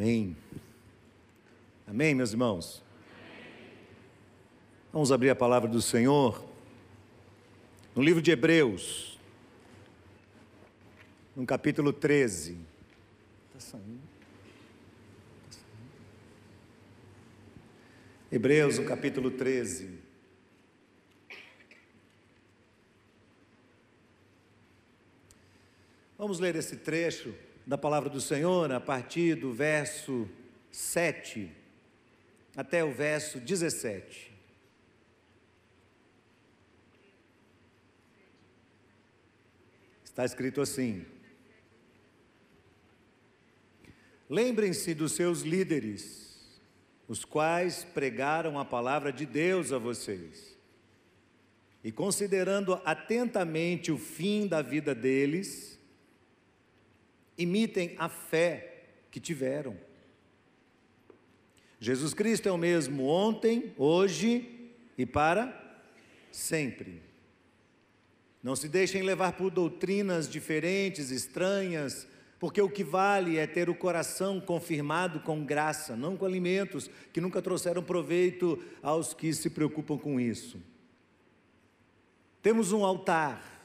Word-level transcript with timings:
Amém. 0.00 0.34
Amém, 1.86 2.14
meus 2.14 2.30
irmãos? 2.30 2.82
Vamos 4.90 5.12
abrir 5.12 5.28
a 5.28 5.36
palavra 5.36 5.68
do 5.68 5.82
Senhor 5.82 6.42
no 7.94 8.02
livro 8.02 8.22
de 8.22 8.30
Hebreus, 8.30 9.20
no 11.36 11.44
capítulo 11.44 11.92
13. 11.92 12.52
Está 13.48 13.60
saindo. 13.60 14.00
Tá 15.50 15.58
saindo. 15.58 15.92
Hebreus, 18.32 18.78
no 18.78 18.86
capítulo 18.86 19.30
13. 19.30 19.98
Vamos 26.16 26.38
ler 26.38 26.56
esse 26.56 26.78
trecho 26.78 27.34
da 27.66 27.78
palavra 27.78 28.08
do 28.08 28.20
Senhor 28.20 28.70
a 28.72 28.80
partir 28.80 29.36
do 29.36 29.52
verso 29.52 30.28
7 30.70 31.50
até 32.56 32.84
o 32.84 32.92
verso 32.92 33.38
17. 33.40 34.30
Está 40.04 40.24
escrito 40.24 40.60
assim: 40.60 41.06
Lembrem-se 44.28 44.94
dos 44.94 45.12
seus 45.12 45.40
líderes, 45.40 46.60
os 47.08 47.24
quais 47.24 47.84
pregaram 47.84 48.58
a 48.58 48.64
palavra 48.64 49.12
de 49.12 49.26
Deus 49.26 49.72
a 49.72 49.78
vocês. 49.78 50.56
E 51.82 51.90
considerando 51.90 52.80
atentamente 52.84 53.90
o 53.90 53.96
fim 53.96 54.46
da 54.46 54.60
vida 54.60 54.94
deles, 54.94 55.79
imitem 57.42 57.94
a 57.98 58.08
fé 58.08 58.84
que 59.10 59.18
tiveram. 59.18 59.76
Jesus 61.80 62.12
Cristo 62.12 62.48
é 62.48 62.52
o 62.52 62.58
mesmo 62.58 63.06
ontem, 63.06 63.72
hoje 63.76 64.70
e 64.98 65.06
para 65.06 65.80
sempre. 66.30 67.02
Não 68.42 68.54
se 68.54 68.68
deixem 68.68 69.02
levar 69.02 69.32
por 69.32 69.50
doutrinas 69.50 70.28
diferentes, 70.28 71.10
estranhas, 71.10 72.06
porque 72.38 72.60
o 72.60 72.70
que 72.70 72.82
vale 72.82 73.36
é 73.36 73.46
ter 73.46 73.68
o 73.68 73.74
coração 73.74 74.40
confirmado 74.40 75.20
com 75.20 75.44
graça, 75.44 75.94
não 75.94 76.16
com 76.16 76.24
alimentos 76.24 76.90
que 77.12 77.20
nunca 77.20 77.42
trouxeram 77.42 77.82
proveito 77.82 78.62
aos 78.82 79.12
que 79.12 79.32
se 79.32 79.50
preocupam 79.50 79.98
com 79.98 80.18
isso. 80.18 80.58
Temos 82.42 82.72
um 82.72 82.84
altar 82.84 83.59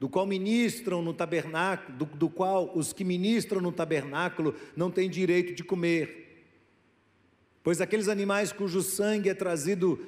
do 0.00 0.08
qual 0.08 0.26
ministram 0.26 1.02
no 1.02 1.12
tabernáculo, 1.12 1.98
do, 1.98 2.04
do 2.06 2.30
qual 2.30 2.72
os 2.74 2.90
que 2.90 3.04
ministram 3.04 3.60
no 3.60 3.70
tabernáculo 3.70 4.54
não 4.74 4.90
têm 4.90 5.10
direito 5.10 5.54
de 5.54 5.62
comer. 5.62 6.48
Pois 7.62 7.82
aqueles 7.82 8.08
animais 8.08 8.50
cujo 8.50 8.80
sangue 8.80 9.28
é 9.28 9.34
trazido 9.34 10.00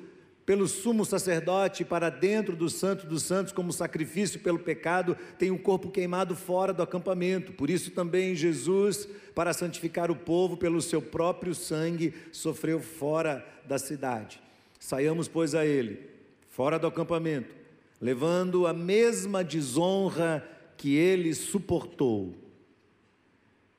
pelo 0.47 0.67
sumo 0.67 1.05
sacerdote 1.05 1.85
para 1.85 2.09
dentro 2.09 2.57
do 2.57 2.69
santo 2.71 3.07
dos 3.07 3.23
santos 3.23 3.53
como 3.53 3.71
sacrifício 3.73 4.41
pelo 4.41 4.59
pecado, 4.59 5.17
tem 5.39 5.51
o 5.51 5.59
corpo 5.59 5.91
queimado 5.91 6.35
fora 6.35 6.73
do 6.73 6.83
acampamento. 6.83 7.53
Por 7.53 7.71
isso 7.71 7.91
também 7.91 8.35
Jesus, 8.35 9.07
para 9.35 9.53
santificar 9.53 10.11
o 10.11 10.17
povo 10.17 10.57
pelo 10.57 10.81
seu 10.81 11.01
próprio 11.01 11.55
sangue, 11.55 12.15
sofreu 12.33 12.81
fora 12.81 13.47
da 13.69 13.79
cidade. 13.79 14.43
Saiamos, 14.81 15.29
pois, 15.29 15.55
a 15.55 15.65
ele, 15.65 16.09
fora 16.49 16.79
do 16.79 16.89
acampamento, 16.89 17.55
levando 18.03 18.67
a 18.67 18.73
mesma 18.75 19.45
desonra 19.45 20.45
que 20.77 20.97
ele 20.97 21.33
suportou. 21.33 22.35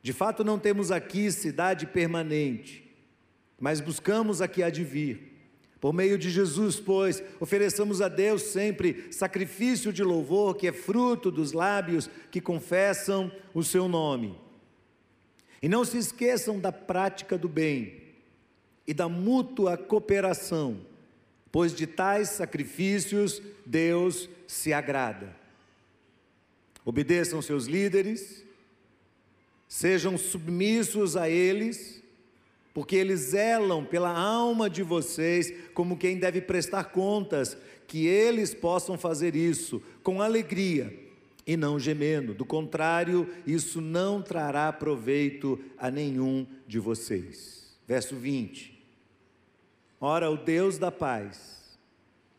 De 0.01 0.13
fato, 0.13 0.45
não 0.45 0.57
temos 0.57 0.91
aqui 0.91 1.29
cidade 1.29 1.85
permanente, 1.85 2.89
mas 3.59 3.81
buscamos 3.81 4.41
a 4.41 4.47
que 4.47 4.63
há 4.63 4.69
de 4.69 4.81
vir. 4.81 5.31
Por 5.81 5.91
meio 5.91 6.17
de 6.17 6.29
Jesus, 6.29 6.79
pois, 6.79 7.21
ofereçamos 7.41 8.01
a 8.01 8.07
Deus 8.07 8.43
sempre 8.43 9.11
sacrifício 9.11 9.91
de 9.91 10.01
louvor, 10.01 10.55
que 10.55 10.67
é 10.67 10.71
fruto 10.71 11.29
dos 11.29 11.51
lábios 11.51 12.09
que 12.31 12.39
confessam 12.39 13.29
o 13.53 13.61
seu 13.61 13.89
nome. 13.89 14.39
E 15.61 15.67
não 15.67 15.83
se 15.83 15.97
esqueçam 15.97 16.57
da 16.57 16.71
prática 16.71 17.37
do 17.37 17.49
bem 17.49 18.01
e 18.87 18.93
da 18.93 19.09
mútua 19.09 19.77
cooperação 19.77 20.92
pois 21.53 21.71
de 21.71 21.85
tais 21.85 22.29
sacrifícios 22.29 23.39
Deus 23.63 24.27
se 24.47 24.73
agrada. 24.73 25.35
Obedeçam 26.83 27.43
seus 27.43 27.67
líderes, 27.67 28.43
sejam 29.67 30.17
submissos 30.17 31.15
a 31.15 31.29
eles, 31.29 32.01
porque 32.73 32.95
eles 32.95 33.19
zelam 33.19 33.85
pela 33.85 34.09
alma 34.09 34.67
de 34.67 34.81
vocês 34.81 35.53
como 35.75 35.95
quem 35.95 36.17
deve 36.17 36.41
prestar 36.41 36.85
contas, 36.85 37.55
que 37.87 38.07
eles 38.07 38.55
possam 38.55 38.97
fazer 38.97 39.35
isso 39.35 39.79
com 40.01 40.23
alegria 40.23 40.91
e 41.45 41.55
não 41.55 41.77
gemendo, 41.77 42.33
do 42.33 42.45
contrário, 42.45 43.29
isso 43.45 43.79
não 43.79 44.23
trará 44.23 44.73
proveito 44.73 45.59
a 45.77 45.91
nenhum 45.91 46.47
de 46.67 46.79
vocês. 46.79 47.77
Verso 47.87 48.15
20. 48.15 48.72
Ora, 50.05 50.29
o 50.29 50.35
Deus 50.35 50.77
da 50.77 50.91
paz, 50.91 51.79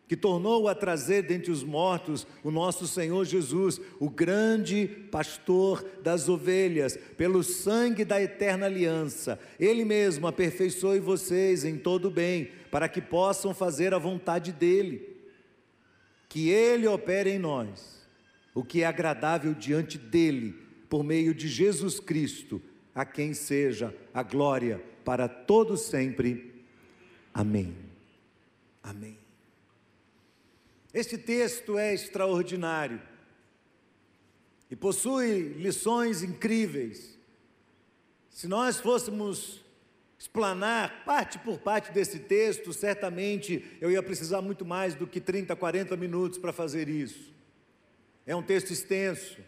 que 0.07 0.15
tornou 0.15 0.69
a 0.69 0.75
trazer 0.75 1.23
dentre 1.23 1.51
os 1.51 1.65
mortos 1.65 2.27
o 2.43 2.51
nosso 2.51 2.87
Senhor 2.87 3.25
Jesus, 3.25 3.81
o 3.99 4.11
grande 4.11 4.87
pastor 5.11 5.83
das 6.03 6.29
ovelhas, 6.29 6.99
pelo 7.17 7.43
sangue 7.43 8.05
da 8.05 8.21
eterna 8.21 8.67
aliança, 8.67 9.41
Ele 9.59 9.83
mesmo 9.83 10.27
aperfeiçoe 10.27 11.01
vocês 11.01 11.65
em 11.65 11.79
todo 11.79 12.11
bem, 12.11 12.51
para 12.71 12.87
que 12.87 13.01
possam 13.01 13.55
fazer 13.55 13.95
a 13.95 13.99
vontade 13.99 14.53
dEle. 14.53 15.17
Que 16.29 16.51
Ele 16.51 16.87
opere 16.87 17.31
em 17.31 17.39
nós 17.39 18.07
o 18.55 18.63
que 18.63 18.83
é 18.83 18.87
agradável 18.87 19.55
diante 19.55 19.97
dEle, 19.97 20.55
por 20.87 21.03
meio 21.03 21.35
de 21.35 21.49
Jesus 21.49 21.99
Cristo, 21.99 22.61
a 22.95 23.07
quem 23.07 23.33
seja 23.33 23.95
a 24.13 24.23
glória 24.23 24.85
para 25.03 25.27
todos 25.27 25.81
sempre. 25.81 26.54
Amém. 27.35 27.77
Amém. 28.81 29.19
Este 30.95 31.19
texto 31.19 31.77
é 31.77 31.93
extraordinário 31.93 33.03
e 34.71 34.77
possui 34.77 35.55
lições 35.59 36.23
incríveis. 36.23 37.19
Se 38.31 38.47
nós 38.47 38.79
fôssemos 38.79 39.65
explanar 40.17 41.05
parte 41.05 41.39
por 41.41 41.59
parte 41.59 41.91
desse 41.93 42.21
texto, 42.21 42.73
certamente 42.73 43.77
eu 43.81 43.91
ia 43.91 44.03
precisar 44.03 44.41
muito 44.41 44.65
mais 44.65 44.95
do 44.95 45.07
que 45.07 45.21
30, 45.21 45.57
40 45.57 45.97
minutos 45.97 46.39
para 46.39 46.53
fazer 46.53 46.89
isso. 46.89 47.35
É 48.25 48.35
um 48.37 48.43
texto 48.43 48.71
extenso, 48.71 49.39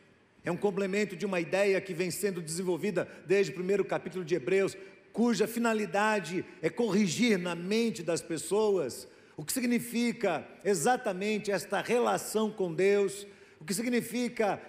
é 0.44 0.50
um 0.50 0.56
complemento 0.56 1.16
de 1.16 1.24
uma 1.24 1.40
ideia 1.40 1.80
que 1.80 1.94
vem 1.94 2.10
sendo 2.10 2.42
desenvolvida 2.42 3.08
desde 3.26 3.52
o 3.52 3.54
primeiro 3.54 3.84
capítulo 3.84 4.24
de 4.24 4.34
Hebreus, 4.34 4.76
cuja 5.16 5.46
finalidade 5.46 6.44
é 6.60 6.68
corrigir 6.68 7.38
na 7.38 7.54
mente 7.54 8.02
das 8.02 8.20
pessoas 8.20 9.08
o 9.34 9.42
que 9.42 9.50
significa 9.50 10.46
exatamente 10.62 11.50
esta 11.50 11.80
relação 11.80 12.50
com 12.50 12.74
Deus, 12.74 13.26
o 13.58 13.64
que 13.64 13.72
significa 13.72 14.60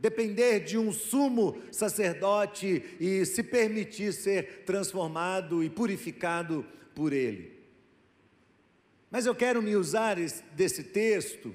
depender 0.00 0.58
de 0.58 0.76
um 0.76 0.92
sumo 0.92 1.56
sacerdote 1.70 2.82
e 2.98 3.24
se 3.24 3.44
permitir 3.44 4.12
ser 4.12 4.64
transformado 4.64 5.62
e 5.62 5.70
purificado 5.70 6.66
por 6.96 7.12
ele. 7.12 7.62
Mas 9.08 9.24
eu 9.24 9.36
quero 9.36 9.62
me 9.62 9.76
usar 9.76 10.16
desse 10.56 10.82
texto 10.82 11.54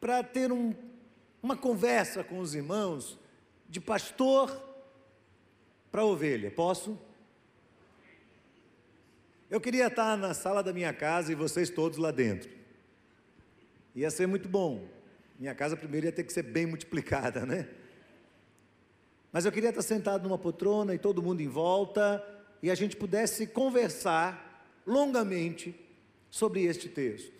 para 0.00 0.24
ter 0.24 0.50
um, 0.50 0.74
uma 1.40 1.56
conversa 1.56 2.24
com 2.24 2.40
os 2.40 2.56
irmãos 2.56 3.16
de 3.68 3.80
pastor 3.80 4.50
para 5.92 6.04
ovelha. 6.04 6.50
Posso? 6.50 6.98
Eu 9.52 9.60
queria 9.60 9.88
estar 9.88 10.16
na 10.16 10.32
sala 10.32 10.62
da 10.62 10.72
minha 10.72 10.94
casa 10.94 11.30
e 11.30 11.34
vocês 11.34 11.68
todos 11.68 11.98
lá 11.98 12.10
dentro. 12.10 12.48
Ia 13.94 14.10
ser 14.10 14.26
muito 14.26 14.48
bom. 14.48 14.88
Minha 15.38 15.54
casa 15.54 15.76
primeiro 15.76 16.06
ia 16.06 16.12
ter 16.12 16.24
que 16.24 16.32
ser 16.32 16.42
bem 16.42 16.64
multiplicada, 16.64 17.44
né? 17.44 17.68
Mas 19.30 19.44
eu 19.44 19.52
queria 19.52 19.68
estar 19.68 19.82
sentado 19.82 20.22
numa 20.22 20.38
poltrona 20.38 20.94
e 20.94 20.98
todo 20.98 21.22
mundo 21.22 21.42
em 21.42 21.48
volta 21.48 22.26
e 22.62 22.70
a 22.70 22.74
gente 22.74 22.96
pudesse 22.96 23.46
conversar 23.46 24.64
longamente 24.86 25.78
sobre 26.30 26.62
este 26.62 26.88
texto. 26.88 27.34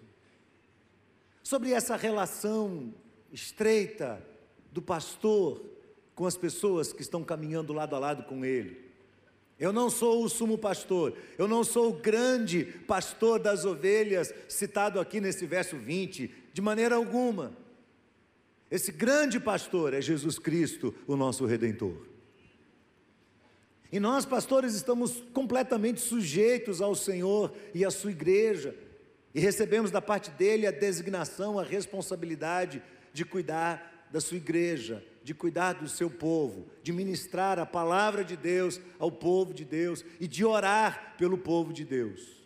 Sobre 1.42 1.72
essa 1.72 1.96
relação 1.96 2.92
estreita 3.32 4.22
do 4.70 4.82
pastor 4.82 5.64
com 6.14 6.26
as 6.26 6.36
pessoas 6.36 6.92
que 6.92 7.00
estão 7.00 7.24
caminhando 7.24 7.72
lado 7.72 7.96
a 7.96 7.98
lado 7.98 8.24
com 8.24 8.44
ele. 8.44 8.81
Eu 9.62 9.72
não 9.72 9.88
sou 9.88 10.24
o 10.24 10.28
sumo 10.28 10.58
pastor, 10.58 11.16
eu 11.38 11.46
não 11.46 11.62
sou 11.62 11.90
o 11.90 11.92
grande 11.92 12.64
pastor 12.64 13.38
das 13.38 13.64
ovelhas, 13.64 14.34
citado 14.48 14.98
aqui 14.98 15.20
nesse 15.20 15.46
verso 15.46 15.76
20, 15.76 16.34
de 16.52 16.60
maneira 16.60 16.96
alguma. 16.96 17.56
Esse 18.68 18.90
grande 18.90 19.38
pastor 19.38 19.94
é 19.94 20.00
Jesus 20.00 20.36
Cristo, 20.36 20.92
o 21.06 21.14
nosso 21.14 21.46
redentor. 21.46 21.94
E 23.92 24.00
nós, 24.00 24.26
pastores, 24.26 24.74
estamos 24.74 25.22
completamente 25.32 26.00
sujeitos 26.00 26.80
ao 26.80 26.96
Senhor 26.96 27.54
e 27.72 27.84
à 27.84 27.90
sua 27.92 28.10
igreja, 28.10 28.74
e 29.32 29.38
recebemos 29.38 29.92
da 29.92 30.02
parte 30.02 30.28
dele 30.32 30.66
a 30.66 30.72
designação, 30.72 31.56
a 31.56 31.62
responsabilidade 31.62 32.82
de 33.12 33.24
cuidar 33.24 34.08
da 34.10 34.20
sua 34.20 34.38
igreja, 34.38 35.04
de 35.24 35.34
cuidar 35.34 35.74
do 35.74 35.88
seu 35.88 36.10
povo, 36.10 36.66
de 36.82 36.92
ministrar 36.92 37.58
a 37.58 37.66
palavra 37.66 38.24
de 38.24 38.36
Deus 38.36 38.80
ao 38.98 39.10
povo 39.10 39.54
de 39.54 39.64
Deus 39.64 40.04
e 40.20 40.26
de 40.26 40.44
orar 40.44 41.14
pelo 41.16 41.38
povo 41.38 41.72
de 41.72 41.84
Deus. 41.84 42.41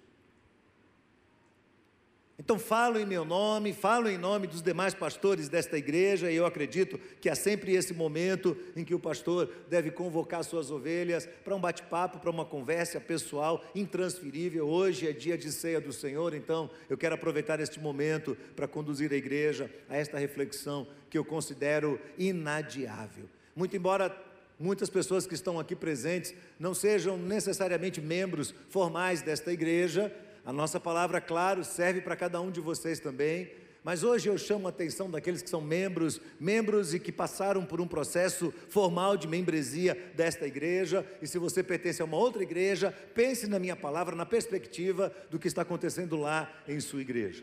Então 2.38 2.58
falo 2.58 2.98
em 2.98 3.06
meu 3.06 3.24
nome, 3.24 3.72
falo 3.72 4.10
em 4.10 4.18
nome 4.18 4.46
dos 4.46 4.60
demais 4.60 4.92
pastores 4.92 5.48
desta 5.48 5.78
igreja, 5.78 6.30
e 6.30 6.36
eu 6.36 6.44
acredito 6.44 6.98
que 7.18 7.30
há 7.30 7.34
sempre 7.34 7.72
esse 7.72 7.94
momento 7.94 8.54
em 8.76 8.84
que 8.84 8.94
o 8.94 9.00
pastor 9.00 9.50
deve 9.70 9.90
convocar 9.90 10.44
suas 10.44 10.70
ovelhas 10.70 11.26
para 11.42 11.56
um 11.56 11.60
bate-papo, 11.60 12.18
para 12.18 12.30
uma 12.30 12.44
conversa 12.44 13.00
pessoal, 13.00 13.64
intransferível. 13.74 14.68
Hoje 14.68 15.08
é 15.08 15.12
dia 15.12 15.38
de 15.38 15.50
ceia 15.50 15.80
do 15.80 15.94
Senhor, 15.94 16.34
então 16.34 16.68
eu 16.90 16.98
quero 16.98 17.14
aproveitar 17.14 17.58
este 17.58 17.80
momento 17.80 18.36
para 18.54 18.68
conduzir 18.68 19.10
a 19.12 19.16
igreja 19.16 19.70
a 19.88 19.96
esta 19.96 20.18
reflexão 20.18 20.86
que 21.08 21.16
eu 21.16 21.24
considero 21.24 21.98
inadiável. 22.18 23.24
Muito 23.54 23.74
embora 23.74 24.14
muitas 24.60 24.90
pessoas 24.90 25.26
que 25.26 25.34
estão 25.34 25.58
aqui 25.58 25.74
presentes 25.74 26.34
não 26.60 26.74
sejam 26.74 27.16
necessariamente 27.16 27.98
membros 27.98 28.54
formais 28.68 29.22
desta 29.22 29.50
igreja, 29.50 30.14
a 30.46 30.52
nossa 30.52 30.78
palavra, 30.78 31.20
claro, 31.20 31.64
serve 31.64 32.00
para 32.00 32.14
cada 32.14 32.40
um 32.40 32.52
de 32.52 32.60
vocês 32.60 33.00
também. 33.00 33.50
Mas 33.82 34.04
hoje 34.04 34.28
eu 34.28 34.38
chamo 34.38 34.68
a 34.68 34.70
atenção 34.70 35.10
daqueles 35.10 35.42
que 35.42 35.50
são 35.50 35.60
membros, 35.60 36.20
membros 36.38 36.94
e 36.94 37.00
que 37.00 37.10
passaram 37.10 37.66
por 37.66 37.80
um 37.80 37.86
processo 37.86 38.54
formal 38.68 39.16
de 39.16 39.26
membresia 39.26 40.12
desta 40.14 40.46
igreja. 40.46 41.04
E 41.20 41.26
se 41.26 41.36
você 41.36 41.64
pertence 41.64 42.00
a 42.00 42.04
uma 42.04 42.16
outra 42.16 42.44
igreja, 42.44 42.94
pense 43.12 43.48
na 43.48 43.58
minha 43.58 43.74
palavra, 43.74 44.14
na 44.14 44.24
perspectiva 44.24 45.12
do 45.30 45.38
que 45.38 45.48
está 45.48 45.62
acontecendo 45.62 46.16
lá 46.16 46.48
em 46.68 46.78
sua 46.78 47.00
igreja. 47.00 47.42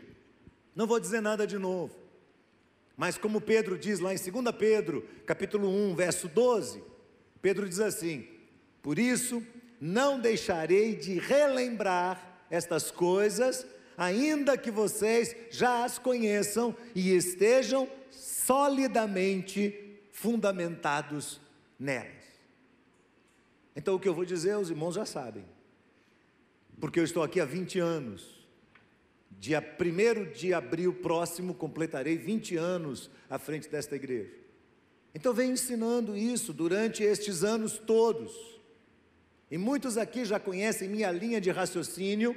Não 0.74 0.86
vou 0.86 0.98
dizer 0.98 1.20
nada 1.20 1.46
de 1.46 1.58
novo. 1.58 1.94
Mas 2.96 3.18
como 3.18 3.38
Pedro 3.38 3.76
diz 3.76 4.00
lá 4.00 4.14
em 4.14 4.16
2 4.16 4.56
Pedro, 4.58 5.06
capítulo 5.26 5.68
1, 5.68 5.94
verso 5.94 6.26
12, 6.26 6.82
Pedro 7.42 7.68
diz 7.68 7.80
assim: 7.80 8.26
Por 8.80 8.98
isso 8.98 9.42
não 9.78 10.18
deixarei 10.18 10.96
de 10.96 11.18
relembrar 11.18 12.33
estas 12.54 12.90
coisas, 12.90 13.66
ainda 13.96 14.56
que 14.56 14.70
vocês 14.70 15.34
já 15.50 15.84
as 15.84 15.98
conheçam 15.98 16.74
e 16.94 17.14
estejam 17.14 17.88
solidamente 18.10 19.98
fundamentados 20.12 21.40
nelas. 21.78 22.24
Então, 23.76 23.96
o 23.96 24.00
que 24.00 24.08
eu 24.08 24.14
vou 24.14 24.24
dizer, 24.24 24.56
os 24.56 24.70
irmãos 24.70 24.94
já 24.94 25.04
sabem, 25.04 25.44
porque 26.80 27.00
eu 27.00 27.04
estou 27.04 27.22
aqui 27.22 27.40
há 27.40 27.44
20 27.44 27.78
anos. 27.80 28.34
Dia 29.36 29.60
1 29.60 30.32
de 30.32 30.54
abril 30.54 30.94
próximo, 30.94 31.54
completarei 31.54 32.16
20 32.16 32.56
anos 32.56 33.10
à 33.28 33.36
frente 33.36 33.68
desta 33.68 33.96
igreja. 33.96 34.32
Então, 35.12 35.34
venho 35.34 35.52
ensinando 35.52 36.16
isso 36.16 36.52
durante 36.52 37.02
estes 37.02 37.42
anos 37.42 37.78
todos. 37.78 38.53
E 39.54 39.56
muitos 39.56 39.96
aqui 39.96 40.24
já 40.24 40.40
conhecem 40.40 40.88
minha 40.88 41.12
linha 41.12 41.40
de 41.40 41.48
raciocínio, 41.48 42.36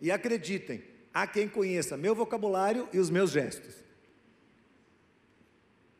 e 0.00 0.12
acreditem, 0.12 0.84
há 1.12 1.26
quem 1.26 1.48
conheça 1.48 1.96
meu 1.96 2.14
vocabulário 2.14 2.88
e 2.92 3.00
os 3.00 3.10
meus 3.10 3.32
gestos. 3.32 3.74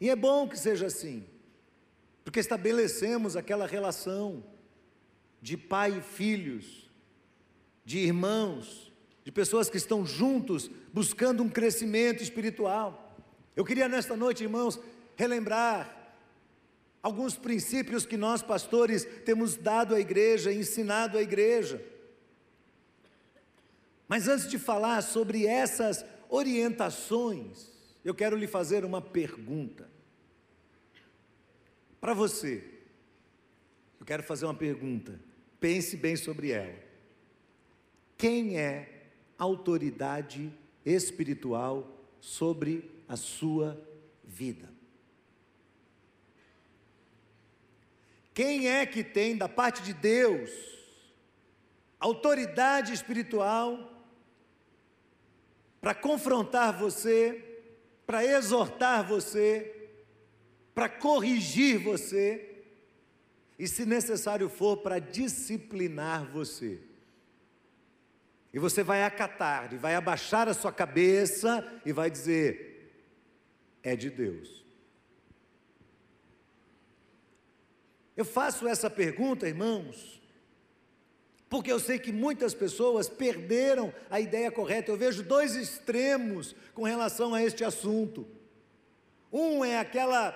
E 0.00 0.08
é 0.08 0.14
bom 0.14 0.48
que 0.48 0.56
seja 0.56 0.86
assim, 0.86 1.24
porque 2.22 2.38
estabelecemos 2.38 3.36
aquela 3.36 3.66
relação 3.66 4.44
de 5.40 5.56
pai 5.56 5.98
e 5.98 6.00
filhos, 6.00 6.88
de 7.84 7.98
irmãos, 7.98 8.92
de 9.24 9.32
pessoas 9.32 9.68
que 9.68 9.78
estão 9.78 10.06
juntos 10.06 10.70
buscando 10.92 11.42
um 11.42 11.48
crescimento 11.48 12.22
espiritual. 12.22 13.16
Eu 13.56 13.64
queria 13.64 13.88
nesta 13.88 14.16
noite, 14.16 14.44
irmãos, 14.44 14.78
relembrar 15.16 16.01
alguns 17.02 17.37
princípios 17.37 18.06
que 18.06 18.16
nós, 18.16 18.43
pastores, 18.43 19.04
temos 19.25 19.56
dado 19.56 19.94
à 19.94 20.00
igreja, 20.00 20.52
ensinado 20.52 21.19
à 21.19 21.22
igreja. 21.22 21.84
Mas 24.06 24.28
antes 24.28 24.49
de 24.49 24.58
falar 24.58 25.02
sobre 25.02 25.46
essas 25.46 26.04
orientações, 26.28 27.70
eu 28.04 28.14
quero 28.14 28.37
lhe 28.37 28.46
fazer 28.46 28.84
uma 28.84 29.02
pergunta. 29.02 29.90
Para 32.00 32.14
você, 32.14 32.62
eu 33.98 34.06
quero 34.06 34.22
fazer 34.22 34.44
uma 34.44 34.55
pergunta, 34.55 35.20
pense 35.58 35.96
bem 35.96 36.16
sobre 36.16 36.50
ela. 36.50 36.75
Quem 38.16 38.58
é 38.58 39.08
autoridade 39.38 40.52
espiritual 40.84 42.06
sobre 42.20 42.90
a 43.08 43.16
sua 43.16 43.81
vida? 44.25 44.71
Quem 48.34 48.69
é 48.69 48.87
que 48.87 49.05
tem 49.05 49.37
da 49.37 49.49
parte 49.49 49.82
de 49.82 49.93
Deus 49.93 50.50
autoridade 52.00 52.93
espiritual 52.93 53.90
para 55.81 55.94
confrontar 55.94 56.76
você, 56.76 57.62
para 58.06 58.25
exortar 58.25 59.06
você, 59.06 59.90
para 60.75 60.88
corrigir 60.88 61.79
você 61.79 62.64
e, 63.58 63.69
se 63.69 63.84
necessário 63.84 64.49
for, 64.49 64.79
para 64.79 64.99
disciplinar 64.99 66.25
você? 66.25 66.81
E 68.52 68.58
você 68.58 68.82
vai 68.82 69.02
acatar, 69.02 69.73
e 69.73 69.76
vai 69.76 69.94
abaixar 69.94 70.49
a 70.49 70.55
sua 70.55 70.73
cabeça 70.73 71.81
e 71.87 71.93
vai 71.93 72.11
dizer: 72.11 72.73
é 73.82 73.96
de 73.96 74.11
Deus. 74.11 74.61
Eu 78.16 78.24
faço 78.24 78.68
essa 78.68 78.90
pergunta, 78.90 79.48
irmãos, 79.48 80.20
porque 81.48 81.70
eu 81.72 81.78
sei 81.78 81.98
que 81.98 82.12
muitas 82.12 82.54
pessoas 82.54 83.08
perderam 83.08 83.92
a 84.10 84.20
ideia 84.20 84.50
correta. 84.50 84.90
Eu 84.90 84.96
vejo 84.96 85.22
dois 85.22 85.54
extremos 85.54 86.54
com 86.74 86.82
relação 86.82 87.34
a 87.34 87.42
este 87.42 87.64
assunto. 87.64 88.26
Um 89.32 89.64
é 89.64 89.78
aquela 89.78 90.34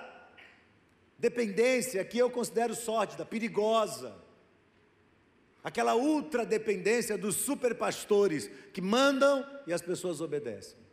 dependência 1.17 2.03
que 2.05 2.17
eu 2.17 2.29
considero 2.29 2.75
sórdida, 2.75 3.25
perigosa. 3.25 4.15
Aquela 5.63 5.95
ultra 5.95 6.45
dependência 6.45 7.17
dos 7.17 7.35
superpastores 7.35 8.49
que 8.71 8.81
mandam 8.81 9.45
e 9.65 9.73
as 9.73 9.81
pessoas 9.81 10.21
obedecem. 10.21 10.86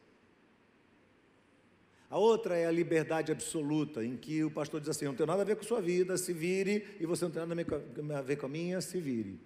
A 2.14 2.18
outra 2.18 2.56
é 2.56 2.64
a 2.64 2.70
liberdade 2.70 3.32
absoluta, 3.32 4.04
em 4.04 4.16
que 4.16 4.44
o 4.44 4.48
pastor 4.48 4.78
diz 4.78 4.88
assim: 4.88 5.04
não 5.04 5.16
tem 5.16 5.26
nada 5.26 5.42
a 5.42 5.44
ver 5.44 5.56
com 5.56 5.62
a 5.62 5.66
sua 5.66 5.80
vida, 5.80 6.16
se 6.16 6.32
vire, 6.32 6.86
e 7.00 7.06
você 7.06 7.24
não 7.24 7.32
tem 7.32 7.44
nada 7.44 8.18
a 8.18 8.22
ver 8.22 8.36
com 8.36 8.46
a 8.46 8.48
minha, 8.48 8.80
se 8.80 9.00
vire. 9.00 9.40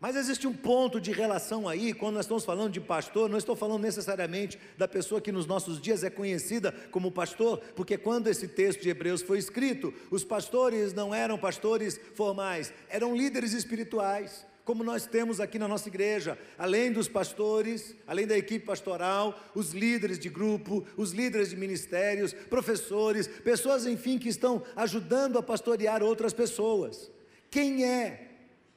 Mas 0.00 0.16
existe 0.16 0.44
um 0.44 0.52
ponto 0.52 1.00
de 1.00 1.12
relação 1.12 1.68
aí, 1.68 1.94
quando 1.94 2.16
nós 2.16 2.24
estamos 2.24 2.44
falando 2.44 2.72
de 2.72 2.80
pastor, 2.80 3.30
não 3.30 3.38
estou 3.38 3.54
falando 3.54 3.82
necessariamente 3.82 4.58
da 4.76 4.88
pessoa 4.88 5.20
que 5.20 5.30
nos 5.30 5.46
nossos 5.46 5.80
dias 5.80 6.02
é 6.02 6.10
conhecida 6.10 6.72
como 6.90 7.12
pastor, 7.12 7.60
porque 7.76 7.96
quando 7.96 8.26
esse 8.26 8.48
texto 8.48 8.82
de 8.82 8.88
Hebreus 8.88 9.22
foi 9.22 9.38
escrito, 9.38 9.94
os 10.10 10.24
pastores 10.24 10.92
não 10.92 11.14
eram 11.14 11.38
pastores 11.38 12.00
formais, 12.16 12.74
eram 12.88 13.14
líderes 13.14 13.52
espirituais 13.52 14.44
como 14.64 14.84
nós 14.84 15.06
temos 15.06 15.40
aqui 15.40 15.58
na 15.58 15.66
nossa 15.66 15.88
igreja, 15.88 16.38
além 16.56 16.92
dos 16.92 17.08
pastores, 17.08 17.96
além 18.06 18.26
da 18.26 18.38
equipe 18.38 18.64
pastoral, 18.64 19.38
os 19.54 19.72
líderes 19.72 20.18
de 20.18 20.28
grupo, 20.28 20.86
os 20.96 21.10
líderes 21.10 21.50
de 21.50 21.56
ministérios, 21.56 22.32
professores, 22.32 23.26
pessoas, 23.26 23.86
enfim, 23.86 24.18
que 24.18 24.28
estão 24.28 24.62
ajudando 24.76 25.36
a 25.36 25.42
pastorear 25.42 26.02
outras 26.02 26.32
pessoas. 26.32 27.10
Quem 27.50 27.84
é 27.84 28.28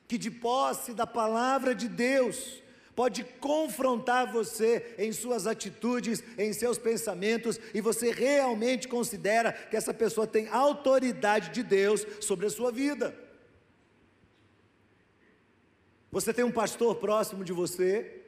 que, 0.07 0.17
de 0.17 0.31
posse 0.31 0.93
da 0.93 1.05
palavra 1.05 1.75
de 1.75 1.87
Deus, 1.87 2.63
pode 2.95 3.23
confrontar 3.39 4.31
você 4.31 4.95
em 4.97 5.11
suas 5.11 5.45
atitudes, 5.45 6.23
em 6.37 6.51
seus 6.51 6.79
pensamentos, 6.79 7.59
e 7.73 7.81
você 7.81 8.11
realmente 8.11 8.87
considera 8.87 9.51
que 9.51 9.75
essa 9.77 9.93
pessoa 9.93 10.25
tem 10.25 10.47
autoridade 10.47 11.51
de 11.51 11.61
Deus 11.61 12.05
sobre 12.21 12.47
a 12.47 12.49
sua 12.49 12.71
vida? 12.71 13.25
Você 16.15 16.34
tem 16.34 16.45
um 16.45 16.51
pastor 16.51 16.95
próximo 16.95 17.43
de 17.43 17.51
você? 17.51 18.22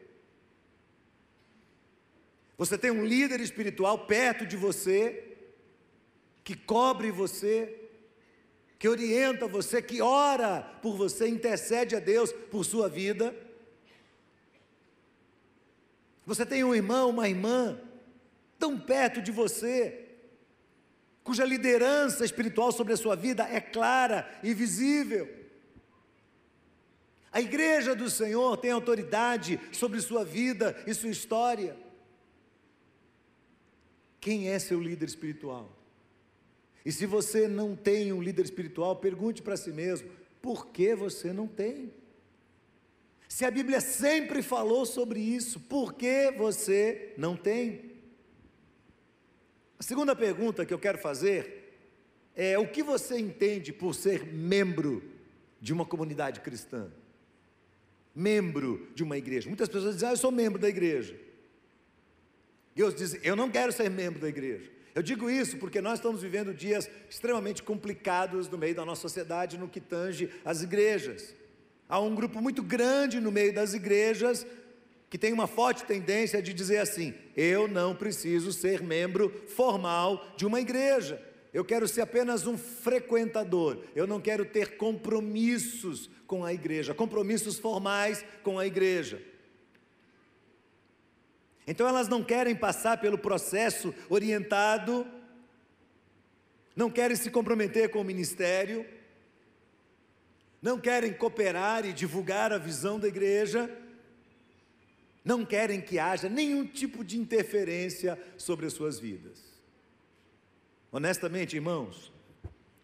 Você 2.58 2.78
tem 2.78 2.92
um 2.92 3.06
líder 3.06 3.40
espiritual 3.40 4.00
perto 4.00 4.46
de 4.46 4.58
você, 4.58 5.38
que 6.44 6.54
cobre 6.54 7.12
você, 7.12 7.90
que 8.78 8.90
orienta 8.90 9.48
você, 9.48 9.82
que 9.82 10.02
ora 10.02 10.64
por 10.82 10.98
você, 10.98 11.30
intercede 11.30 11.96
a 11.96 12.02
Deus 12.02 12.34
por 12.52 12.66
sua 12.66 12.90
vida? 12.90 13.34
Você 16.26 16.46
tem 16.46 16.66
um 16.66 16.76
irmão, 16.76 17.12
uma 17.12 17.30
irmã, 17.30 17.80
tão 18.60 18.78
perto 18.78 19.22
de 19.22 19.32
você, 19.32 20.10
cuja 21.24 21.46
liderança 21.46 22.26
espiritual 22.26 22.70
sobre 22.74 22.92
a 22.92 22.98
sua 22.98 23.16
vida 23.16 23.48
é 23.50 23.62
clara 23.62 24.30
e 24.44 24.54
visível. 24.54 25.37
A 27.32 27.42
igreja 27.42 27.96
do 27.96 28.10
Senhor 28.10 28.58
tem 28.58 28.72
autoridade 28.72 29.60
sobre 29.72 30.02
sua 30.02 30.24
vida 30.24 30.76
e 30.88 30.94
sua 30.94 31.10
história. 31.10 31.78
Quem 34.20 34.50
é 34.50 34.58
seu 34.60 34.82
líder 34.82 35.08
espiritual? 35.08 35.70
E 36.86 36.92
se 36.92 37.06
você 37.06 37.48
não 37.48 37.76
tem 37.76 38.14
um 38.14 38.22
líder 38.22 38.46
espiritual, 38.46 38.96
pergunte 38.96 39.42
para 39.42 39.58
si 39.58 39.72
mesmo: 39.72 40.10
por 40.42 40.68
que 40.68 40.96
você 40.96 41.34
não 41.34 41.48
tem? 41.48 41.94
Se 43.28 43.44
a 43.44 43.52
Bíblia 43.52 43.82
sempre 43.82 44.42
falou 44.42 44.86
sobre 44.86 45.20
isso, 45.20 45.60
por 45.60 45.94
que 45.94 46.32
você 46.32 47.14
não 47.18 47.36
tem? 47.36 47.92
A 49.78 49.84
segunda 49.84 50.16
pergunta 50.16 50.66
que 50.66 50.74
eu 50.74 50.80
quero 50.80 50.98
fazer 50.98 51.78
é: 52.36 52.58
o 52.58 52.68
que 52.68 52.82
você 52.82 53.20
entende 53.20 53.74
por 53.74 53.94
ser 53.94 54.26
membro 54.26 55.04
de 55.60 55.74
uma 55.74 55.86
comunidade 55.86 56.40
cristã? 56.40 56.90
Membro 58.20 58.90
de 58.96 59.04
uma 59.04 59.16
igreja. 59.16 59.48
Muitas 59.48 59.70
pessoas 59.70 59.94
dizem: 59.94 60.10
ah, 60.10 60.14
eu 60.14 60.18
sou 60.18 60.32
membro 60.32 60.60
da 60.60 60.68
igreja. 60.68 61.16
Deus 62.76 62.96
diz: 62.96 63.16
eu 63.22 63.36
não 63.36 63.48
quero 63.48 63.72
ser 63.72 63.92
membro 63.92 64.20
da 64.20 64.28
igreja. 64.28 64.72
Eu 64.96 65.04
digo 65.04 65.30
isso 65.30 65.58
porque 65.58 65.80
nós 65.80 66.00
estamos 66.00 66.24
vivendo 66.24 66.52
dias 66.52 66.90
extremamente 67.08 67.62
complicados 67.62 68.50
no 68.50 68.58
meio 68.58 68.74
da 68.74 68.84
nossa 68.84 69.04
sociedade 69.04 69.56
no 69.56 69.68
que 69.68 69.80
tange 69.80 70.32
as 70.44 70.64
igrejas. 70.64 71.36
Há 71.88 72.00
um 72.00 72.16
grupo 72.16 72.42
muito 72.42 72.64
grande 72.64 73.20
no 73.20 73.32
meio 73.32 73.54
das 73.54 73.76
igrejas 73.76 74.48
que 75.12 75.18
tem 75.20 75.32
uma 75.32 75.46
forte 75.46 75.86
tendência 75.86 76.42
de 76.42 76.56
dizer 76.56 76.80
assim: 76.80 77.14
eu 77.36 77.68
não 77.68 77.96
preciso 77.96 78.52
ser 78.52 78.82
membro 78.82 79.30
formal 79.48 80.34
de 80.36 80.44
uma 80.44 80.60
igreja. 80.60 81.22
Eu 81.54 81.64
quero 81.64 81.88
ser 81.88 82.02
apenas 82.02 82.48
um 82.48 82.58
frequentador. 82.58 83.84
Eu 83.96 84.08
não 84.08 84.20
quero 84.20 84.44
ter 84.44 84.76
compromissos 84.78 86.10
com 86.28 86.44
a 86.44 86.54
igreja, 86.54 86.94
compromissos 86.94 87.58
formais 87.58 88.24
com 88.44 88.60
a 88.60 88.68
igreja. 88.68 89.22
Então 91.66 91.88
elas 91.88 92.08
não 92.08 92.24
querem 92.24 92.56
passar 92.56 93.00
pelo 93.00 93.18
processo 93.18 93.94
orientado, 94.10 95.08
não 96.76 96.92
querem 96.92 97.16
se 97.16 97.32
comprometer 97.32 97.90
com 97.90 98.02
o 98.02 98.04
ministério, 98.04 98.86
não 100.62 100.80
querem 100.80 101.14
cooperar 101.14 101.86
e 101.86 101.94
divulgar 101.94 102.54
a 102.54 102.58
visão 102.58 103.00
da 103.00 103.08
igreja, 103.08 103.70
não 105.24 105.46
querem 105.46 105.82
que 105.82 106.00
haja 106.00 106.30
nenhum 106.30 106.66
tipo 106.66 107.04
de 107.04 107.18
interferência 107.18 108.18
sobre 108.38 108.66
as 108.66 108.74
suas 108.74 109.00
vidas. 109.00 109.44
Honestamente, 110.90 111.56
irmãos, 111.56 112.14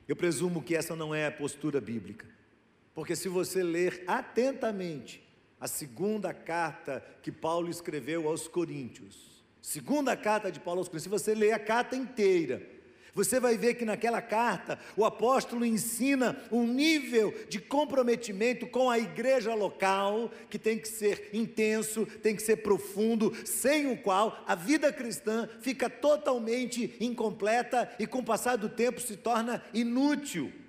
eu 0.08 0.16
presumo 0.16 0.62
que 0.62 0.76
essa 0.76 0.96
não 0.96 1.16
é 1.16 1.28
a 1.28 1.32
postura 1.32 1.80
bíblica, 1.80 2.28
porque 2.94 3.16
se 3.16 3.28
você 3.28 3.64
ler 3.64 4.04
atentamente 4.08 5.24
a 5.60 5.68
segunda 5.68 6.34
carta 6.34 7.04
que 7.22 7.32
Paulo 7.32 7.70
escreveu 7.70 8.28
aos 8.28 8.48
Coríntios, 8.48 9.44
segunda 9.62 10.16
carta 10.16 10.52
de 10.52 10.60
Paulo 10.60 10.80
aos 10.80 10.88
Coríntios, 10.88 11.04
se 11.04 11.10
você 11.10 11.34
ler 11.34 11.54
a 11.54 11.60
carta 11.60 11.96
inteira, 11.96 12.62
você 13.16 13.40
vai 13.40 13.58
ver 13.58 13.76
que 13.76 13.86
naquela 13.86 14.22
carta 14.22 14.80
o 14.98 15.06
apóstolo 15.06 15.64
ensina 15.64 16.42
um 16.52 16.66
nível 16.66 17.34
de 17.48 17.60
comprometimento 17.60 18.66
com 18.66 18.90
a 18.90 18.98
igreja 18.98 19.54
local 19.54 20.32
que 20.50 20.58
tem 20.58 20.80
que 20.80 20.88
ser 20.88 21.30
intenso, 21.32 22.06
tem 22.06 22.36
que 22.36 22.42
ser 22.42 22.58
profundo, 22.58 23.32
sem 23.46 23.92
o 23.92 23.98
qual 23.98 24.44
a 24.48 24.56
vida 24.56 24.92
cristã 24.92 25.48
fica 25.62 25.90
totalmente 25.90 26.96
incompleta 27.00 27.94
e 28.00 28.08
com 28.08 28.20
o 28.20 28.26
passar 28.26 28.56
do 28.56 28.68
tempo 28.68 29.00
se 29.00 29.16
torna 29.16 29.64
inútil. 29.74 30.63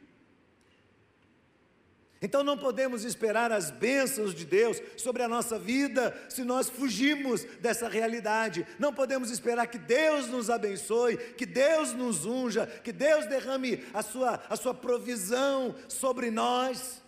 Então 2.25 2.43
não 2.43 2.57
podemos 2.57 3.05
esperar 3.05 3.53
as 3.53 3.71
bênçãos 3.71 4.35
de 4.35 4.47
Deus 4.47 4.81
sobre 4.97 5.23
a 5.23 5.29
nossa 5.29 5.59
vida 5.59 6.17
se 6.31 6.43
nós 6.43 6.71
fugimos 6.71 7.45
dessa 7.61 7.87
realidade. 7.87 8.67
Não 8.79 8.95
podemos 8.95 9.31
esperar 9.31 9.67
que 9.67 9.77
Deus 9.77 10.29
nos 10.29 10.49
abençoe, 10.49 11.19
que 11.19 11.45
Deus 11.45 11.93
nos 11.93 12.25
unja, 12.25 12.67
que 12.83 12.93
Deus 12.93 13.27
derrame 13.27 13.85
a 13.93 14.01
sua, 14.01 14.43
a 14.49 14.57
sua 14.57 14.73
provisão 14.73 15.75
sobre 15.87 16.31
nós 16.31 17.03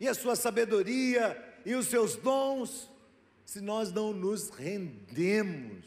e 0.00 0.08
a 0.08 0.14
sua 0.14 0.34
sabedoria 0.34 1.36
e 1.66 1.74
os 1.74 1.88
seus 1.88 2.16
dons, 2.16 2.90
se 3.44 3.60
nós 3.60 3.92
não 3.92 4.14
nos 4.14 4.48
rendemos 4.48 5.84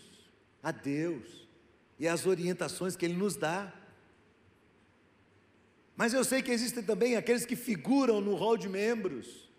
a 0.62 0.70
Deus 0.70 1.50
e 1.98 2.08
às 2.08 2.28
orientações 2.28 2.96
que 2.96 3.06
Ele 3.06 3.18
nos 3.18 3.36
dá. 3.36 3.74
Mas 5.96 6.14
eu 6.14 6.24
sei 6.24 6.42
que 6.42 6.52
existem 6.52 6.84
também 6.84 7.16
aqueles 7.16 7.46
que 7.46 7.56
figuram 7.56 8.20
no 8.20 8.36
rol 8.36 8.58
de 8.58 8.68
membros. 8.68 9.50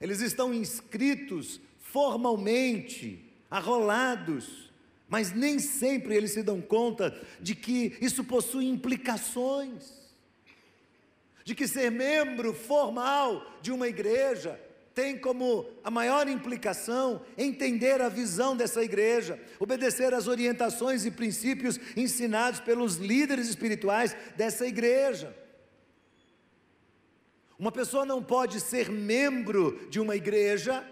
Eles 0.00 0.20
estão 0.20 0.52
inscritos 0.52 1.60
formalmente, 1.78 3.24
arrolados, 3.50 4.70
mas 5.08 5.32
nem 5.32 5.58
sempre 5.58 6.14
eles 6.14 6.32
se 6.32 6.42
dão 6.42 6.60
conta 6.60 7.18
de 7.40 7.54
que 7.54 7.96
isso 8.00 8.24
possui 8.24 8.66
implicações. 8.66 10.00
De 11.44 11.54
que 11.54 11.66
ser 11.66 11.90
membro 11.90 12.52
formal 12.54 13.58
de 13.60 13.72
uma 13.72 13.88
igreja 13.88 14.58
tem 14.94 15.18
como 15.18 15.66
a 15.82 15.90
maior 15.90 16.28
implicação 16.28 17.22
entender 17.36 18.00
a 18.00 18.08
visão 18.08 18.56
dessa 18.56 18.82
igreja, 18.82 19.40
obedecer 19.58 20.12
às 20.12 20.26
orientações 20.26 21.04
e 21.04 21.10
princípios 21.10 21.78
ensinados 21.96 22.60
pelos 22.60 22.96
líderes 22.96 23.48
espirituais 23.48 24.14
dessa 24.36 24.66
igreja. 24.66 25.36
Uma 27.58 27.72
pessoa 27.72 28.04
não 28.04 28.22
pode 28.22 28.60
ser 28.60 28.90
membro 28.90 29.86
de 29.88 30.00
uma 30.00 30.16
igreja 30.16 30.86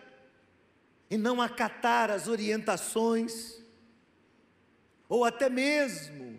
e 1.11 1.19
não 1.19 1.43
acatar 1.43 2.11
as 2.11 2.29
orientações, 2.29 3.61
ou 5.09 5.25
até 5.25 5.51
mesmo 5.51 6.39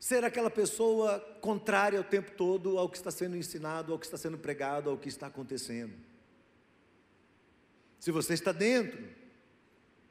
ser 0.00 0.24
aquela 0.24 0.50
pessoa 0.50 1.20
contrária 1.40 2.00
o 2.00 2.04
tempo 2.04 2.32
todo 2.32 2.76
ao 2.76 2.88
que 2.88 2.96
está 2.96 3.10
sendo 3.10 3.36
ensinado, 3.36 3.92
ao 3.92 3.98
que 3.98 4.04
está 4.04 4.18
sendo 4.18 4.36
pregado, 4.36 4.90
ao 4.90 4.98
que 4.98 5.08
está 5.08 5.28
acontecendo. 5.28 5.94
Se 8.04 8.10
você 8.10 8.34
está 8.34 8.52
dentro, 8.52 9.02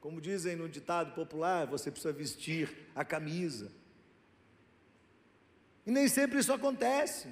como 0.01 0.19
dizem 0.19 0.55
no 0.55 0.67
ditado 0.67 1.13
popular, 1.13 1.67
você 1.67 1.91
precisa 1.91 2.11
vestir 2.11 2.89
a 2.95 3.05
camisa. 3.05 3.71
E 5.85 5.91
nem 5.91 6.07
sempre 6.07 6.39
isso 6.39 6.51
acontece. 6.51 7.27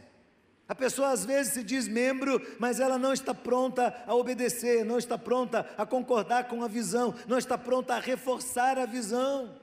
A 0.68 0.76
pessoa 0.76 1.10
às 1.10 1.26
vezes 1.26 1.54
se 1.54 1.64
diz 1.64 1.88
membro, 1.88 2.40
mas 2.60 2.80
ela 2.80 3.00
não 3.00 3.12
está 3.12 3.34
pronta 3.34 4.04
a 4.06 4.14
obedecer, 4.14 4.86
não 4.86 5.00
está 5.00 5.18
pronta 5.18 5.62
a 5.76 5.84
concordar 5.84 6.48
com 6.48 6.64
a 6.64 6.68
visão, 6.68 7.16
não 7.28 7.40
está 7.40 7.58
pronta 7.58 7.96
a 7.96 8.00
reforçar 8.00 8.78
a 8.78 8.86
visão. 8.86 9.60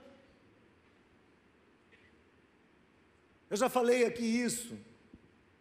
Eu 3.48 3.56
já 3.56 3.68
falei 3.68 4.04
aqui 4.04 4.24
isso. 4.24 4.76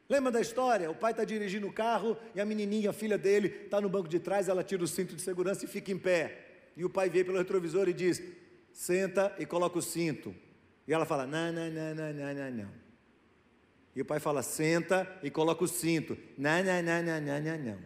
Lembra 0.10 0.32
da 0.32 0.40
história? 0.40 0.90
O 0.90 0.96
pai 0.96 1.12
está 1.12 1.26
dirigindo 1.26 1.68
o 1.68 1.74
carro 1.74 2.18
e 2.34 2.40
a 2.40 2.46
menininha, 2.46 2.92
a 2.92 2.94
filha 2.94 3.18
dele, 3.18 3.48
está 3.66 3.82
no 3.82 3.90
banco 3.90 4.08
de 4.08 4.20
trás, 4.20 4.48
ela 4.48 4.64
tira 4.64 4.84
o 4.84 4.88
cinto 4.88 5.16
de 5.16 5.22
segurança 5.22 5.66
e 5.66 5.68
fica 5.68 5.92
em 5.92 5.98
pé. 5.98 6.46
E 6.78 6.86
o 6.86 6.90
pai 6.90 7.10
vê 7.10 7.24
pelo 7.24 7.38
retrovisor 7.38 7.90
e 7.90 7.94
diz: 7.94 8.22
senta 8.72 9.36
e 9.38 9.46
coloca 9.46 9.78
o 9.78 9.82
cinto. 9.82 10.34
E 10.88 10.94
ela 10.94 11.06
fala: 11.06 11.28
não, 11.28 11.52
não, 11.52 11.70
não, 11.70 11.96
não, 11.96 12.14
não, 12.14 12.34
não, 12.34 12.52
não. 12.52 12.72
E 13.94 14.02
o 14.02 14.06
pai 14.06 14.20
fala: 14.20 14.42
senta 14.42 15.20
e 15.22 15.30
coloca 15.30 15.64
o 15.64 15.68
cinto. 15.68 16.18
Não, 16.38 16.64
não, 16.64 16.82
não, 16.82 17.04
não, 17.04 17.22
não, 17.22 17.42
não, 17.42 17.58
não. 17.58 17.80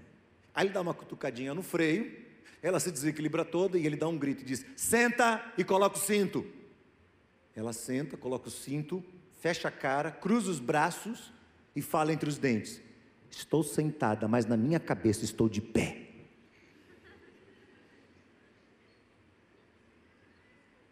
Aí 0.54 0.68
ele 0.68 0.74
dá 0.74 0.82
uma 0.82 0.94
cutucadinha 0.94 1.56
no 1.56 1.64
freio, 1.64 2.12
ela 2.62 2.80
se 2.80 2.92
desequilibra 2.92 3.44
toda 3.44 3.80
e 3.80 3.86
ele 3.86 3.96
dá 3.96 4.08
um 4.08 4.18
grito 4.18 4.42
e 4.42 4.46
diz: 4.46 4.64
senta 4.76 5.44
e 5.58 5.64
coloca 5.64 5.98
o 5.98 6.00
cinto. 6.00 6.46
Ela 7.56 7.74
senta, 7.74 8.16
coloca 8.16 8.48
o 8.48 8.52
cinto, 8.52 9.04
fecha 9.40 9.70
a 9.70 9.72
cara, 9.72 10.12
cruza 10.12 10.52
os 10.52 10.60
braços 10.60 11.34
e 11.76 11.82
fala 11.82 12.14
entre 12.14 12.30
os 12.30 12.38
dentes: 12.38 12.82
Estou 13.30 13.64
sentada, 13.64 14.28
mas 14.28 14.46
na 14.46 14.58
minha 14.58 14.80
cabeça 14.80 15.24
estou 15.24 15.48
de 15.48 15.62
pé. 15.62 16.02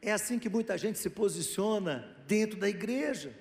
É 0.02 0.12
assim 0.12 0.40
que 0.40 0.50
muita 0.50 0.78
gente 0.78 0.98
se 0.98 1.10
posiciona 1.10 2.18
dentro 2.26 2.58
da 2.58 2.70
igreja. 2.70 3.38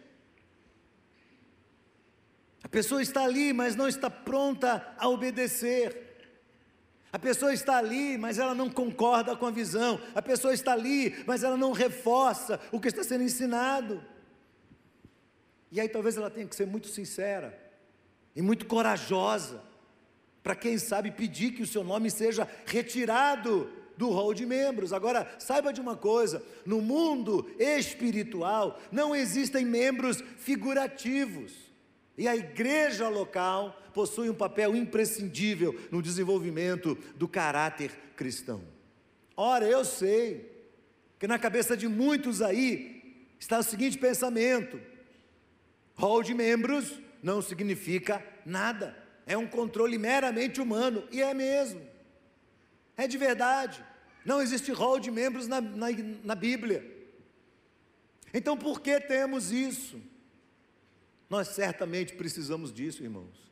A 2.62 2.68
pessoa 2.68 3.00
está 3.00 3.23
ali, 3.23 3.52
mas 3.52 3.76
não 3.76 3.87
está 3.87 4.11
pronta 4.11 4.95
a 4.99 5.09
obedecer. 5.09 6.07
A 7.12 7.18
pessoa 7.18 7.54
está 7.54 7.78
ali, 7.78 8.18
mas 8.18 8.38
ela 8.38 8.54
não 8.54 8.68
concorda 8.68 9.35
com 9.37 9.47
a 9.47 9.50
visão. 9.50 10.00
A 10.14 10.21
pessoa 10.21 10.52
está 10.52 10.73
ali, 10.73 11.25
mas 11.26 11.42
ela 11.42 11.57
não 11.57 11.73
reforça 11.73 12.61
o 12.73 12.80
que 12.80 12.88
está 12.88 13.02
sendo 13.02 13.25
ensinado. 13.25 14.04
E 15.70 15.80
aí 15.80 15.88
talvez 15.88 16.16
ela 16.16 16.30
tenha 16.30 16.46
que 16.46 16.56
ser 16.56 16.66
muito 16.66 16.88
sincera 16.88 17.58
e 18.34 18.42
muito 18.42 18.66
corajosa, 18.66 19.62
para 20.42 20.54
quem 20.54 20.78
sabe 20.78 21.10
pedir 21.10 21.52
que 21.52 21.62
o 21.62 21.66
seu 21.66 21.84
nome 21.84 22.10
seja 22.10 22.48
retirado 22.64 23.70
do 23.98 24.10
rol 24.10 24.32
de 24.32 24.46
membros. 24.46 24.92
Agora, 24.92 25.28
saiba 25.38 25.72
de 25.72 25.80
uma 25.80 25.96
coisa: 25.96 26.42
no 26.64 26.80
mundo 26.80 27.50
espiritual 27.58 28.80
não 28.90 29.14
existem 29.14 29.66
membros 29.66 30.22
figurativos. 30.38 31.52
E 32.16 32.26
a 32.26 32.34
igreja 32.34 33.08
local 33.08 33.80
possui 33.92 34.30
um 34.30 34.34
papel 34.34 34.75
imprescindível 34.75 35.78
no 35.90 36.00
desenvolvimento 36.00 36.96
do 37.16 37.28
caráter 37.28 37.90
cristão. 38.16 38.62
Ora, 39.37 39.66
eu 39.66 39.84
sei 39.84 40.50
que 41.18 41.26
na 41.26 41.38
cabeça 41.38 41.76
de 41.76 41.87
muitos 41.87 42.40
aí 42.40 43.26
está 43.38 43.58
o 43.58 43.62
seguinte 43.62 43.98
pensamento: 43.98 44.80
rol 45.99 46.23
de 46.23 46.33
membros 46.33 47.00
não 47.21 47.43
significa 47.43 48.25
nada, 48.47 48.97
é 49.26 49.37
um 49.37 49.47
controle 49.47 49.99
meramente 49.99 50.61
humano, 50.61 51.07
e 51.11 51.21
é 51.21 51.35
mesmo, 51.35 51.85
é 52.97 53.07
de 53.09 53.19
verdade. 53.19 53.85
Não 54.25 54.40
existe 54.40 54.71
rol 54.71 55.00
de 55.00 55.11
membros 55.11 55.49
na, 55.49 55.61
na, 55.61 55.87
na 56.23 56.35
Bíblia. 56.35 56.97
Então 58.33 58.57
por 58.57 58.81
que 58.81 59.00
temos 59.00 59.50
isso? 59.50 60.00
Nós 61.28 61.49
certamente 61.49 62.14
precisamos 62.14 62.73
disso, 62.73 63.02
irmãos. 63.02 63.48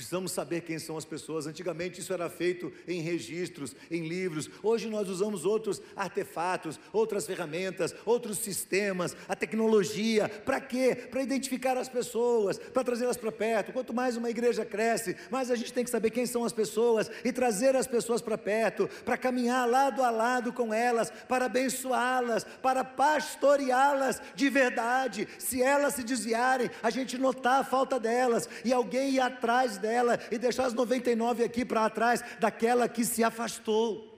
Precisamos 0.00 0.32
saber 0.32 0.62
quem 0.62 0.78
são 0.78 0.96
as 0.96 1.04
pessoas. 1.04 1.46
Antigamente 1.46 2.00
isso 2.00 2.10
era 2.10 2.30
feito 2.30 2.72
em 2.88 3.02
registros, 3.02 3.76
em 3.90 4.08
livros. 4.08 4.48
Hoje 4.62 4.88
nós 4.88 5.10
usamos 5.10 5.44
outros 5.44 5.82
artefatos, 5.94 6.80
outras 6.90 7.26
ferramentas, 7.26 7.94
outros 8.06 8.38
sistemas, 8.38 9.14
a 9.28 9.36
tecnologia. 9.36 10.26
Para 10.26 10.58
quê? 10.58 10.96
Para 10.96 11.22
identificar 11.22 11.76
as 11.76 11.86
pessoas, 11.86 12.56
para 12.58 12.82
trazê-las 12.82 13.18
para 13.18 13.30
perto. 13.30 13.74
Quanto 13.74 13.92
mais 13.92 14.16
uma 14.16 14.30
igreja 14.30 14.64
cresce, 14.64 15.14
mais 15.30 15.50
a 15.50 15.54
gente 15.54 15.70
tem 15.70 15.84
que 15.84 15.90
saber 15.90 16.08
quem 16.08 16.24
são 16.24 16.46
as 16.46 16.52
pessoas 16.54 17.10
e 17.22 17.30
trazer 17.30 17.76
as 17.76 17.86
pessoas 17.86 18.22
para 18.22 18.38
perto, 18.38 18.88
para 19.04 19.18
caminhar 19.18 19.68
lado 19.68 20.02
a 20.02 20.08
lado 20.08 20.50
com 20.50 20.72
elas, 20.72 21.12
para 21.28 21.44
abençoá-las, 21.44 22.44
para 22.62 22.82
pastoreá-las 22.82 24.22
de 24.34 24.48
verdade. 24.48 25.28
Se 25.38 25.62
elas 25.62 25.92
se 25.92 26.02
desviarem, 26.02 26.70
a 26.82 26.88
gente 26.88 27.18
notar 27.18 27.60
a 27.60 27.64
falta 27.64 28.00
delas 28.00 28.48
e 28.64 28.72
alguém 28.72 29.10
ir 29.10 29.20
atrás 29.20 29.76
delas 29.76 29.89
e 30.30 30.38
deixar 30.38 30.66
as 30.66 30.74
99 30.74 31.44
aqui 31.44 31.64
para 31.64 31.88
trás 31.90 32.22
daquela 32.38 32.88
que 32.88 33.04
se 33.04 33.24
afastou. 33.24 34.10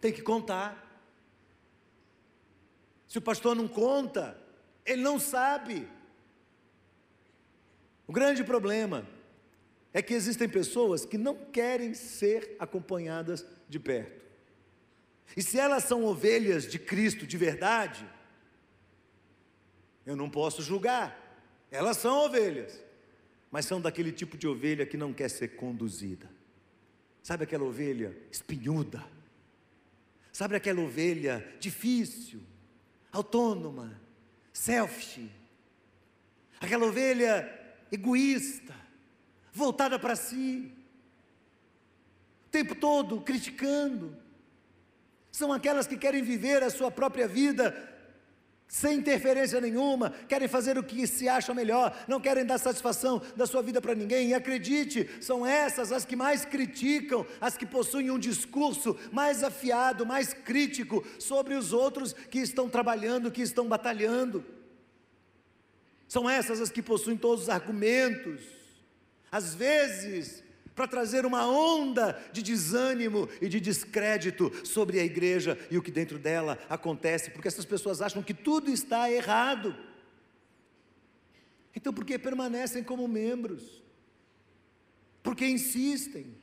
Tem 0.00 0.12
que 0.12 0.22
contar. 0.22 0.84
Se 3.06 3.18
o 3.18 3.22
pastor 3.22 3.54
não 3.54 3.68
conta, 3.68 4.38
ele 4.84 5.02
não 5.02 5.18
sabe. 5.18 5.88
O 8.06 8.12
grande 8.12 8.44
problema 8.44 9.06
é 9.92 10.02
que 10.02 10.14
existem 10.14 10.48
pessoas 10.48 11.04
que 11.04 11.16
não 11.16 11.34
querem 11.34 11.94
ser 11.94 12.56
acompanhadas 12.58 13.44
de 13.68 13.80
perto. 13.80 14.24
E 15.36 15.42
se 15.42 15.58
elas 15.58 15.84
são 15.84 16.04
ovelhas 16.04 16.66
de 16.68 16.78
Cristo 16.78 17.26
de 17.26 17.36
verdade, 17.36 18.06
eu 20.04 20.14
não 20.14 20.30
posso 20.30 20.62
julgar. 20.62 21.18
Elas 21.70 21.96
são 21.96 22.24
ovelhas 22.24 22.85
mas 23.50 23.64
são 23.66 23.80
daquele 23.80 24.12
tipo 24.12 24.36
de 24.36 24.46
ovelha 24.46 24.86
que 24.86 24.96
não 24.96 25.12
quer 25.12 25.30
ser 25.30 25.56
conduzida. 25.56 26.28
Sabe 27.22 27.44
aquela 27.44 27.64
ovelha 27.64 28.16
espinhuda? 28.30 29.04
Sabe 30.32 30.56
aquela 30.56 30.80
ovelha 30.80 31.46
difícil, 31.58 32.40
autônoma, 33.10 34.00
selfish? 34.52 35.30
Aquela 36.60 36.86
ovelha 36.86 37.50
egoísta, 37.90 38.74
voltada 39.52 39.98
para 39.98 40.14
si, 40.14 40.72
o 42.46 42.50
tempo 42.50 42.74
todo 42.74 43.20
criticando. 43.20 44.16
São 45.32 45.52
aquelas 45.52 45.86
que 45.86 45.96
querem 45.96 46.22
viver 46.22 46.62
a 46.62 46.70
sua 46.70 46.90
própria 46.90 47.26
vida 47.26 47.95
sem 48.68 48.98
interferência 48.98 49.60
nenhuma, 49.60 50.10
querem 50.28 50.48
fazer 50.48 50.76
o 50.76 50.82
que 50.82 51.06
se 51.06 51.28
acha 51.28 51.54
melhor, 51.54 51.96
não 52.08 52.20
querem 52.20 52.44
dar 52.44 52.58
satisfação 52.58 53.22
da 53.36 53.46
sua 53.46 53.62
vida 53.62 53.80
para 53.80 53.94
ninguém, 53.94 54.28
e 54.28 54.34
acredite, 54.34 55.08
são 55.20 55.46
essas 55.46 55.92
as 55.92 56.04
que 56.04 56.16
mais 56.16 56.44
criticam, 56.44 57.24
as 57.40 57.56
que 57.56 57.64
possuem 57.64 58.10
um 58.10 58.18
discurso 58.18 58.98
mais 59.12 59.44
afiado, 59.44 60.04
mais 60.04 60.34
crítico 60.34 61.06
sobre 61.18 61.54
os 61.54 61.72
outros 61.72 62.12
que 62.12 62.40
estão 62.40 62.68
trabalhando, 62.68 63.30
que 63.30 63.42
estão 63.42 63.68
batalhando. 63.68 64.44
São 66.08 66.28
essas 66.28 66.60
as 66.60 66.70
que 66.70 66.82
possuem 66.82 67.16
todos 67.16 67.44
os 67.44 67.48
argumentos, 67.48 68.40
às 69.30 69.54
vezes 69.54 70.42
para 70.76 70.86
trazer 70.86 71.24
uma 71.24 71.46
onda 71.46 72.22
de 72.30 72.42
desânimo 72.42 73.26
e 73.40 73.48
de 73.48 73.58
descrédito 73.58 74.52
sobre 74.62 75.00
a 75.00 75.04
igreja 75.04 75.58
e 75.70 75.78
o 75.78 75.82
que 75.82 75.90
dentro 75.90 76.18
dela 76.18 76.58
acontece, 76.68 77.30
porque 77.30 77.48
essas 77.48 77.64
pessoas 77.64 78.02
acham 78.02 78.22
que 78.22 78.34
tudo 78.34 78.70
está 78.70 79.10
errado. 79.10 79.74
Então, 81.74 81.94
por 81.94 82.04
que 82.04 82.18
permanecem 82.18 82.84
como 82.84 83.08
membros? 83.08 83.82
Porque 85.22 85.46
insistem. 85.46 86.36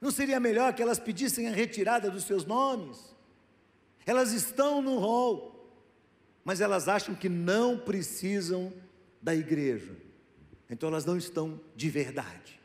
Não 0.00 0.10
seria 0.10 0.40
melhor 0.40 0.74
que 0.74 0.82
elas 0.82 0.98
pedissem 0.98 1.48
a 1.48 1.52
retirada 1.52 2.10
dos 2.10 2.24
seus 2.24 2.44
nomes? 2.44 3.14
Elas 4.04 4.32
estão 4.32 4.82
no 4.82 4.98
rol, 4.98 5.72
mas 6.44 6.60
elas 6.60 6.88
acham 6.88 7.14
que 7.14 7.28
não 7.28 7.78
precisam 7.78 8.72
da 9.22 9.34
igreja. 9.34 9.96
Então 10.68 10.88
elas 10.88 11.04
não 11.04 11.16
estão 11.16 11.60
de 11.76 11.88
verdade 11.88 12.63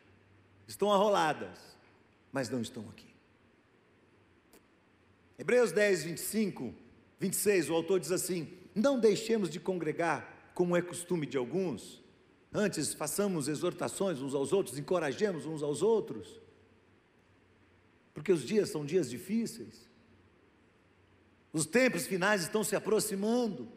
estão 0.70 0.94
arroladas, 0.94 1.58
mas 2.32 2.48
não 2.48 2.62
estão 2.62 2.88
aqui. 2.90 3.08
Hebreus 5.38 5.72
10, 5.72 6.04
25, 6.04 6.74
26, 7.20 7.70
o 7.70 7.74
autor 7.74 8.00
diz 8.00 8.12
assim: 8.12 8.54
Não 8.76 9.00
deixemos 9.00 9.50
de 9.50 9.60
congregar, 9.60 10.52
como 10.54 10.78
é 10.78 10.82
costume 10.82 11.26
de 11.26 11.38
alguns, 11.38 12.04
antes 12.54 12.94
façamos 12.94 13.48
exortações 13.48 14.22
uns 14.22 14.36
aos 14.36 14.54
outros, 14.54 14.78
encorajemos 14.78 15.46
uns 15.46 15.64
aos 15.64 15.82
outros, 15.82 16.40
porque 18.14 18.32
os 18.32 18.46
dias 18.46 18.70
são 18.70 18.86
dias 18.86 19.10
difíceis, 19.10 19.90
os 21.52 21.66
tempos 21.66 22.06
finais 22.06 22.44
estão 22.44 22.64
se 22.64 22.76
aproximando. 22.76 23.68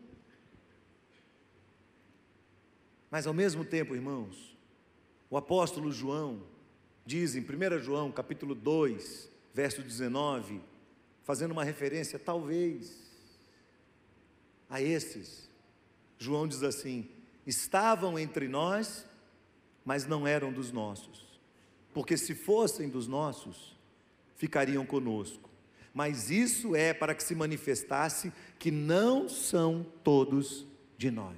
Mas 3.11 3.27
ao 3.27 3.33
mesmo 3.33 3.65
tempo, 3.65 3.95
irmãos, 3.95 4.59
o 5.31 5.37
apóstolo 5.39 5.91
João, 5.91 6.52
diz 7.05 7.35
em 7.35 7.41
1 7.41 7.79
João 7.81 8.11
capítulo 8.11 8.55
2, 8.55 9.29
verso 9.53 9.83
19, 9.83 10.61
fazendo 11.25 11.53
uma 11.53 11.65
referência 11.65 12.19
talvez 12.19 13.01
a 14.69 14.81
esses, 14.81 15.51
João 16.19 16.47
diz 16.47 16.63
assim: 16.63 17.09
estavam 17.47 18.19
entre 18.19 18.49
nós, 18.49 19.05
mas 19.85 20.07
não 20.07 20.27
eram 20.27 20.53
dos 20.53 20.73
nossos, 20.73 21.41
porque 21.93 22.17
se 22.17 22.35
fossem 22.35 22.89
dos 22.89 23.07
nossos, 23.07 23.77
ficariam 24.37 24.87
conosco. 24.87 25.51
Mas 25.95 26.31
isso 26.31 26.75
é 26.75 26.95
para 26.95 27.15
que 27.15 27.23
se 27.23 27.35
manifestasse 27.35 28.33
que 28.59 28.71
não 28.71 29.29
são 29.29 29.85
todos 30.03 30.67
de 30.97 31.11
nós. 31.11 31.37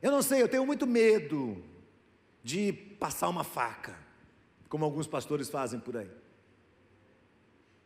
Eu 0.00 0.12
não 0.12 0.22
sei, 0.22 0.42
eu 0.42 0.48
tenho 0.48 0.64
muito 0.64 0.86
medo 0.86 1.60
de 2.44 2.85
passar 2.98 3.28
uma 3.28 3.44
faca, 3.44 3.96
como 4.68 4.84
alguns 4.84 5.06
pastores 5.06 5.48
fazem 5.48 5.78
por 5.78 5.96
aí. 5.96 6.10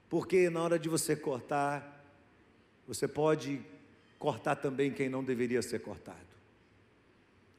Porque 0.09 0.51
na 0.51 0.63
hora 0.63 0.79
de 0.79 0.89
você 0.89 1.15
cortar, 1.15 2.05
você 2.87 3.07
pode 3.07 3.61
cortar 4.19 4.57
também 4.57 4.93
quem 4.93 5.09
não 5.09 5.23
deveria 5.23 5.63
ser 5.63 5.81
cortado. 5.81 6.19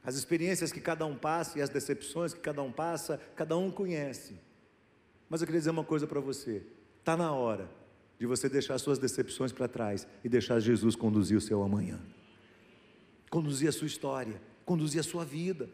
As 0.04 0.16
experiências 0.16 0.72
que 0.72 0.80
cada 0.80 1.06
um 1.06 1.16
passa 1.16 1.58
e 1.58 1.62
as 1.62 1.70
decepções 1.70 2.34
que 2.34 2.40
cada 2.40 2.62
um 2.62 2.72
passa, 2.72 3.20
cada 3.36 3.56
um 3.56 3.70
conhece. 3.70 4.36
Mas 5.28 5.40
eu 5.40 5.46
queria 5.46 5.60
dizer 5.60 5.70
uma 5.70 5.84
coisa 5.84 6.06
para 6.06 6.20
você: 6.20 6.62
está 6.98 7.16
na 7.16 7.32
hora 7.32 7.70
de 8.18 8.26
você 8.26 8.48
deixar 8.48 8.78
suas 8.78 8.98
decepções 8.98 9.52
para 9.52 9.66
trás 9.66 10.06
e 10.22 10.28
deixar 10.28 10.60
Jesus 10.60 10.94
conduzir 10.94 11.36
o 11.36 11.40
seu 11.40 11.62
amanhã, 11.62 12.00
conduzir 13.30 13.68
a 13.68 13.72
sua 13.72 13.86
história, 13.86 14.40
conduzir 14.64 15.00
a 15.00 15.04
sua 15.04 15.24
vida. 15.24 15.68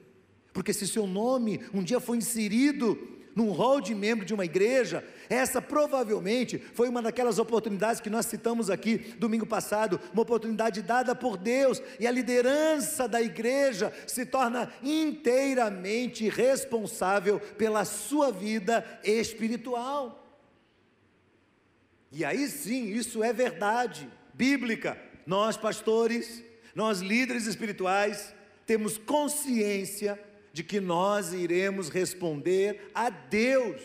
Porque 0.52 0.72
se 0.72 0.86
seu 0.86 1.06
nome 1.06 1.60
um 1.72 1.82
dia 1.82 2.00
foi 2.00 2.16
inserido 2.16 3.18
num 3.38 3.52
rol 3.52 3.80
de 3.80 3.94
membro 3.94 4.26
de 4.26 4.34
uma 4.34 4.44
igreja, 4.44 5.04
essa 5.28 5.62
provavelmente 5.62 6.58
foi 6.58 6.88
uma 6.88 7.00
daquelas 7.00 7.38
oportunidades 7.38 8.00
que 8.00 8.10
nós 8.10 8.26
citamos 8.26 8.68
aqui 8.68 9.14
domingo 9.16 9.46
passado, 9.46 10.00
uma 10.12 10.22
oportunidade 10.22 10.82
dada 10.82 11.14
por 11.14 11.36
Deus, 11.36 11.80
e 12.00 12.06
a 12.06 12.10
liderança 12.10 13.06
da 13.06 13.22
igreja 13.22 13.92
se 14.08 14.26
torna 14.26 14.72
inteiramente 14.82 16.28
responsável 16.28 17.38
pela 17.38 17.84
sua 17.84 18.32
vida 18.32 18.84
espiritual. 19.04 20.24
E 22.10 22.24
aí 22.24 22.48
sim, 22.48 22.88
isso 22.88 23.22
é 23.22 23.32
verdade 23.32 24.10
bíblica. 24.34 24.98
Nós, 25.24 25.56
pastores, 25.56 26.42
nós, 26.74 27.00
líderes 27.00 27.46
espirituais, 27.46 28.34
temos 28.66 28.98
consciência 28.98 30.18
de 30.58 30.64
que 30.64 30.80
nós 30.80 31.32
iremos 31.32 31.88
responder 31.88 32.90
a 32.92 33.10
Deus 33.10 33.80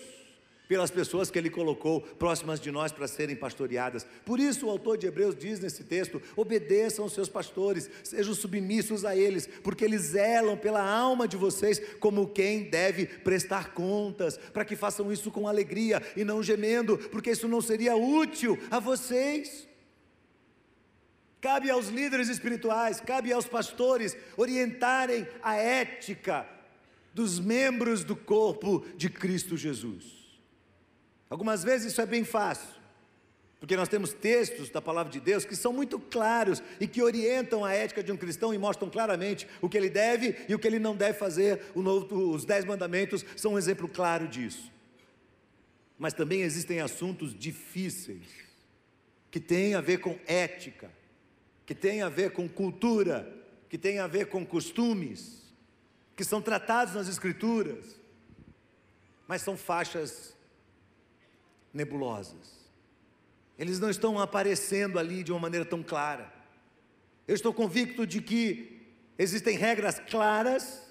pelas 0.67 0.89
pessoas 0.89 1.29
que 1.29 1.37
Ele 1.37 1.51
colocou 1.51 2.01
próximas 2.01 2.59
de 2.59 2.71
nós 2.71 2.91
para 2.91 3.07
serem 3.07 3.35
pastoreadas. 3.35 4.07
Por 4.25 4.39
isso, 4.39 4.65
o 4.65 4.71
autor 4.71 4.97
de 4.97 5.05
Hebreus 5.05 5.35
diz 5.35 5.59
nesse 5.59 5.83
texto: 5.83 6.19
obedeçam 6.35 7.03
aos 7.03 7.13
seus 7.13 7.29
pastores, 7.29 7.87
sejam 8.03 8.33
submissos 8.33 9.05
a 9.05 9.15
eles, 9.15 9.47
porque 9.61 9.85
eles 9.85 10.01
zelam 10.01 10.57
pela 10.57 10.83
alma 10.83 11.27
de 11.27 11.37
vocês 11.37 11.79
como 11.99 12.27
quem 12.29 12.63
deve 12.63 13.05
prestar 13.05 13.75
contas, 13.75 14.35
para 14.35 14.65
que 14.65 14.75
façam 14.75 15.13
isso 15.13 15.29
com 15.29 15.47
alegria 15.47 16.01
e 16.17 16.23
não 16.23 16.41
gemendo, 16.41 16.97
porque 16.97 17.29
isso 17.29 17.47
não 17.47 17.61
seria 17.61 17.95
útil 17.95 18.57
a 18.71 18.79
vocês. 18.79 19.67
Cabe 21.39 21.69
aos 21.69 21.89
líderes 21.89 22.29
espirituais, 22.29 22.99
cabe 22.99 23.31
aos 23.31 23.45
pastores 23.45 24.17
orientarem 24.35 25.27
a 25.43 25.55
ética 25.55 26.47
dos 27.13 27.39
membros 27.39 28.03
do 28.03 28.15
corpo 28.15 28.85
de 28.95 29.09
Cristo 29.09 29.55
Jesus. 29.55 30.23
Algumas 31.29 31.63
vezes 31.63 31.91
isso 31.91 32.01
é 32.01 32.05
bem 32.05 32.23
fácil, 32.23 32.69
porque 33.59 33.75
nós 33.75 33.87
temos 33.87 34.13
textos 34.13 34.69
da 34.69 34.81
palavra 34.81 35.11
de 35.11 35.19
Deus 35.19 35.45
que 35.45 35.55
são 35.55 35.71
muito 35.71 35.99
claros 35.99 36.61
e 36.79 36.87
que 36.87 37.01
orientam 37.01 37.63
a 37.63 37.73
ética 37.73 38.03
de 38.03 38.11
um 38.11 38.17
cristão 38.17 38.53
e 38.53 38.57
mostram 38.57 38.89
claramente 38.89 39.47
o 39.61 39.69
que 39.69 39.77
ele 39.77 39.89
deve 39.89 40.35
e 40.47 40.55
o 40.55 40.59
que 40.59 40.67
ele 40.67 40.79
não 40.79 40.95
deve 40.95 41.17
fazer. 41.17 41.61
Novo, 41.75 42.31
os 42.31 42.45
Dez 42.45 42.65
Mandamentos 42.65 43.25
são 43.35 43.53
um 43.53 43.57
exemplo 43.57 43.87
claro 43.87 44.27
disso. 44.27 44.71
Mas 45.97 46.13
também 46.13 46.41
existem 46.41 46.81
assuntos 46.81 47.37
difíceis, 47.37 48.25
que 49.31 49.39
têm 49.39 49.75
a 49.75 49.81
ver 49.81 49.99
com 49.99 50.19
ética 50.27 50.89
que 51.65 51.73
tem 51.73 52.01
a 52.01 52.09
ver 52.09 52.31
com 52.31 52.47
cultura, 52.47 53.31
que 53.69 53.77
tem 53.77 53.99
a 53.99 54.07
ver 54.07 54.27
com 54.27 54.45
costumes, 54.45 55.42
que 56.15 56.23
são 56.23 56.41
tratados 56.41 56.93
nas 56.93 57.07
Escrituras, 57.07 57.99
mas 59.27 59.41
são 59.41 59.57
faixas 59.57 60.35
nebulosas. 61.73 62.63
Eles 63.57 63.79
não 63.79 63.89
estão 63.89 64.19
aparecendo 64.19 64.99
ali 64.99 65.23
de 65.23 65.31
uma 65.31 65.39
maneira 65.39 65.65
tão 65.65 65.81
clara. 65.81 66.31
Eu 67.27 67.35
estou 67.35 67.53
convicto 67.53 68.05
de 68.05 68.21
que 68.21 68.81
existem 69.17 69.57
regras 69.57 69.99
claras 69.99 70.83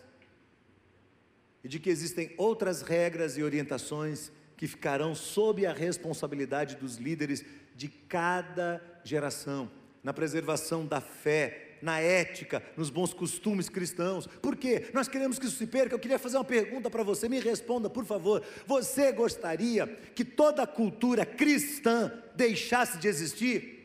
e 1.63 1.69
de 1.69 1.79
que 1.79 1.91
existem 1.91 2.33
outras 2.37 2.83
regras 2.83 3.37
e 3.37 3.43
orientações 3.43 4.33
que 4.57 4.67
ficarão 4.67 5.15
sob 5.15 5.67
a 5.67 5.73
responsabilidade 5.73 6.77
dos 6.77 6.97
líderes 6.97 7.45
de 7.75 7.89
cada 7.89 8.83
geração 9.05 9.71
na 10.03 10.13
preservação 10.13 10.85
da 10.85 11.01
fé, 11.01 11.62
na 11.83 11.99
ética, 11.99 12.63
nos 12.77 12.89
bons 12.89 13.13
costumes 13.13 13.69
cristãos. 13.69 14.27
Por 14.41 14.57
quê? 14.57 14.89
Nós 14.95 15.09
queremos 15.09 15.39
que 15.39 15.47
isso 15.47 15.57
se 15.57 15.67
perca. 15.67 15.95
Eu 15.95 15.99
queria 15.99 16.19
fazer 16.19 16.37
uma 16.37 16.45
pergunta 16.45 16.89
para 16.89 17.03
você, 17.03 17.29
me 17.29 17.41
responda, 17.41 17.91
por 17.91 18.07
favor. 18.07 18.43
Você 18.67 19.11
gostaria 19.11 19.87
que 20.15 20.25
toda 20.25 20.63
a 20.63 20.67
cultura 20.67 21.27
cristã 21.27 22.13
deixasse 22.37 22.99
de 22.99 23.09
existir? 23.09 23.83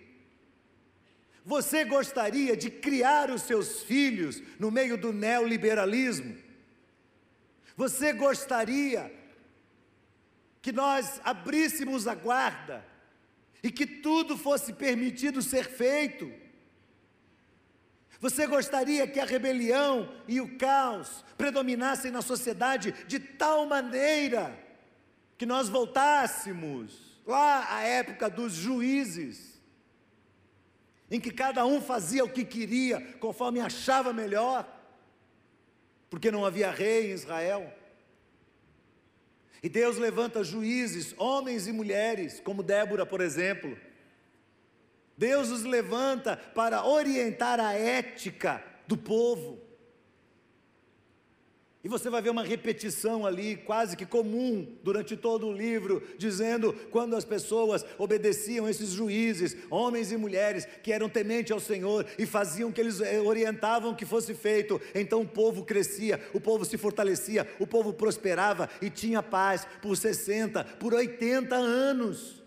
Você 1.43 1.83
gostaria 1.85 2.55
de 2.55 2.69
criar 2.69 3.31
os 3.31 3.41
seus 3.41 3.81
filhos 3.81 4.43
no 4.59 4.69
meio 4.69 4.97
do 4.97 5.11
neoliberalismo? 5.11 6.35
Você 7.75 8.13
gostaria 8.13 9.11
que 10.61 10.71
nós 10.71 11.21
abríssemos 11.23 12.07
a 12.07 12.13
guarda 12.13 12.85
e 13.63 13.71
que 13.71 13.87
tudo 13.87 14.37
fosse 14.37 14.73
permitido 14.73 15.41
ser 15.41 15.65
feito. 15.65 16.31
Você 18.19 18.47
gostaria 18.47 19.07
que 19.07 19.19
a 19.19 19.25
rebelião 19.25 20.11
e 20.27 20.41
o 20.41 20.57
caos 20.57 21.23
predominassem 21.37 22.11
na 22.11 22.21
sociedade 22.21 22.93
de 23.07 23.19
tal 23.19 23.65
maneira 23.65 24.57
que 25.37 25.45
nós 25.45 25.69
voltássemos 25.69 27.21
lá 27.25 27.75
à 27.75 27.83
época 27.83 28.29
dos 28.29 28.53
juízes, 28.53 29.61
em 31.11 31.19
que 31.19 31.31
cada 31.31 31.65
um 31.65 31.79
fazia 31.79 32.25
o 32.25 32.29
que 32.29 32.43
queria, 32.43 32.99
conforme 33.19 33.59
achava 33.59 34.11
melhor, 34.11 34.67
porque 36.09 36.31
não 36.31 36.45
havia 36.45 36.71
rei 36.71 37.11
em 37.11 37.13
Israel. 37.13 37.71
E 39.61 39.69
Deus 39.69 39.97
levanta 39.97 40.43
juízes, 40.43 41.13
homens 41.17 41.67
e 41.67 41.71
mulheres, 41.71 42.39
como 42.39 42.63
Débora, 42.63 43.05
por 43.05 43.21
exemplo. 43.21 43.77
Deus 45.17 45.49
os 45.49 45.63
levanta 45.63 46.37
para 46.37 46.85
orientar 46.85 47.59
a 47.59 47.73
ética 47.73 48.63
do 48.87 48.95
povo. 48.95 49.67
E 51.83 51.89
você 51.89 52.09
vai 52.09 52.21
ver 52.21 52.31
uma 52.31 52.43
repetição 52.43 53.25
ali, 53.25 53.55
quase 53.55 53.95
que 53.95 54.05
comum, 54.05 54.75
durante 54.83 55.15
todo 55.15 55.47
o 55.47 55.53
livro, 55.53 56.03
dizendo 56.17 56.73
quando 56.91 57.15
as 57.15 57.23
pessoas 57.23 57.85
obedeciam 57.97 58.67
esses 58.67 58.89
juízes, 58.89 59.55
homens 59.69 60.11
e 60.11 60.17
mulheres, 60.17 60.67
que 60.83 60.91
eram 60.91 61.07
tementes 61.07 61.51
ao 61.51 61.61
Senhor 61.61 62.05
e 62.19 62.25
faziam 62.25 62.69
o 62.69 62.73
que 62.73 62.81
eles 62.81 62.99
eh, 62.99 63.21
orientavam 63.21 63.95
que 63.95 64.05
fosse 64.05 64.33
feito, 64.33 64.81
então 64.93 65.21
o 65.21 65.27
povo 65.27 65.63
crescia, 65.63 66.19
o 66.33 66.41
povo 66.41 66.65
se 66.65 66.77
fortalecia, 66.77 67.47
o 67.57 67.65
povo 67.65 67.93
prosperava 67.93 68.69
e 68.81 68.89
tinha 68.89 69.23
paz 69.23 69.65
por 69.81 69.95
60, 69.95 70.63
por 70.79 70.93
80 70.93 71.55
anos. 71.55 72.43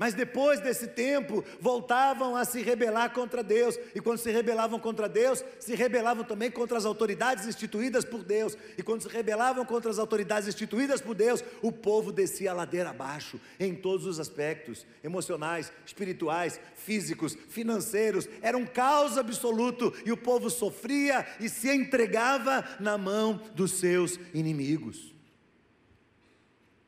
Mas 0.00 0.14
depois 0.14 0.60
desse 0.60 0.86
tempo, 0.86 1.44
voltavam 1.60 2.34
a 2.34 2.42
se 2.46 2.62
rebelar 2.62 3.12
contra 3.12 3.42
Deus. 3.42 3.78
E 3.94 4.00
quando 4.00 4.16
se 4.16 4.30
rebelavam 4.30 4.80
contra 4.80 5.06
Deus, 5.06 5.44
se 5.58 5.74
rebelavam 5.74 6.24
também 6.24 6.50
contra 6.50 6.78
as 6.78 6.86
autoridades 6.86 7.46
instituídas 7.46 8.02
por 8.02 8.24
Deus. 8.24 8.56
E 8.78 8.82
quando 8.82 9.02
se 9.02 9.08
rebelavam 9.10 9.62
contra 9.62 9.90
as 9.90 9.98
autoridades 9.98 10.48
instituídas 10.48 11.02
por 11.02 11.14
Deus, 11.14 11.44
o 11.60 11.70
povo 11.70 12.10
descia 12.10 12.50
a 12.50 12.54
ladeira 12.54 12.88
abaixo, 12.88 13.38
em 13.58 13.74
todos 13.74 14.06
os 14.06 14.18
aspectos 14.18 14.86
emocionais, 15.04 15.70
espirituais, 15.84 16.58
físicos, 16.76 17.36
financeiros. 17.50 18.26
Era 18.40 18.56
um 18.56 18.64
caos 18.64 19.18
absoluto. 19.18 19.92
E 20.06 20.10
o 20.10 20.16
povo 20.16 20.48
sofria 20.48 21.26
e 21.38 21.46
se 21.46 21.70
entregava 21.70 22.64
na 22.80 22.96
mão 22.96 23.38
dos 23.54 23.72
seus 23.72 24.18
inimigos. 24.32 25.14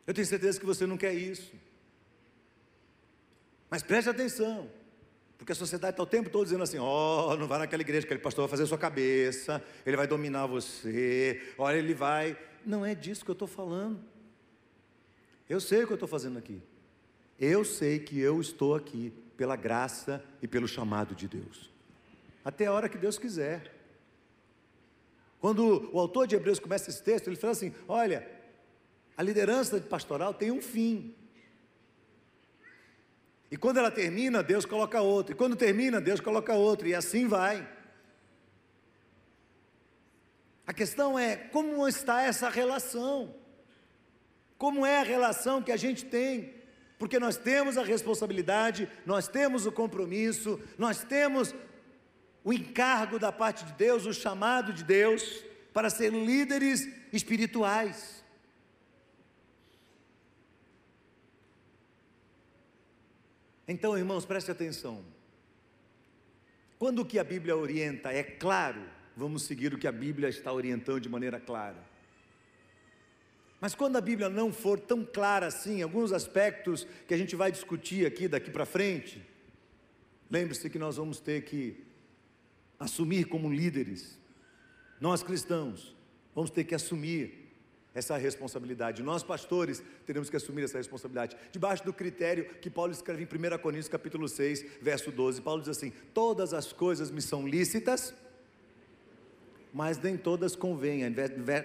Eu 0.07 0.15
tenho 0.15 0.27
certeza 0.27 0.59
que 0.59 0.65
você 0.65 0.87
não 0.87 0.97
quer 0.97 1.13
isso. 1.13 1.53
Mas 3.73 3.83
preste 3.83 4.11
atenção, 4.11 4.69
porque 5.39 5.53
a 5.53 5.55
sociedade 5.55 5.95
está 5.95 6.03
o 6.03 6.07
tempo 6.07 6.29
todo 6.29 6.45
dizendo 6.45 6.63
assim: 6.63 6.77
ó, 6.77 7.33
oh, 7.33 7.37
não 7.39 7.47
vai 7.49 7.59
naquela 7.59 7.81
igreja, 7.81 8.05
aquele 8.05 8.21
pastor 8.21 8.43
vai 8.43 8.51
fazer 8.51 8.65
a 8.65 8.67
sua 8.67 8.77
cabeça, 8.77 9.65
ele 9.87 9.97
vai 9.97 10.07
dominar 10.07 10.45
você, 10.45 11.41
olha, 11.57 11.79
ele 11.79 11.95
vai. 11.95 12.37
Não 12.67 12.85
é 12.85 12.95
disso 12.95 13.25
que 13.25 13.31
eu 13.31 13.33
estou 13.33 13.49
falando. 13.49 13.99
Eu 15.49 15.59
sei 15.59 15.85
o 15.85 15.87
que 15.87 15.93
eu 15.95 15.97
estou 15.97 16.07
fazendo 16.07 16.39
aqui. 16.39 16.61
Eu 17.41 17.65
sei 17.65 17.99
que 17.99 18.21
eu 18.21 18.43
estou 18.43 18.75
aqui 18.75 19.11
pela 19.39 19.57
graça 19.57 20.23
e 20.43 20.47
pelo 20.47 20.69
chamado 20.69 21.15
de 21.15 21.27
Deus. 21.27 21.73
Até 22.45 22.67
a 22.67 22.73
hora 22.75 22.91
que 22.91 22.99
Deus 22.99 23.17
quiser. 23.17 23.75
Quando 25.41 25.89
o 25.95 25.99
autor 25.99 26.27
de 26.27 26.37
Hebreus 26.37 26.59
começa 26.59 26.91
esse 26.91 27.03
texto, 27.03 27.29
ele 27.29 27.37
fala 27.37 27.53
assim: 27.53 27.73
olha, 27.89 28.31
a 29.17 29.23
liderança 29.23 29.81
pastoral 29.81 30.35
tem 30.35 30.51
um 30.51 30.61
fim. 30.61 31.15
E 33.53 33.57
quando 33.59 33.77
ela 33.77 33.91
termina, 33.91 34.43
Deus 34.43 34.65
coloca 34.65 35.03
outro. 35.03 35.35
E 35.35 35.37
quando 35.37 35.55
termina, 35.55 36.01
Deus 36.01 36.21
coloca 36.21 36.55
outro. 36.55 36.89
E 36.89 36.95
assim 36.95 37.29
vai. 37.29 37.69
A 40.67 40.73
questão 40.73 41.19
é 41.19 41.37
como 41.37 41.87
está 41.87 42.23
essa 42.23 42.49
relação? 42.49 43.35
Como 44.57 44.87
é 44.87 45.01
a 45.01 45.03
relação 45.03 45.61
que 45.61 45.71
a 45.71 45.77
gente 45.77 46.07
tem? 46.07 46.55
Porque 46.99 47.19
nós 47.19 47.37
temos 47.37 47.77
a 47.77 47.85
responsabilidade, 47.85 48.89
nós 49.05 49.29
temos 49.29 49.67
o 49.67 49.73
compromisso, 49.73 50.59
nós 50.79 51.05
temos 51.05 51.55
o 52.43 52.55
encargo 52.55 53.19
da 53.19 53.31
parte 53.31 53.67
de 53.67 53.75
Deus, 53.75 54.07
o 54.07 54.15
chamado 54.15 54.73
de 54.73 54.83
Deus 54.83 55.45
para 55.75 55.91
ser 55.91 56.11
líderes 56.11 56.89
espirituais. 57.13 58.22
Então, 63.67 63.97
irmãos, 63.97 64.25
preste 64.25 64.51
atenção. 64.51 65.05
Quando 66.79 67.01
o 67.03 67.07
que 67.07 67.19
a 67.19 67.25
Bíblia 67.25 67.57
orienta 67.57 68.13
é 68.13 68.23
claro, 68.23 68.83
vamos 69.17 69.45
seguir 69.45 69.73
o 69.73 69.79
que 69.79 69.87
a 69.87 69.93
Bíblia 69.93 70.29
está 70.29 70.53
orientando 70.53 71.01
de 71.01 71.09
maneira 71.09 71.39
clara. 71.39 71.93
Mas 73.61 73.77
quando 73.77 73.97
a 73.97 74.01
Bíblia 74.01 74.29
não 74.29 74.53
for 74.53 74.81
tão 74.81 75.05
clara 75.05 75.47
assim, 75.47 75.83
alguns 75.83 76.11
aspectos 76.13 76.85
que 77.07 77.15
a 77.15 77.17
gente 77.17 77.37
vai 77.37 77.53
discutir 77.53 78.05
aqui 78.05 78.27
daqui 78.27 78.51
para 78.51 78.67
frente, 78.67 79.25
lembre-se 80.29 80.69
que 80.69 80.81
nós 80.81 80.97
vamos 80.97 81.21
ter 81.21 81.45
que 81.45 81.85
assumir 82.81 83.27
como 83.27 83.53
líderes, 83.53 84.19
nós 85.01 85.23
cristãos, 85.23 85.95
vamos 86.35 86.51
ter 86.51 86.65
que 86.65 86.75
assumir 86.75 87.42
essa 87.95 88.17
responsabilidade. 88.17 89.03
Nós, 89.03 89.23
pastores, 89.23 89.83
teremos 90.07 90.31
que 90.31 90.37
assumir 90.37 90.65
essa 90.65 90.79
responsabilidade. 90.79 91.37
Debaixo 91.51 91.85
do 91.85 91.93
critério 91.93 92.47
que 92.61 92.71
Paulo 92.71 92.93
escreve 92.93 93.23
em 93.23 93.27
1 93.27 93.59
Coríntios 93.59 93.89
capítulo 93.89 94.29
6, 94.29 94.65
verso 94.81 95.11
12. 95.11 95.41
Paulo 95.41 95.61
diz 95.61 95.71
assim: 95.71 95.93
Todas 96.15 96.55
as 96.55 96.73
coisas 96.73 97.11
me 97.11 97.21
são 97.21 97.47
lícitas, 97.47 98.15
mas 99.73 99.99
nem 99.99 100.17
todas 100.17 100.55
convêm. 100.55 101.03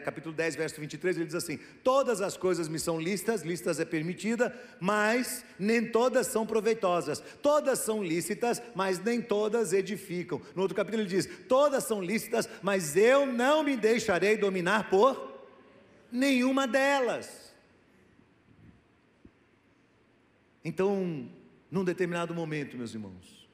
Capítulo 0.04 0.34
10, 0.34 0.56
verso 0.56 0.80
23, 0.80 1.18
ele 1.18 1.26
diz 1.26 1.36
assim: 1.36 1.60
Todas 1.84 2.22
as 2.22 2.38
coisas 2.38 2.68
me 2.68 2.80
são 2.80 3.00
listas, 3.00 3.42
listas 3.42 3.80
é 3.80 3.86
permitida, 3.86 4.56
mas 4.80 5.44
nem 5.60 5.86
todas 5.86 6.28
são 6.28 6.46
proveitosas. 6.46 7.22
Todas 7.42 7.80
são 7.80 8.04
lícitas, 8.04 8.62
mas 8.74 9.00
nem 9.00 9.22
todas 9.22 9.74
edificam. 9.74 10.42
No 10.56 10.62
outro 10.62 10.76
capítulo 10.76 11.04
ele 11.04 11.10
diz: 11.10 11.28
Todas 11.48 11.84
são 11.84 12.02
lícitas, 12.02 12.50
mas 12.62 12.96
eu 12.96 13.26
não 13.26 13.64
me 13.64 13.76
deixarei 13.76 14.38
dominar 14.38 14.90
por 14.90 15.27
nenhuma 16.12 16.68
delas. 16.68 17.54
Então, 20.64 21.30
num 21.72 21.84
determinado 21.84 22.34
momento, 22.34 22.78
meus 22.78 22.94
irmãos, 22.94 23.48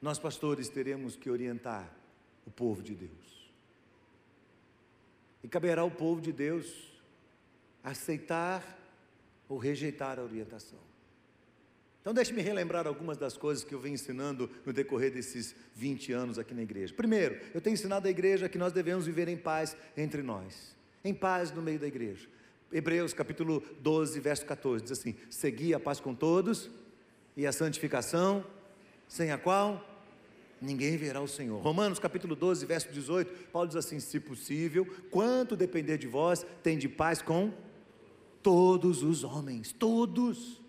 nós 0.00 0.18
pastores 0.18 0.68
teremos 0.68 1.14
que 1.14 1.30
orientar 1.30 1.94
o 2.46 2.50
povo 2.50 2.82
de 2.82 2.94
Deus. 2.94 3.52
E 5.44 5.48
caberá 5.48 5.82
ao 5.82 5.90
povo 5.90 6.20
de 6.20 6.32
Deus 6.32 6.92
aceitar 7.82 8.78
ou 9.48 9.58
rejeitar 9.58 10.18
a 10.18 10.22
orientação. 10.22 10.78
Então, 12.00 12.12
deixe-me 12.12 12.42
relembrar 12.42 12.86
algumas 12.86 13.16
das 13.16 13.36
coisas 13.36 13.62
que 13.62 13.72
eu 13.72 13.78
venho 13.78 13.94
ensinando 13.94 14.50
no 14.66 14.72
decorrer 14.72 15.12
desses 15.12 15.54
20 15.76 16.12
anos 16.12 16.38
aqui 16.38 16.52
na 16.52 16.62
igreja. 16.62 16.92
Primeiro, 16.92 17.40
eu 17.54 17.60
tenho 17.60 17.74
ensinado 17.74 18.08
à 18.08 18.10
igreja 18.10 18.48
que 18.48 18.58
nós 18.58 18.72
devemos 18.72 19.06
viver 19.06 19.28
em 19.28 19.36
paz 19.36 19.76
entre 19.96 20.20
nós, 20.20 20.76
em 21.04 21.14
paz 21.14 21.50
no 21.52 21.62
meio 21.62 21.78
da 21.78 21.86
igreja. 21.86 22.28
Hebreus 22.72 23.12
capítulo 23.12 23.62
12, 23.80 24.18
verso 24.20 24.46
14, 24.46 24.82
diz 24.82 24.92
assim: 24.92 25.14
Segui 25.28 25.74
a 25.74 25.80
paz 25.80 26.00
com 26.00 26.14
todos 26.14 26.70
e 27.36 27.46
a 27.46 27.52
santificação, 27.52 28.44
sem 29.06 29.30
a 29.30 29.38
qual 29.38 29.86
ninguém 30.60 30.96
verá 30.96 31.20
o 31.20 31.28
Senhor. 31.28 31.60
Romanos 31.60 31.98
capítulo 31.98 32.34
12, 32.34 32.64
verso 32.64 32.90
18, 32.90 33.48
Paulo 33.48 33.68
diz 33.68 33.76
assim: 33.76 34.00
se 34.00 34.18
possível, 34.20 34.86
quanto 35.10 35.56
depender 35.56 35.98
de 35.98 36.06
vós, 36.06 36.46
tem 36.62 36.78
de 36.78 36.88
paz 36.88 37.20
com 37.20 37.52
todos 38.42 39.02
os 39.02 39.24
homens, 39.24 39.72
todos. 39.72 40.60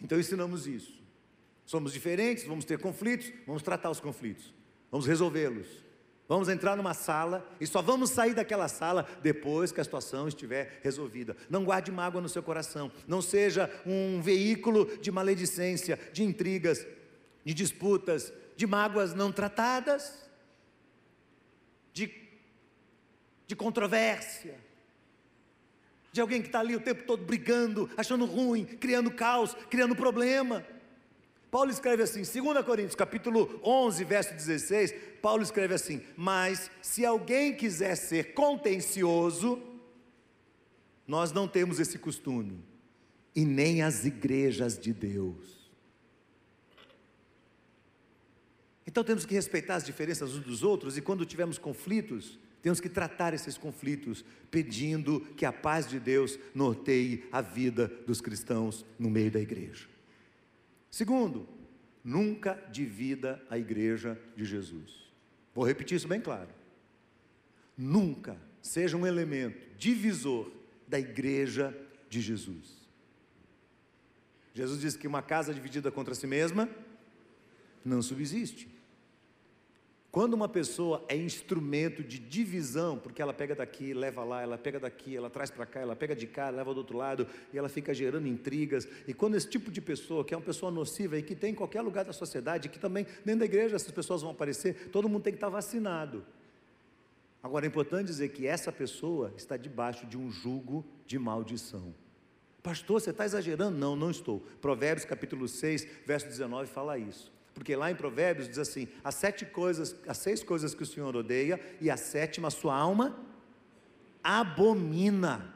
Então 0.00 0.18
ensinamos 0.18 0.66
isso. 0.66 1.00
Somos 1.66 1.92
diferentes, 1.92 2.44
vamos 2.44 2.64
ter 2.64 2.78
conflitos, 2.78 3.32
vamos 3.46 3.62
tratar 3.62 3.90
os 3.90 4.00
conflitos, 4.00 4.52
vamos 4.90 5.06
resolvê-los. 5.06 5.89
Vamos 6.30 6.48
entrar 6.48 6.76
numa 6.76 6.94
sala 6.94 7.44
e 7.60 7.66
só 7.66 7.82
vamos 7.82 8.10
sair 8.10 8.34
daquela 8.34 8.68
sala 8.68 9.04
depois 9.20 9.72
que 9.72 9.80
a 9.80 9.84
situação 9.84 10.28
estiver 10.28 10.78
resolvida. 10.80 11.36
Não 11.50 11.64
guarde 11.64 11.90
mágoa 11.90 12.20
no 12.20 12.28
seu 12.28 12.40
coração. 12.40 12.88
Não 13.04 13.20
seja 13.20 13.68
um 13.84 14.22
veículo 14.22 14.96
de 14.98 15.10
maledicência, 15.10 15.98
de 16.12 16.22
intrigas, 16.22 16.86
de 17.44 17.52
disputas, 17.52 18.32
de 18.54 18.64
mágoas 18.64 19.12
não 19.12 19.32
tratadas, 19.32 20.30
de, 21.92 22.08
de 23.48 23.56
controvérsia, 23.56 24.54
de 26.12 26.20
alguém 26.20 26.40
que 26.40 26.46
está 26.46 26.60
ali 26.60 26.76
o 26.76 26.80
tempo 26.80 27.02
todo 27.02 27.24
brigando, 27.24 27.90
achando 27.96 28.24
ruim, 28.24 28.64
criando 28.64 29.10
caos, 29.10 29.56
criando 29.68 29.96
problema. 29.96 30.64
Paulo 31.50 31.70
escreve 31.70 32.02
assim, 32.02 32.22
2 32.22 32.64
Coríntios 32.64 32.94
capítulo 32.94 33.60
11, 33.64 34.04
verso 34.04 34.32
16, 34.34 34.94
Paulo 35.20 35.42
escreve 35.42 35.74
assim: 35.74 36.00
Mas 36.16 36.70
se 36.80 37.04
alguém 37.04 37.56
quiser 37.56 37.96
ser 37.96 38.34
contencioso, 38.34 39.60
nós 41.06 41.32
não 41.32 41.48
temos 41.48 41.80
esse 41.80 41.98
costume, 41.98 42.64
e 43.34 43.44
nem 43.44 43.82
as 43.82 44.04
igrejas 44.04 44.78
de 44.78 44.92
Deus. 44.92 45.58
Então 48.86 49.02
temos 49.02 49.26
que 49.26 49.34
respeitar 49.34 49.76
as 49.76 49.84
diferenças 49.84 50.34
uns 50.34 50.44
dos 50.44 50.62
outros 50.62 50.96
e 50.96 51.02
quando 51.02 51.26
tivermos 51.26 51.58
conflitos, 51.58 52.38
temos 52.62 52.80
que 52.80 52.88
tratar 52.88 53.34
esses 53.34 53.56
conflitos 53.56 54.24
pedindo 54.50 55.20
que 55.36 55.44
a 55.44 55.52
paz 55.52 55.88
de 55.88 55.98
Deus 55.98 56.38
norteie 56.54 57.24
a 57.32 57.40
vida 57.40 57.88
dos 58.06 58.20
cristãos 58.20 58.84
no 58.98 59.08
meio 59.08 59.30
da 59.30 59.40
igreja. 59.40 59.88
Segundo, 60.90 61.48
nunca 62.02 62.54
divida 62.70 63.42
a 63.48 63.56
igreja 63.56 64.20
de 64.36 64.44
Jesus. 64.44 65.10
Vou 65.54 65.64
repetir 65.64 65.96
isso 65.96 66.08
bem 66.08 66.20
claro. 66.20 66.48
Nunca 67.76 68.36
seja 68.60 68.96
um 68.96 69.06
elemento 69.06 69.76
divisor 69.78 70.50
da 70.86 70.98
igreja 70.98 71.76
de 72.08 72.20
Jesus. 72.20 72.80
Jesus 74.52 74.80
disse 74.80 74.98
que 74.98 75.08
uma 75.08 75.22
casa 75.22 75.54
dividida 75.54 75.90
contra 75.90 76.14
si 76.14 76.26
mesma 76.26 76.68
não 77.84 78.02
subsiste. 78.02 78.68
Quando 80.10 80.34
uma 80.34 80.48
pessoa 80.48 81.04
é 81.08 81.16
instrumento 81.16 82.02
de 82.02 82.18
divisão, 82.18 82.98
porque 82.98 83.22
ela 83.22 83.32
pega 83.32 83.54
daqui, 83.54 83.94
leva 83.94 84.24
lá, 84.24 84.42
ela 84.42 84.58
pega 84.58 84.80
daqui, 84.80 85.16
ela 85.16 85.30
traz 85.30 85.52
para 85.52 85.64
cá, 85.64 85.80
ela 85.80 85.94
pega 85.94 86.16
de 86.16 86.26
cá, 86.26 86.50
leva 86.50 86.74
do 86.74 86.78
outro 86.78 86.98
lado, 86.98 87.28
e 87.52 87.58
ela 87.58 87.68
fica 87.68 87.94
gerando 87.94 88.26
intrigas, 88.26 88.88
e 89.06 89.14
quando 89.14 89.36
esse 89.36 89.48
tipo 89.48 89.70
de 89.70 89.80
pessoa, 89.80 90.24
que 90.24 90.34
é 90.34 90.36
uma 90.36 90.42
pessoa 90.42 90.72
nociva 90.72 91.16
e 91.16 91.22
que 91.22 91.36
tem 91.36 91.52
em 91.52 91.54
qualquer 91.54 91.80
lugar 91.80 92.04
da 92.04 92.12
sociedade, 92.12 92.68
que 92.68 92.78
também 92.78 93.06
dentro 93.24 93.40
da 93.40 93.44
igreja 93.44 93.76
essas 93.76 93.92
pessoas 93.92 94.22
vão 94.22 94.32
aparecer, 94.32 94.88
todo 94.90 95.08
mundo 95.08 95.22
tem 95.22 95.32
que 95.32 95.36
estar 95.36 95.48
vacinado. 95.48 96.24
Agora 97.40 97.64
é 97.64 97.68
importante 97.68 98.08
dizer 98.08 98.30
que 98.30 98.48
essa 98.48 98.72
pessoa 98.72 99.32
está 99.36 99.56
debaixo 99.56 100.06
de 100.06 100.18
um 100.18 100.28
jugo 100.28 100.84
de 101.06 101.20
maldição. 101.20 101.94
Pastor, 102.64 103.00
você 103.00 103.10
está 103.10 103.24
exagerando? 103.24 103.78
Não, 103.78 103.94
não 103.94 104.10
estou. 104.10 104.40
Provérbios 104.60 105.06
capítulo 105.06 105.48
6, 105.48 105.86
verso 106.04 106.26
19 106.26 106.68
fala 106.68 106.98
isso. 106.98 107.32
Porque 107.54 107.76
lá 107.76 107.90
em 107.90 107.94
Provérbios 107.94 108.48
diz 108.48 108.58
assim: 108.58 108.88
as 109.02 109.14
sete 109.14 109.44
coisas, 109.44 109.94
as 110.06 110.18
seis 110.18 110.42
coisas 110.42 110.74
que 110.74 110.82
o 110.82 110.86
Senhor 110.86 111.14
odeia, 111.16 111.60
e 111.80 111.90
a 111.90 111.96
sétima 111.96 112.48
a 112.48 112.50
sua 112.50 112.74
alma 112.74 113.16
abomina. 114.22 115.54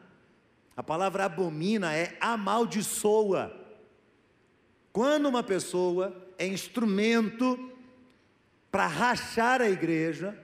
A 0.77 0.83
palavra 0.83 1.25
abomina 1.25 1.95
é 1.95 2.17
amaldiçoa. 2.21 3.61
Quando 4.93 5.27
uma 5.27 5.43
pessoa 5.43 6.15
é 6.39 6.47
instrumento 6.47 7.73
para 8.71 8.87
rachar 8.87 9.61
a 9.61 9.69
igreja, 9.69 10.39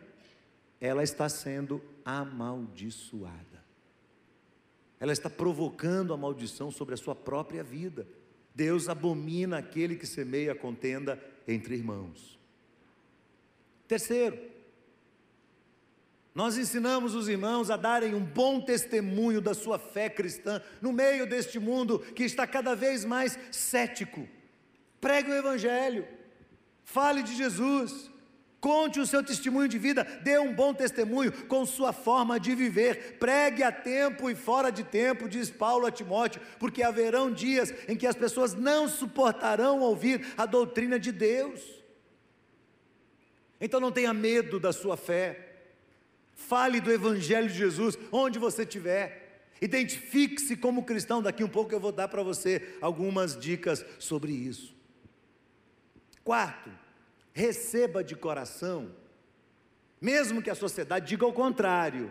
ela 0.81 1.03
está 1.03 1.29
sendo 1.29 1.83
amaldiçoada. 2.05 3.65
Ela 4.99 5.13
está 5.13 5.31
provocando 5.31 6.13
a 6.13 6.17
maldição 6.17 6.71
sobre 6.71 6.95
a 6.95 6.97
sua 6.97 7.15
própria 7.15 7.65
vida. 7.65 8.07
Deus 8.55 8.89
abomina 8.89 9.59
aquele 9.59 9.97
que 9.97 10.07
semeia 10.07 10.55
contenda 10.55 11.19
entre 11.53 11.75
irmãos. 11.75 12.39
Terceiro, 13.89 14.39
nós 16.35 16.57
ensinamos 16.57 17.15
os 17.15 17.29
irmãos 17.29 17.71
a 17.71 17.77
darem 17.77 18.15
um 18.15 18.25
bom 18.25 18.61
testemunho 18.61 19.41
da 19.41 19.53
sua 19.53 19.79
fé 19.79 20.09
cristã 20.09 20.63
no 20.81 20.93
meio 20.93 21.29
deste 21.29 21.59
mundo 21.59 21.99
que 21.99 22.23
está 22.23 22.47
cada 22.47 22.75
vez 22.75 23.05
mais 23.05 23.39
cético. 23.51 24.29
Pregue 25.01 25.31
o 25.31 25.35
Evangelho, 25.35 26.07
fale 26.85 27.23
de 27.23 27.35
Jesus, 27.35 28.11
Conte 28.61 29.01
o 29.01 29.07
seu 29.07 29.23
testemunho 29.23 29.67
de 29.67 29.79
vida, 29.79 30.05
dê 30.23 30.39
um 30.39 30.53
bom 30.53 30.75
testemunho 30.75 31.33
com 31.47 31.65
sua 31.65 31.95
forma 31.95 32.39
de 32.39 32.55
viver. 32.55 33.17
Pregue 33.19 33.63
a 33.63 33.73
tempo 33.73 34.29
e 34.29 34.35
fora 34.35 34.71
de 34.71 34.85
tempo, 34.85 35.31
diz 35.31 35.49
Paulo 35.49 35.87
a 35.87 35.91
Timóteo, 35.91 36.43
porque 36.59 36.83
haverão 36.83 37.33
dias 37.33 37.73
em 37.89 37.97
que 37.97 38.07
as 38.07 38.15
pessoas 38.15 38.53
não 38.53 38.87
suportarão 38.87 39.81
ouvir 39.81 40.35
a 40.37 40.45
doutrina 40.45 40.99
de 40.99 41.11
Deus. 41.11 41.63
Então 43.59 43.81
não 43.81 43.91
tenha 43.91 44.13
medo 44.13 44.61
da 44.61 44.73
sua 44.73 44.97
fé. 44.97 45.47
Fale 46.35 46.81
do 46.81 46.93
evangelho 46.93 47.49
de 47.49 47.55
Jesus 47.55 47.99
onde 48.13 48.39
você 48.39 48.63
estiver. 48.63 49.49
Identifique-se 49.61 50.55
como 50.57 50.85
cristão. 50.85 51.23
Daqui 51.23 51.43
um 51.43 51.49
pouco 51.49 51.73
eu 51.73 51.81
vou 51.81 51.93
dar 51.93 52.09
para 52.09 52.23
você 52.23 52.77
algumas 52.81 53.39
dicas 53.39 53.85
sobre 53.99 54.33
isso. 54.33 54.75
Quarto, 56.25 56.71
receba 57.41 58.05
de 58.05 58.15
coração, 58.15 58.95
mesmo 59.99 60.43
que 60.43 60.51
a 60.51 60.55
sociedade 60.55 61.09
diga 61.09 61.27
o 61.27 61.33
contrário, 61.33 62.11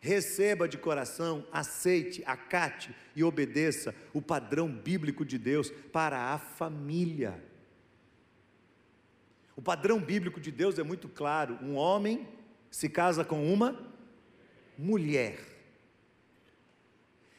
receba 0.00 0.68
de 0.68 0.76
coração, 0.76 1.46
aceite, 1.50 2.22
acate 2.26 2.94
e 3.16 3.24
obedeça 3.24 3.94
o 4.12 4.20
padrão 4.20 4.70
bíblico 4.70 5.24
de 5.24 5.38
Deus 5.38 5.70
para 5.70 6.34
a 6.34 6.38
família. 6.38 7.42
O 9.56 9.62
padrão 9.62 9.98
bíblico 9.98 10.38
de 10.38 10.50
Deus 10.50 10.78
é 10.78 10.82
muito 10.82 11.08
claro: 11.08 11.58
um 11.62 11.74
homem 11.74 12.28
se 12.70 12.88
casa 12.88 13.24
com 13.24 13.50
uma 13.50 13.78
mulher. 14.76 15.38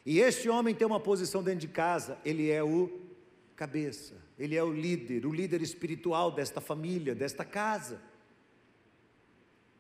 E 0.04 0.20
este 0.20 0.50
homem 0.50 0.74
tem 0.74 0.88
uma 0.88 1.00
posição 1.00 1.44
dentro 1.44 1.60
de 1.60 1.68
casa, 1.68 2.18
ele 2.26 2.50
é 2.50 2.64
o 2.64 3.00
cabeça, 3.56 4.16
ele 4.38 4.56
é 4.56 4.63
o 4.63 4.72
líder, 4.72 5.26
o 5.26 5.34
líder 5.34 5.62
espiritual 5.62 6.32
desta 6.32 6.60
família, 6.60 7.13
desta 7.13 7.46
casa. 7.46 8.02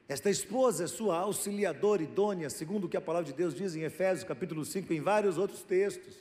Esta 0.07 0.29
esposa 0.29 0.83
é 0.83 0.87
sua 0.87 1.19
auxiliadora 1.19 2.03
idônea, 2.03 2.49
segundo 2.49 2.85
o 2.85 2.89
que 2.89 2.97
a 2.97 3.01
palavra 3.01 3.31
de 3.31 3.37
Deus 3.37 3.55
diz 3.55 3.75
em 3.75 3.83
Efésios 3.83 4.27
capítulo 4.27 4.65
5, 4.65 4.91
em 4.93 4.99
vários 4.99 5.37
outros 5.37 5.63
textos. 5.63 6.15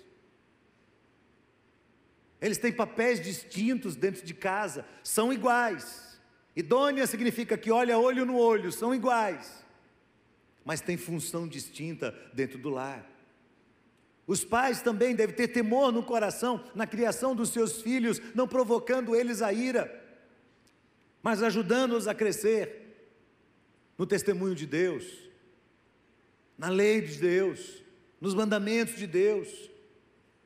Eles 2.41 2.57
têm 2.57 2.73
papéis 2.73 3.21
distintos 3.21 3.97
dentro 3.97 4.25
de 4.25 4.33
casa, 4.33 4.87
são 5.03 5.33
iguais. 5.33 6.21
Idônea 6.55 7.07
significa 7.07 7.59
que 7.59 7.71
olha 7.71 7.99
olho 7.99 8.25
no 8.25 8.37
olho, 8.37 8.71
são 8.71 8.95
iguais, 8.95 9.65
mas 10.65 10.81
tem 10.81 10.97
função 10.97 11.49
distinta 11.49 12.15
dentro 12.33 12.59
do 12.59 12.71
lar. 12.71 13.10
Os 14.31 14.45
pais 14.45 14.81
também 14.81 15.13
devem 15.13 15.35
ter 15.35 15.49
temor 15.49 15.91
no 15.91 16.05
coração 16.05 16.63
na 16.73 16.87
criação 16.87 17.35
dos 17.35 17.49
seus 17.49 17.83
filhos, 17.83 18.23
não 18.33 18.47
provocando 18.47 19.17
eles 19.17 19.43
a 19.43 19.53
ira, 19.53 19.93
mas 21.21 21.43
ajudando-os 21.43 22.07
a 22.07 22.15
crescer 22.15 23.11
no 23.99 24.07
testemunho 24.07 24.55
de 24.55 24.67
Deus, 24.67 25.05
na 26.57 26.69
lei 26.69 27.01
de 27.01 27.19
Deus, 27.19 27.83
nos 28.21 28.33
mandamentos 28.33 28.95
de 28.95 29.09
Deus, 29.09 29.49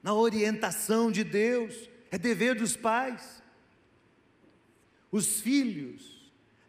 na 0.03 0.15
orientação 0.15 1.13
de 1.13 1.23
Deus. 1.23 1.91
É 2.11 2.17
dever 2.17 2.55
dos 2.55 2.75
pais. 2.75 3.43
Os 5.13 5.43
filhos 5.43 6.14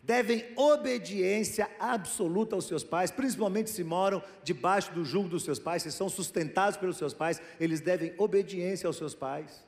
devem 0.05 0.45
obediência 0.55 1.69
absoluta 1.79 2.55
aos 2.55 2.67
seus 2.67 2.83
pais, 2.83 3.09
principalmente 3.09 3.71
se 3.71 3.83
moram 3.83 4.21
debaixo 4.43 4.93
do 4.93 5.03
jugo 5.03 5.27
dos 5.27 5.43
seus 5.43 5.57
pais, 5.57 5.81
se 5.81 5.91
são 5.91 6.07
sustentados 6.07 6.77
pelos 6.77 6.97
seus 6.97 7.13
pais, 7.13 7.41
eles 7.59 7.81
devem 7.81 8.13
obediência 8.17 8.85
aos 8.85 8.97
seus 8.97 9.15
pais. 9.15 9.65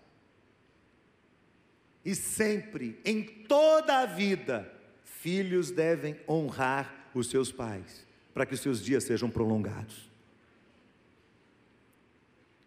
E 2.05 2.13
sempre, 2.13 2.99
em 3.03 3.23
toda 3.23 3.99
a 3.99 4.05
vida, 4.05 4.71
filhos 5.03 5.71
devem 5.71 6.15
honrar 6.29 7.09
os 7.15 7.29
seus 7.29 7.51
pais, 7.51 8.05
para 8.33 8.45
que 8.45 8.53
os 8.53 8.61
seus 8.61 8.83
dias 8.83 9.03
sejam 9.03 9.29
prolongados. 9.29 10.07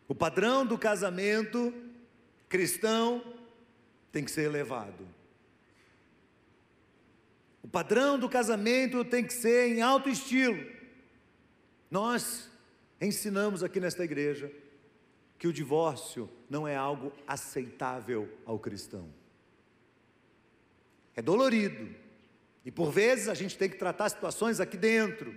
O 0.09 0.15
padrão 0.15 0.67
do 0.67 0.77
casamento 0.77 1.73
cristão 2.49 3.23
tem 4.11 4.25
que 4.25 4.31
ser 4.31 4.43
elevado. 4.43 5.20
O 7.63 7.69
padrão 7.69 8.19
do 8.19 8.29
casamento 8.29 9.05
tem 9.05 9.25
que 9.25 9.33
ser 9.33 9.69
em 9.69 9.83
alto 9.83 10.09
estilo. 10.09 10.65
Nós 11.91 12.49
ensinamos 13.01 13.63
aqui 13.63 13.81
nesta 13.81 14.05
igreja 14.05 14.51
que 15.39 15.49
o 15.49 15.53
divórcio 15.53 16.29
não 16.49 16.69
é 16.69 16.77
algo 16.77 17.13
aceitável 17.27 18.29
ao 18.45 18.59
cristão. 18.59 19.09
É 21.17 21.23
dolorido. 21.23 21.95
E 22.65 22.71
por 22.71 22.91
vezes 22.91 23.29
a 23.29 23.35
gente 23.35 23.57
tem 23.57 23.69
que 23.69 23.77
tratar 23.77 24.09
situações 24.09 24.61
aqui 24.61 24.77
dentro. 24.77 25.35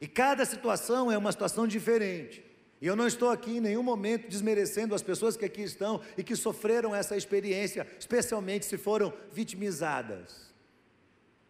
E 0.00 0.06
cada 0.06 0.44
situação 0.44 1.10
é 1.12 1.18
uma 1.18 1.32
situação 1.32 1.66
diferente. 1.66 2.44
E 2.80 2.86
eu 2.86 2.96
não 2.96 3.06
estou 3.06 3.30
aqui 3.30 3.56
em 3.58 3.60
nenhum 3.60 3.82
momento 3.82 4.28
desmerecendo 4.28 4.94
as 4.94 5.02
pessoas 5.02 5.36
que 5.36 5.44
aqui 5.44 5.62
estão 5.62 6.00
e 6.16 6.22
que 6.22 6.36
sofreram 6.36 6.94
essa 6.94 7.16
experiência, 7.16 7.86
especialmente 7.98 8.66
se 8.66 8.76
foram 8.76 9.12
vitimizadas. 9.32 10.54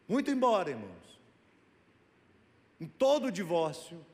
Muito 0.08 0.30
embora, 0.30 0.70
irmãos, 0.70 1.20
em 2.80 2.86
todo 2.86 3.32
divórcio, 3.32 4.04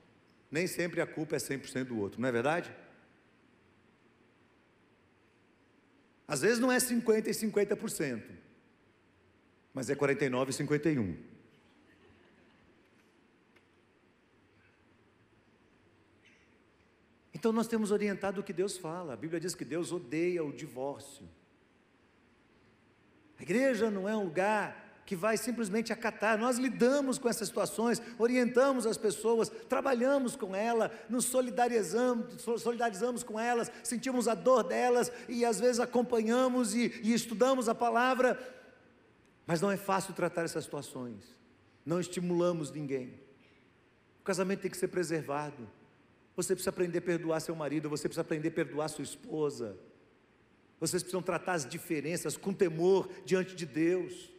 nem 0.51 0.67
sempre 0.67 1.01
a 1.01 1.07
culpa 1.07 1.37
é 1.37 1.39
100% 1.39 1.85
do 1.85 1.99
outro, 1.99 2.21
não 2.21 2.29
é 2.29 2.33
verdade? 2.33 2.75
Às 6.27 6.41
vezes 6.41 6.59
não 6.59 6.73
é 6.73 6.79
50% 6.79 7.27
e 7.27 7.31
50%, 7.31 8.23
mas 9.75 9.91
é 9.91 9.95
49% 9.95 10.49
e 10.49 10.65
51%. 10.65 11.33
Então 17.35 17.53
nós 17.53 17.67
temos 17.67 17.91
orientado 17.91 18.41
o 18.41 18.45
que 18.45 18.53
Deus 18.53 18.79
fala. 18.79 19.15
A 19.15 19.17
Bíblia 19.17 19.41
diz 19.41 19.53
que 19.53 19.65
Deus 19.65 19.91
odeia 19.91 20.45
o 20.45 20.53
divórcio. 20.53 21.29
A 23.37 23.43
igreja 23.43 23.91
não 23.91 24.09
é 24.09 24.17
um 24.17 24.23
lugar 24.23 24.82
que 25.05 25.17
vai 25.17 25.37
simplesmente 25.37 25.93
acatar. 25.93 26.39
Nós 26.39 26.59
lidamos 26.59 27.19
com 27.19 27.29
essas 27.29 27.49
situações, 27.49 28.01
orientamos 28.19 28.87
as 28.87 28.97
pessoas, 28.97 29.51
trabalhamos 29.69 30.37
com 30.37 30.55
elas, 30.55 30.91
nos 31.09 31.25
solidarizamos, 31.25 32.43
solidarizamos 32.43 33.23
com 33.23 33.39
elas, 33.39 33.71
sentimos 33.83 34.29
a 34.29 34.35
dor 34.35 34.63
delas 34.65 35.11
e 35.29 35.45
às 35.45 35.59
vezes 35.59 35.81
acompanhamos 35.81 36.75
e, 36.75 37.01
e 37.03 37.13
estudamos 37.13 37.69
a 37.69 37.75
palavra. 37.75 38.39
Mas 39.47 39.61
não 39.61 39.71
é 39.71 39.77
fácil 39.77 40.15
tratar 40.15 40.45
essas 40.45 40.65
situações. 40.65 41.37
Não 41.85 42.01
estimulamos 42.01 42.71
ninguém. 42.71 43.21
O 44.21 44.25
casamento 44.25 44.61
tem 44.61 44.71
que 44.71 44.77
ser 44.77 44.89
preservado. 44.89 45.69
Você 46.37 46.55
precisa 46.55 46.71
aprender 46.71 46.99
a 46.99 47.03
perdoar 47.03 47.41
seu 47.41 47.55
marido, 47.55 47.91
você 47.91 48.09
precisa 48.09 48.23
aprender 48.23 48.49
a 48.49 48.53
perdoar 48.53 48.89
sua 48.89 49.03
esposa. 49.03 49.77
Vocês 50.81 51.03
precisam 51.03 51.23
tratar 51.23 51.53
as 51.55 51.69
diferenças 51.69 52.37
com 52.37 52.53
temor 52.53 53.09
diante 53.25 53.55
de 53.55 53.67
Deus. 53.67 54.32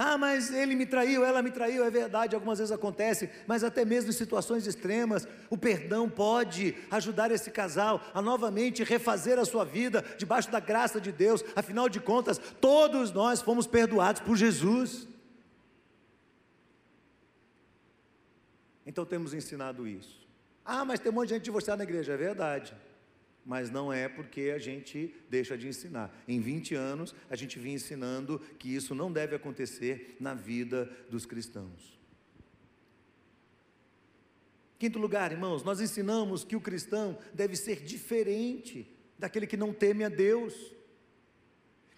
Ah, 0.00 0.16
mas 0.16 0.54
ele 0.54 0.76
me 0.76 0.86
traiu, 0.86 1.24
ela 1.24 1.42
me 1.42 1.50
traiu, 1.50 1.84
é 1.84 1.90
verdade, 1.90 2.32
algumas 2.32 2.60
vezes 2.60 2.70
acontece, 2.70 3.28
mas 3.48 3.64
até 3.64 3.84
mesmo 3.84 4.10
em 4.10 4.12
situações 4.12 4.64
extremas, 4.64 5.26
o 5.50 5.58
perdão 5.58 6.08
pode 6.08 6.76
ajudar 6.88 7.32
esse 7.32 7.50
casal 7.50 8.00
a 8.14 8.22
novamente 8.22 8.84
refazer 8.84 9.40
a 9.40 9.44
sua 9.44 9.64
vida 9.64 10.04
debaixo 10.16 10.52
da 10.52 10.60
graça 10.60 11.00
de 11.00 11.10
Deus. 11.10 11.44
Afinal 11.56 11.88
de 11.88 11.98
contas, 11.98 12.38
todos 12.60 13.10
nós 13.10 13.42
fomos 13.42 13.66
perdoados 13.66 14.22
por 14.22 14.36
Jesus. 14.36 15.08
Então 18.86 19.04
temos 19.04 19.34
ensinado 19.34 19.84
isso. 19.84 20.24
Ah, 20.64 20.84
mas 20.84 21.00
tem 21.00 21.10
um 21.10 21.14
monte 21.16 21.30
de 21.30 21.34
gente 21.34 21.44
divorciada 21.44 21.78
na 21.78 21.90
igreja, 21.90 22.12
é 22.12 22.16
verdade 22.16 22.72
mas 23.48 23.70
não 23.70 23.90
é 23.90 24.10
porque 24.10 24.52
a 24.54 24.58
gente 24.58 25.14
deixa 25.30 25.56
de 25.56 25.66
ensinar. 25.66 26.14
Em 26.28 26.38
20 26.38 26.74
anos, 26.74 27.14
a 27.30 27.34
gente 27.34 27.58
vinha 27.58 27.76
ensinando 27.76 28.38
que 28.58 28.68
isso 28.68 28.94
não 28.94 29.10
deve 29.10 29.34
acontecer 29.34 30.18
na 30.20 30.34
vida 30.34 30.84
dos 31.08 31.24
cristãos. 31.24 31.98
Quinto 34.78 34.98
lugar, 34.98 35.32
irmãos, 35.32 35.62
nós 35.62 35.80
ensinamos 35.80 36.44
que 36.44 36.54
o 36.54 36.60
cristão 36.60 37.18
deve 37.32 37.56
ser 37.56 37.82
diferente 37.82 38.94
daquele 39.18 39.46
que 39.46 39.56
não 39.56 39.72
teme 39.72 40.04
a 40.04 40.10
Deus, 40.10 40.54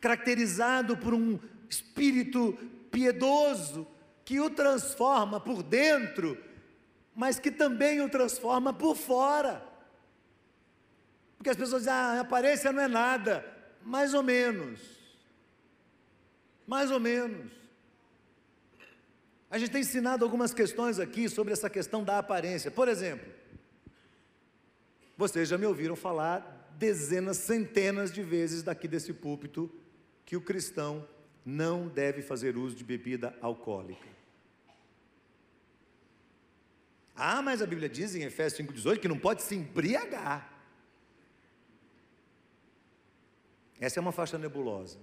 caracterizado 0.00 0.96
por 0.96 1.12
um 1.12 1.36
espírito 1.68 2.56
piedoso 2.92 3.88
que 4.24 4.38
o 4.38 4.50
transforma 4.50 5.40
por 5.40 5.64
dentro, 5.64 6.38
mas 7.12 7.40
que 7.40 7.50
também 7.50 8.00
o 8.00 8.08
transforma 8.08 8.72
por 8.72 8.94
fora. 8.94 9.68
Porque 11.40 11.48
as 11.48 11.56
pessoas 11.56 11.84
dizem, 11.84 11.94
ah, 11.94 12.20
aparência 12.20 12.70
não 12.70 12.82
é 12.82 12.86
nada. 12.86 13.42
Mais 13.82 14.12
ou 14.12 14.22
menos. 14.22 14.78
Mais 16.66 16.90
ou 16.90 17.00
menos. 17.00 17.50
A 19.50 19.56
gente 19.56 19.70
tem 19.70 19.80
ensinado 19.80 20.22
algumas 20.22 20.52
questões 20.52 20.98
aqui 20.98 21.30
sobre 21.30 21.54
essa 21.54 21.70
questão 21.70 22.04
da 22.04 22.18
aparência. 22.18 22.70
Por 22.70 22.88
exemplo, 22.88 23.26
vocês 25.16 25.48
já 25.48 25.56
me 25.56 25.64
ouviram 25.64 25.96
falar 25.96 26.70
dezenas, 26.76 27.38
centenas 27.38 28.12
de 28.12 28.22
vezes 28.22 28.62
daqui 28.62 28.86
desse 28.86 29.14
púlpito 29.14 29.74
que 30.26 30.36
o 30.36 30.42
cristão 30.42 31.08
não 31.42 31.88
deve 31.88 32.20
fazer 32.20 32.54
uso 32.58 32.76
de 32.76 32.84
bebida 32.84 33.34
alcoólica. 33.40 34.06
Ah, 37.16 37.40
mas 37.40 37.62
a 37.62 37.66
Bíblia 37.66 37.88
diz 37.88 38.14
em 38.14 38.24
Efésios 38.24 38.68
5,18 38.68 38.98
que 38.98 39.08
não 39.08 39.18
pode 39.18 39.40
se 39.40 39.54
embriagar. 39.54 40.59
Essa 43.80 43.98
é 43.98 44.00
uma 44.02 44.12
faixa 44.12 44.36
nebulosa. 44.36 44.98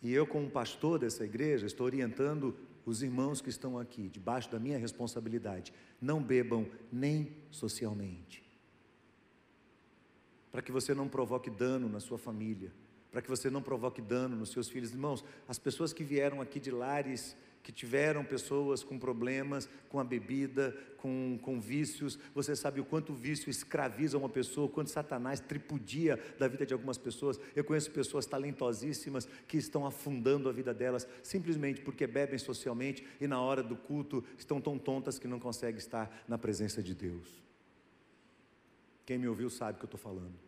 E 0.00 0.12
eu, 0.12 0.26
como 0.26 0.48
pastor 0.48 1.00
dessa 1.00 1.24
igreja, 1.24 1.66
estou 1.66 1.84
orientando 1.84 2.56
os 2.84 3.02
irmãos 3.02 3.40
que 3.40 3.50
estão 3.50 3.76
aqui, 3.76 4.08
debaixo 4.08 4.48
da 4.48 4.60
minha 4.60 4.78
responsabilidade. 4.78 5.74
Não 6.00 6.22
bebam 6.22 6.66
nem 6.92 7.36
socialmente. 7.50 8.44
Para 10.52 10.62
que 10.62 10.70
você 10.70 10.94
não 10.94 11.08
provoque 11.08 11.50
dano 11.50 11.88
na 11.88 11.98
sua 11.98 12.16
família, 12.16 12.72
para 13.10 13.20
que 13.20 13.28
você 13.28 13.50
não 13.50 13.60
provoque 13.60 14.00
dano 14.00 14.36
nos 14.36 14.50
seus 14.50 14.68
filhos. 14.68 14.92
Irmãos, 14.92 15.24
as 15.48 15.58
pessoas 15.58 15.92
que 15.92 16.04
vieram 16.04 16.40
aqui 16.40 16.60
de 16.60 16.70
lares 16.70 17.36
que 17.66 17.72
tiveram 17.72 18.24
pessoas 18.24 18.84
com 18.84 18.96
problemas 18.96 19.68
com 19.88 19.98
a 19.98 20.04
bebida, 20.04 20.72
com, 20.98 21.36
com 21.42 21.60
vícios. 21.60 22.16
Você 22.32 22.54
sabe 22.54 22.80
o 22.80 22.84
quanto 22.84 23.10
o 23.10 23.16
vício 23.16 23.50
escraviza 23.50 24.16
uma 24.16 24.28
pessoa, 24.28 24.68
o 24.68 24.70
quanto 24.70 24.88
Satanás 24.88 25.40
tripudia 25.40 26.16
da 26.38 26.46
vida 26.46 26.64
de 26.64 26.72
algumas 26.72 26.96
pessoas. 26.96 27.40
Eu 27.56 27.64
conheço 27.64 27.90
pessoas 27.90 28.24
talentosíssimas 28.24 29.28
que 29.48 29.56
estão 29.56 29.84
afundando 29.84 30.48
a 30.48 30.52
vida 30.52 30.72
delas 30.72 31.08
simplesmente 31.24 31.80
porque 31.80 32.06
bebem 32.06 32.38
socialmente 32.38 33.04
e 33.20 33.26
na 33.26 33.40
hora 33.40 33.64
do 33.64 33.74
culto 33.74 34.22
estão 34.38 34.60
tão 34.60 34.78
tontas 34.78 35.18
que 35.18 35.26
não 35.26 35.40
conseguem 35.40 35.78
estar 35.78 36.22
na 36.28 36.38
presença 36.38 36.80
de 36.80 36.94
Deus. 36.94 37.42
Quem 39.04 39.18
me 39.18 39.26
ouviu 39.26 39.50
sabe 39.50 39.72
o 39.72 39.78
que 39.80 39.86
eu 39.86 39.88
estou 39.88 39.98
falando. 39.98 40.45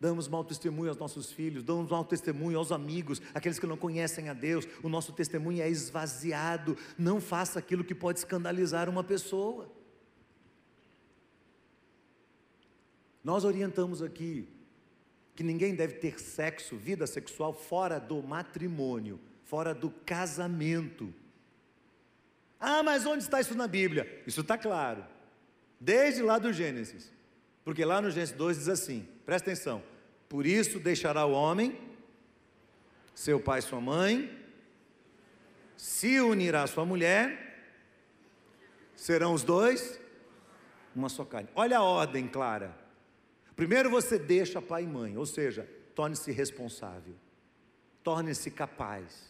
Damos 0.00 0.28
mau 0.28 0.44
testemunho 0.44 0.90
aos 0.90 0.98
nossos 0.98 1.32
filhos, 1.32 1.64
damos 1.64 1.90
mau 1.90 2.04
testemunho 2.04 2.56
aos 2.56 2.70
amigos, 2.70 3.20
aqueles 3.34 3.58
que 3.58 3.66
não 3.66 3.76
conhecem 3.76 4.28
a 4.28 4.32
Deus. 4.32 4.66
O 4.82 4.88
nosso 4.88 5.12
testemunho 5.12 5.60
é 5.60 5.68
esvaziado. 5.68 6.76
Não 6.96 7.20
faça 7.20 7.58
aquilo 7.58 7.82
que 7.82 7.94
pode 7.94 8.20
escandalizar 8.20 8.88
uma 8.88 9.02
pessoa. 9.02 9.72
Nós 13.24 13.44
orientamos 13.44 14.00
aqui 14.00 14.48
que 15.34 15.42
ninguém 15.42 15.74
deve 15.74 15.94
ter 15.94 16.18
sexo, 16.20 16.76
vida 16.76 17.06
sexual 17.06 17.52
fora 17.52 17.98
do 17.98 18.22
matrimônio, 18.22 19.20
fora 19.44 19.74
do 19.74 19.90
casamento. 19.90 21.12
Ah, 22.60 22.82
mas 22.82 23.04
onde 23.04 23.24
está 23.24 23.40
isso 23.40 23.54
na 23.54 23.66
Bíblia? 23.68 24.22
Isso 24.26 24.40
está 24.40 24.56
claro, 24.56 25.04
desde 25.80 26.22
lá 26.22 26.38
do 26.38 26.52
Gênesis, 26.52 27.12
porque 27.68 27.84
lá 27.84 28.00
no 28.00 28.10
Gênesis 28.10 28.34
2 28.34 28.56
diz 28.56 28.68
assim: 28.70 29.06
presta 29.26 29.50
atenção, 29.50 29.82
por 30.26 30.46
isso 30.46 30.80
deixará 30.80 31.26
o 31.26 31.32
homem, 31.32 31.78
seu 33.14 33.38
pai 33.38 33.58
e 33.58 33.62
sua 33.62 33.78
mãe, 33.78 34.34
se 35.76 36.18
unirá 36.18 36.62
à 36.62 36.66
sua 36.66 36.86
mulher, 36.86 37.76
serão 38.96 39.34
os 39.34 39.42
dois 39.42 40.00
uma 40.96 41.10
só 41.10 41.26
carne. 41.26 41.50
Olha 41.54 41.76
a 41.76 41.82
ordem 41.82 42.26
clara. 42.26 42.74
Primeiro 43.54 43.90
você 43.90 44.18
deixa 44.18 44.62
pai 44.62 44.84
e 44.84 44.86
mãe, 44.86 45.18
ou 45.18 45.26
seja, 45.26 45.68
torne-se 45.94 46.32
responsável, 46.32 47.16
torne-se 48.02 48.50
capaz. 48.50 49.28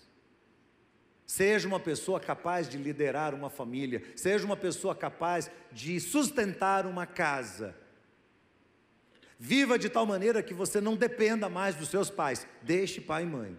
Seja 1.26 1.66
uma 1.66 1.80
pessoa 1.80 2.20
capaz 2.20 2.68
de 2.68 2.78
liderar 2.78 3.34
uma 3.34 3.50
família, 3.50 4.00
seja 4.14 4.46
uma 4.46 4.56
pessoa 4.56 4.94
capaz 4.94 5.50
de 5.72 5.98
sustentar 5.98 6.86
uma 6.86 7.04
casa. 7.04 7.74
Viva 9.38 9.78
de 9.78 9.88
tal 9.88 10.04
maneira 10.04 10.42
que 10.42 10.52
você 10.52 10.80
não 10.80 10.96
dependa 10.96 11.48
mais 11.48 11.76
dos 11.76 11.88
seus 11.88 12.10
pais. 12.10 12.46
Deixe 12.62 13.00
pai 13.00 13.22
e 13.22 13.26
mãe. 13.26 13.56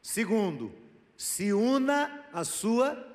Segundo, 0.00 0.74
se 1.16 1.52
una 1.52 2.26
à 2.32 2.44
sua 2.44 3.13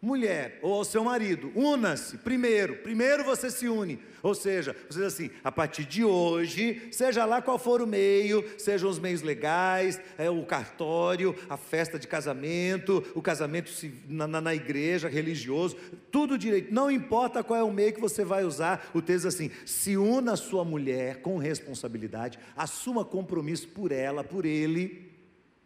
mulher 0.00 0.60
ou 0.62 0.74
ao 0.74 0.84
seu 0.84 1.02
marido, 1.02 1.50
una-se 1.54 2.18
primeiro, 2.18 2.76
primeiro 2.76 3.24
você 3.24 3.50
se 3.50 3.68
une, 3.68 3.98
ou 4.22 4.32
seja, 4.32 4.74
você 4.88 5.00
diz 5.00 5.08
assim, 5.08 5.30
a 5.42 5.50
partir 5.50 5.84
de 5.84 6.04
hoje, 6.04 6.88
seja 6.92 7.24
lá 7.24 7.42
qual 7.42 7.58
for 7.58 7.82
o 7.82 7.86
meio, 7.86 8.44
sejam 8.58 8.88
os 8.88 8.98
meios 8.98 9.22
legais, 9.22 10.00
é, 10.16 10.30
o 10.30 10.44
cartório, 10.44 11.34
a 11.48 11.56
festa 11.56 11.98
de 11.98 12.06
casamento, 12.06 13.04
o 13.14 13.20
casamento 13.20 13.72
na, 14.08 14.28
na, 14.28 14.40
na 14.40 14.54
igreja, 14.54 15.08
religioso, 15.08 15.76
tudo 16.12 16.38
direito, 16.38 16.72
não 16.72 16.88
importa 16.90 17.42
qual 17.42 17.58
é 17.58 17.62
o 17.64 17.72
meio 17.72 17.92
que 17.92 18.00
você 18.00 18.24
vai 18.24 18.44
usar, 18.44 18.88
o 18.94 19.02
texto 19.02 19.24
diz 19.24 19.34
assim, 19.34 19.50
se 19.66 19.96
una 19.96 20.34
a 20.34 20.36
sua 20.36 20.64
mulher 20.64 21.22
com 21.22 21.38
responsabilidade, 21.38 22.38
assuma 22.56 23.04
compromisso 23.04 23.66
por 23.68 23.90
ela, 23.90 24.22
por 24.22 24.46
ele, 24.46 25.10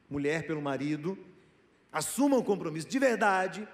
mulher 0.09 0.47
pelo 0.47 0.63
marido, 0.63 1.19
assuma 1.93 2.39
o 2.39 2.45
compromisso 2.45 2.89
de 2.89 2.99
verdade, 2.99 3.69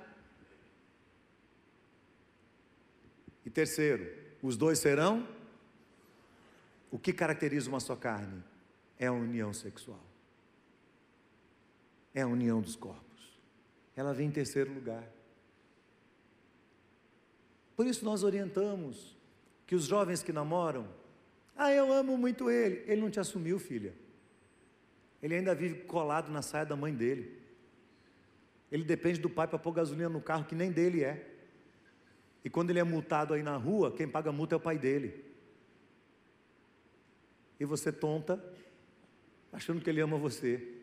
E 3.45 3.51
terceiro, 3.51 4.11
os 4.43 4.57
dois 4.57 4.79
serão? 4.79 5.27
O 6.91 6.99
que 6.99 7.13
caracteriza 7.13 7.69
uma 7.69 7.81
só 7.81 7.95
carne? 7.97 8.43
É 8.99 9.07
a 9.07 9.13
união 9.13 9.53
sexual. 9.53 10.03
É 12.15 12.23
a 12.23 12.27
união 12.27 12.61
dos 12.61 12.77
corpos. 12.77 13.39
Ela 13.95 14.13
vem 14.15 14.29
em 14.29 14.33
terceiro 14.33 14.73
lugar. 14.73 15.05
Por 17.77 17.87
isso 17.87 18.05
nós 18.05 18.23
orientamos 18.23 19.17
que 19.67 19.75
os 19.75 19.85
jovens 19.85 20.23
que 20.23 20.33
namoram, 20.33 20.89
ah, 21.57 21.73
eu 21.73 21.93
amo 21.93 22.17
muito 22.17 22.51
ele. 22.51 22.83
Ele 22.87 23.01
não 23.01 23.11
te 23.11 23.21
assumiu, 23.21 23.59
filha. 23.59 23.95
Ele 25.23 25.35
ainda 25.35 25.55
vive 25.55 25.83
colado 25.83 26.31
na 26.31 26.43
saia 26.43 26.65
da 26.65 26.77
mãe 26.77 26.95
dele. 26.95 27.39
Ele 28.71 28.85
depende 28.85 29.21
do 29.21 29.29
pai 29.29 29.47
para 29.47 29.59
pôr 29.59 29.73
gasolina 29.73 30.09
no 30.09 30.21
carro 30.21 30.45
que 30.45 30.55
nem 30.55 30.71
dele 30.71 31.03
é. 31.03 31.38
E 32.45 32.51
quando 32.51 32.71
ele 32.71 32.79
é 32.79 32.85
multado 32.85 33.35
aí 33.35 33.43
na 33.43 33.57
rua, 33.57 33.93
quem 33.93 34.09
paga 34.09 34.31
a 34.31 34.33
multa 34.33 34.55
é 34.55 34.59
o 34.59 34.61
pai 34.61 34.79
dele. 34.79 35.25
E 37.59 37.65
você 37.65 37.91
tonta, 37.91 38.43
achando 39.53 39.81
que 39.81 39.91
ele 39.91 40.01
ama 40.01 40.17
você. 40.17 40.77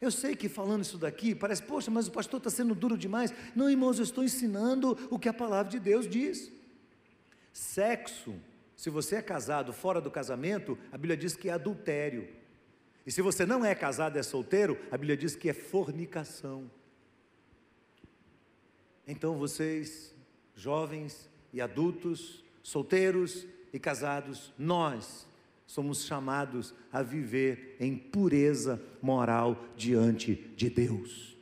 Eu 0.00 0.10
sei 0.10 0.36
que 0.36 0.48
falando 0.48 0.82
isso 0.82 0.98
daqui, 0.98 1.34
parece, 1.34 1.62
poxa, 1.62 1.90
mas 1.90 2.08
o 2.08 2.12
pastor 2.12 2.38
está 2.38 2.50
sendo 2.50 2.74
duro 2.74 2.98
demais. 2.98 3.32
Não, 3.54 3.70
irmãos, 3.70 3.98
eu 3.98 4.04
estou 4.04 4.22
ensinando 4.22 4.98
o 5.10 5.18
que 5.18 5.28
a 5.28 5.32
palavra 5.32 5.70
de 5.70 5.78
Deus 5.78 6.06
diz. 6.06 6.52
Sexo, 7.52 8.34
se 8.76 8.90
você 8.90 9.16
é 9.16 9.22
casado 9.22 9.72
fora 9.72 10.00
do 10.00 10.10
casamento, 10.10 10.76
a 10.92 10.98
Bíblia 10.98 11.16
diz 11.16 11.36
que 11.36 11.48
é 11.48 11.52
adultério. 11.52 12.28
E 13.06 13.12
se 13.12 13.22
você 13.22 13.46
não 13.46 13.64
é 13.64 13.74
casado, 13.74 14.18
é 14.18 14.22
solteiro, 14.22 14.78
a 14.90 14.98
Bíblia 14.98 15.16
diz 15.16 15.36
que 15.36 15.48
é 15.48 15.54
fornicação. 15.54 16.70
Então 19.06 19.36
vocês, 19.36 20.14
jovens 20.56 21.28
e 21.52 21.60
adultos, 21.60 22.42
solteiros 22.62 23.46
e 23.72 23.78
casados, 23.78 24.52
nós 24.58 25.26
somos 25.66 26.04
chamados 26.04 26.74
a 26.92 27.02
viver 27.02 27.76
em 27.80 27.96
pureza 27.96 28.80
moral 29.02 29.64
diante 29.76 30.34
de 30.56 30.70
Deus. 30.70 31.36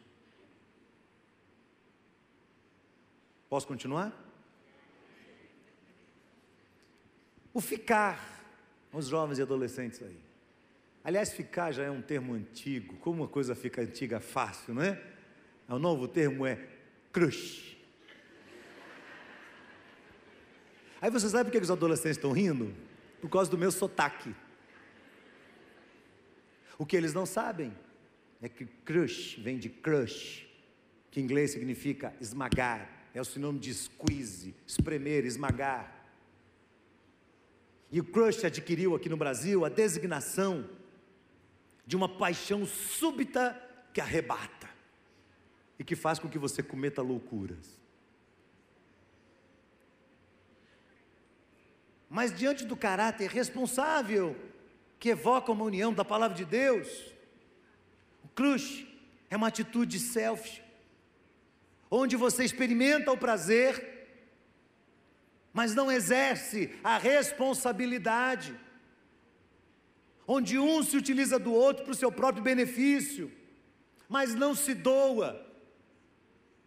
Posso 3.48 3.66
continuar? 3.66 4.18
O 7.52 7.60
ficar, 7.60 8.42
os 8.92 9.08
jovens 9.08 9.38
e 9.38 9.42
adolescentes 9.42 10.02
aí. 10.02 10.18
Aliás, 11.04 11.32
ficar 11.32 11.72
já 11.72 11.82
é 11.82 11.90
um 11.90 12.00
termo 12.00 12.32
antigo. 12.32 12.96
Como 12.96 13.22
uma 13.22 13.28
coisa 13.28 13.54
fica 13.54 13.82
antiga 13.82 14.20
fácil, 14.20 14.74
não 14.74 14.82
é? 14.82 15.02
O 15.68 15.78
novo 15.78 16.08
termo 16.08 16.46
é 16.46 16.56
crush. 17.12 17.76
Aí 21.00 21.10
você 21.10 21.28
sabe 21.28 21.50
por 21.50 21.52
que 21.52 21.64
os 21.64 21.70
adolescentes 21.70 22.16
estão 22.16 22.32
rindo? 22.32 22.72
Por 23.20 23.28
causa 23.28 23.50
do 23.50 23.58
meu 23.58 23.70
sotaque. 23.70 24.34
O 26.78 26.86
que 26.86 26.96
eles 26.96 27.12
não 27.12 27.26
sabem 27.26 27.76
é 28.40 28.48
que 28.48 28.64
crush 28.64 29.36
vem 29.40 29.58
de 29.58 29.68
crush, 29.68 30.46
que 31.10 31.20
em 31.20 31.24
inglês 31.24 31.50
significa 31.50 32.14
esmagar, 32.20 32.88
é 33.14 33.20
o 33.20 33.24
sinônimo 33.24 33.60
de 33.60 33.74
squeeze, 33.74 34.54
espremer, 34.66 35.24
esmagar. 35.24 36.06
E 37.90 38.00
o 38.00 38.04
crush 38.04 38.44
adquiriu 38.44 38.94
aqui 38.94 39.08
no 39.08 39.16
Brasil 39.16 39.64
a 39.64 39.68
designação 39.68 40.68
de 41.86 41.94
uma 41.94 42.08
paixão 42.08 42.64
súbita 42.64 43.60
que 43.92 44.00
arrebata 44.00 44.61
e 45.82 45.84
que 45.84 45.96
faz 45.96 46.20
com 46.20 46.28
que 46.28 46.38
você 46.38 46.62
cometa 46.62 47.02
loucuras. 47.02 47.76
Mas 52.08 52.32
diante 52.32 52.64
do 52.64 52.76
caráter 52.76 53.28
responsável 53.28 54.36
que 55.00 55.08
evoca 55.08 55.50
uma 55.50 55.64
união 55.64 55.92
da 55.92 56.04
palavra 56.04 56.36
de 56.36 56.44
Deus, 56.44 56.88
o 58.22 58.28
crush 58.28 58.86
é 59.28 59.36
uma 59.36 59.48
atitude 59.48 59.98
selfish, 59.98 60.62
onde 61.90 62.14
você 62.14 62.44
experimenta 62.44 63.10
o 63.10 63.18
prazer, 63.18 64.06
mas 65.52 65.74
não 65.74 65.90
exerce 65.90 66.78
a 66.84 66.96
responsabilidade, 66.96 68.54
onde 70.28 70.60
um 70.60 70.80
se 70.84 70.96
utiliza 70.96 71.40
do 71.40 71.52
outro 71.52 71.82
para 71.82 71.90
o 71.90 71.96
seu 71.96 72.12
próprio 72.12 72.44
benefício, 72.44 73.32
mas 74.08 74.32
não 74.32 74.54
se 74.54 74.74
doa, 74.74 75.51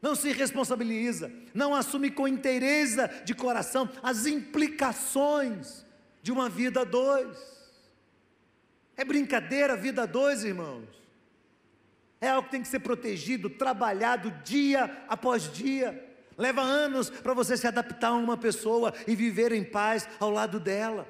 não 0.06 0.14
se 0.14 0.32
responsabiliza, 0.32 1.32
não 1.52 1.74
assume 1.74 2.12
com 2.12 2.28
inteireza 2.28 3.08
de 3.26 3.34
coração 3.34 3.90
as 4.04 4.28
implicações 4.28 5.84
de 6.22 6.32
uma 6.32 6.48
vida 6.48 6.82
a 6.82 6.84
dois. 6.84 7.36
É 8.96 9.04
brincadeira 9.04 9.74
a 9.74 9.76
vida 9.76 10.04
a 10.04 10.06
dois, 10.06 10.44
irmãos. 10.44 10.88
É 12.22 12.30
algo 12.30 12.44
que 12.44 12.52
tem 12.52 12.62
que 12.62 12.68
ser 12.68 12.82
protegido, 12.82 13.50
trabalhado 13.50 14.30
dia 14.44 14.96
após 15.08 15.52
dia. 15.52 16.08
Leva 16.38 16.62
anos 16.62 17.10
para 17.10 17.34
você 17.34 17.58
se 17.58 17.66
adaptar 17.66 18.10
a 18.10 18.14
uma 18.14 18.38
pessoa 18.38 18.94
e 19.08 19.16
viver 19.16 19.52
em 19.54 19.64
paz 19.64 20.08
ao 20.20 20.30
lado 20.30 20.60
dela. 20.60 21.10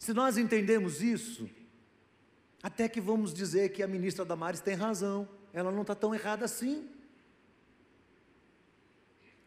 Se 0.00 0.12
nós 0.12 0.36
entendemos 0.36 1.00
isso, 1.00 1.48
até 2.64 2.88
que 2.88 2.98
vamos 2.98 3.34
dizer 3.34 3.72
que 3.72 3.82
a 3.82 3.86
ministra 3.86 4.24
Damares 4.24 4.62
tem 4.62 4.74
razão, 4.74 5.28
ela 5.52 5.70
não 5.70 5.82
está 5.82 5.94
tão 5.94 6.14
errada 6.14 6.46
assim. 6.46 6.88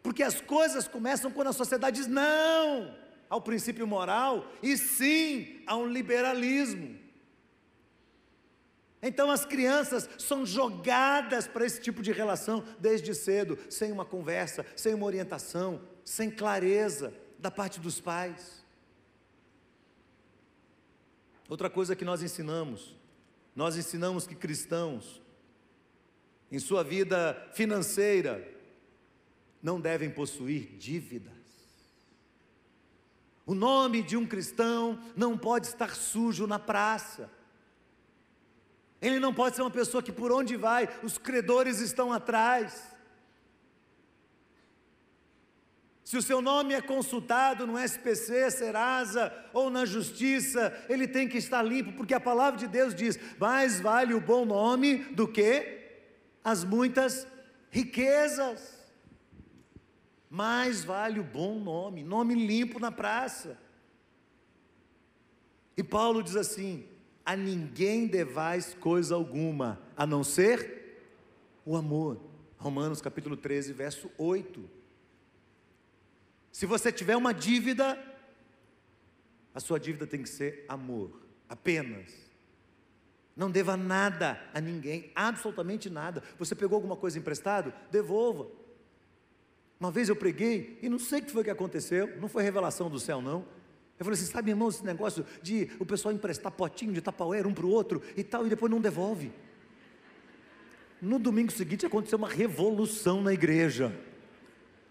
Porque 0.00 0.22
as 0.22 0.40
coisas 0.40 0.86
começam 0.86 1.28
quando 1.32 1.48
a 1.48 1.52
sociedade 1.52 1.96
diz 1.96 2.06
não 2.06 2.96
ao 3.28 3.42
princípio 3.42 3.88
moral 3.88 4.48
e 4.62 4.76
sim 4.76 5.60
a 5.66 5.76
um 5.76 5.88
liberalismo. 5.88 6.96
Então 9.02 9.32
as 9.32 9.44
crianças 9.44 10.08
são 10.16 10.46
jogadas 10.46 11.48
para 11.48 11.66
esse 11.66 11.80
tipo 11.80 12.00
de 12.00 12.12
relação 12.12 12.64
desde 12.78 13.16
cedo, 13.16 13.58
sem 13.68 13.90
uma 13.90 14.04
conversa, 14.04 14.64
sem 14.76 14.94
uma 14.94 15.06
orientação, 15.06 15.82
sem 16.04 16.30
clareza 16.30 17.12
da 17.36 17.50
parte 17.50 17.80
dos 17.80 18.00
pais. 18.00 18.64
Outra 21.48 21.68
coisa 21.68 21.96
que 21.96 22.04
nós 22.04 22.22
ensinamos 22.22 22.96
nós 23.58 23.76
ensinamos 23.76 24.24
que 24.24 24.36
cristãos, 24.36 25.20
em 26.48 26.60
sua 26.60 26.84
vida 26.84 27.34
financeira, 27.54 28.48
não 29.60 29.80
devem 29.80 30.08
possuir 30.08 30.76
dívidas. 30.76 31.34
O 33.44 33.56
nome 33.56 34.00
de 34.00 34.16
um 34.16 34.24
cristão 34.24 35.02
não 35.16 35.36
pode 35.36 35.66
estar 35.66 35.96
sujo 35.96 36.46
na 36.46 36.60
praça. 36.60 37.28
Ele 39.02 39.18
não 39.18 39.34
pode 39.34 39.56
ser 39.56 39.62
uma 39.62 39.72
pessoa 39.72 40.04
que 40.04 40.12
por 40.12 40.30
onde 40.30 40.54
vai, 40.54 40.88
os 41.02 41.18
credores 41.18 41.80
estão 41.80 42.12
atrás. 42.12 42.96
Se 46.08 46.16
o 46.16 46.22
seu 46.22 46.40
nome 46.40 46.72
é 46.72 46.80
consultado 46.80 47.66
no 47.66 47.78
SPC, 47.78 48.50
Serasa 48.50 49.30
ou 49.52 49.68
na 49.68 49.84
justiça, 49.84 50.72
ele 50.88 51.06
tem 51.06 51.28
que 51.28 51.36
estar 51.36 51.60
limpo, 51.60 51.92
porque 51.92 52.14
a 52.14 52.18
palavra 52.18 52.58
de 52.58 52.66
Deus 52.66 52.94
diz: 52.94 53.20
mais 53.38 53.78
vale 53.78 54.14
o 54.14 54.20
bom 54.20 54.46
nome 54.46 55.04
do 55.12 55.28
que 55.28 56.00
as 56.42 56.64
muitas 56.64 57.26
riquezas. 57.70 58.88
Mais 60.30 60.82
vale 60.82 61.20
o 61.20 61.24
bom 61.24 61.58
nome, 61.58 62.02
nome 62.02 62.34
limpo 62.34 62.80
na 62.80 62.90
praça. 62.90 63.58
E 65.76 65.84
Paulo 65.84 66.22
diz 66.22 66.36
assim: 66.36 66.86
a 67.22 67.36
ninguém 67.36 68.06
devais 68.06 68.72
coisa 68.72 69.14
alguma, 69.14 69.78
a 69.94 70.06
não 70.06 70.24
ser 70.24 71.02
o 71.66 71.76
amor. 71.76 72.18
Romanos 72.56 73.02
capítulo 73.02 73.36
13, 73.36 73.74
verso 73.74 74.10
8. 74.16 74.77
Se 76.58 76.66
você 76.66 76.90
tiver 76.90 77.16
uma 77.16 77.32
dívida, 77.32 77.96
a 79.54 79.60
sua 79.60 79.78
dívida 79.78 80.08
tem 80.08 80.24
que 80.24 80.28
ser 80.28 80.64
amor, 80.68 81.22
apenas. 81.48 82.12
Não 83.36 83.48
deva 83.48 83.76
nada 83.76 84.42
a 84.52 84.60
ninguém, 84.60 85.12
absolutamente 85.14 85.88
nada. 85.88 86.20
Você 86.36 86.56
pegou 86.56 86.74
alguma 86.74 86.96
coisa 86.96 87.16
emprestado? 87.16 87.72
Devolva. 87.92 88.48
Uma 89.78 89.92
vez 89.92 90.08
eu 90.08 90.16
preguei 90.16 90.76
e 90.82 90.88
não 90.88 90.98
sei 90.98 91.20
o 91.20 91.26
que 91.26 91.30
foi 91.30 91.44
que 91.44 91.50
aconteceu, 91.50 92.18
não 92.20 92.26
foi 92.26 92.42
revelação 92.42 92.90
do 92.90 92.98
céu, 92.98 93.22
não. 93.22 93.46
Eu 93.96 94.04
falei 94.04 94.18
assim: 94.18 94.26
sabe, 94.26 94.50
irmão, 94.50 94.68
esse 94.68 94.84
negócio 94.84 95.24
de 95.40 95.70
o 95.78 95.86
pessoal 95.86 96.12
emprestar 96.12 96.50
potinho 96.50 96.92
de 96.92 97.00
tapauera 97.00 97.46
um 97.46 97.54
para 97.54 97.66
o 97.66 97.70
outro 97.70 98.02
e 98.16 98.24
tal, 98.24 98.44
e 98.44 98.50
depois 98.50 98.68
não 98.68 98.80
devolve. 98.80 99.30
No 101.00 101.20
domingo 101.20 101.52
seguinte 101.52 101.86
aconteceu 101.86 102.18
uma 102.18 102.28
revolução 102.28 103.22
na 103.22 103.32
igreja 103.32 103.96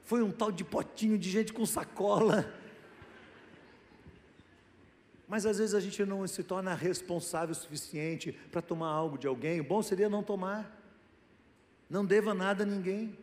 foi 0.08 0.24
um 0.24 0.32
tal 0.32 0.53
de 0.53 0.64
potinho 0.64 1.18
de 1.18 1.30
gente 1.30 1.51
com 1.51 1.66
sacola. 1.66 2.49
Mas 5.28 5.45
às 5.45 5.58
vezes 5.58 5.76
a 5.76 5.82
gente 5.82 6.05
não 6.05 6.26
se 6.26 6.43
torna 6.43 6.74
responsável 6.74 7.51
o 7.51 7.55
suficiente 7.55 8.32
para 8.49 8.62
tomar 8.62 8.88
algo 8.88 9.18
de 9.18 9.28
alguém. 9.28 9.60
O 9.60 9.66
bom 9.66 9.84
seria 9.84 10.08
não 10.08 10.24
tomar. 10.24 10.82
Não 11.89 12.05
deva 12.05 12.34
nada 12.34 12.64
a 12.64 12.66
ninguém. 12.66 13.18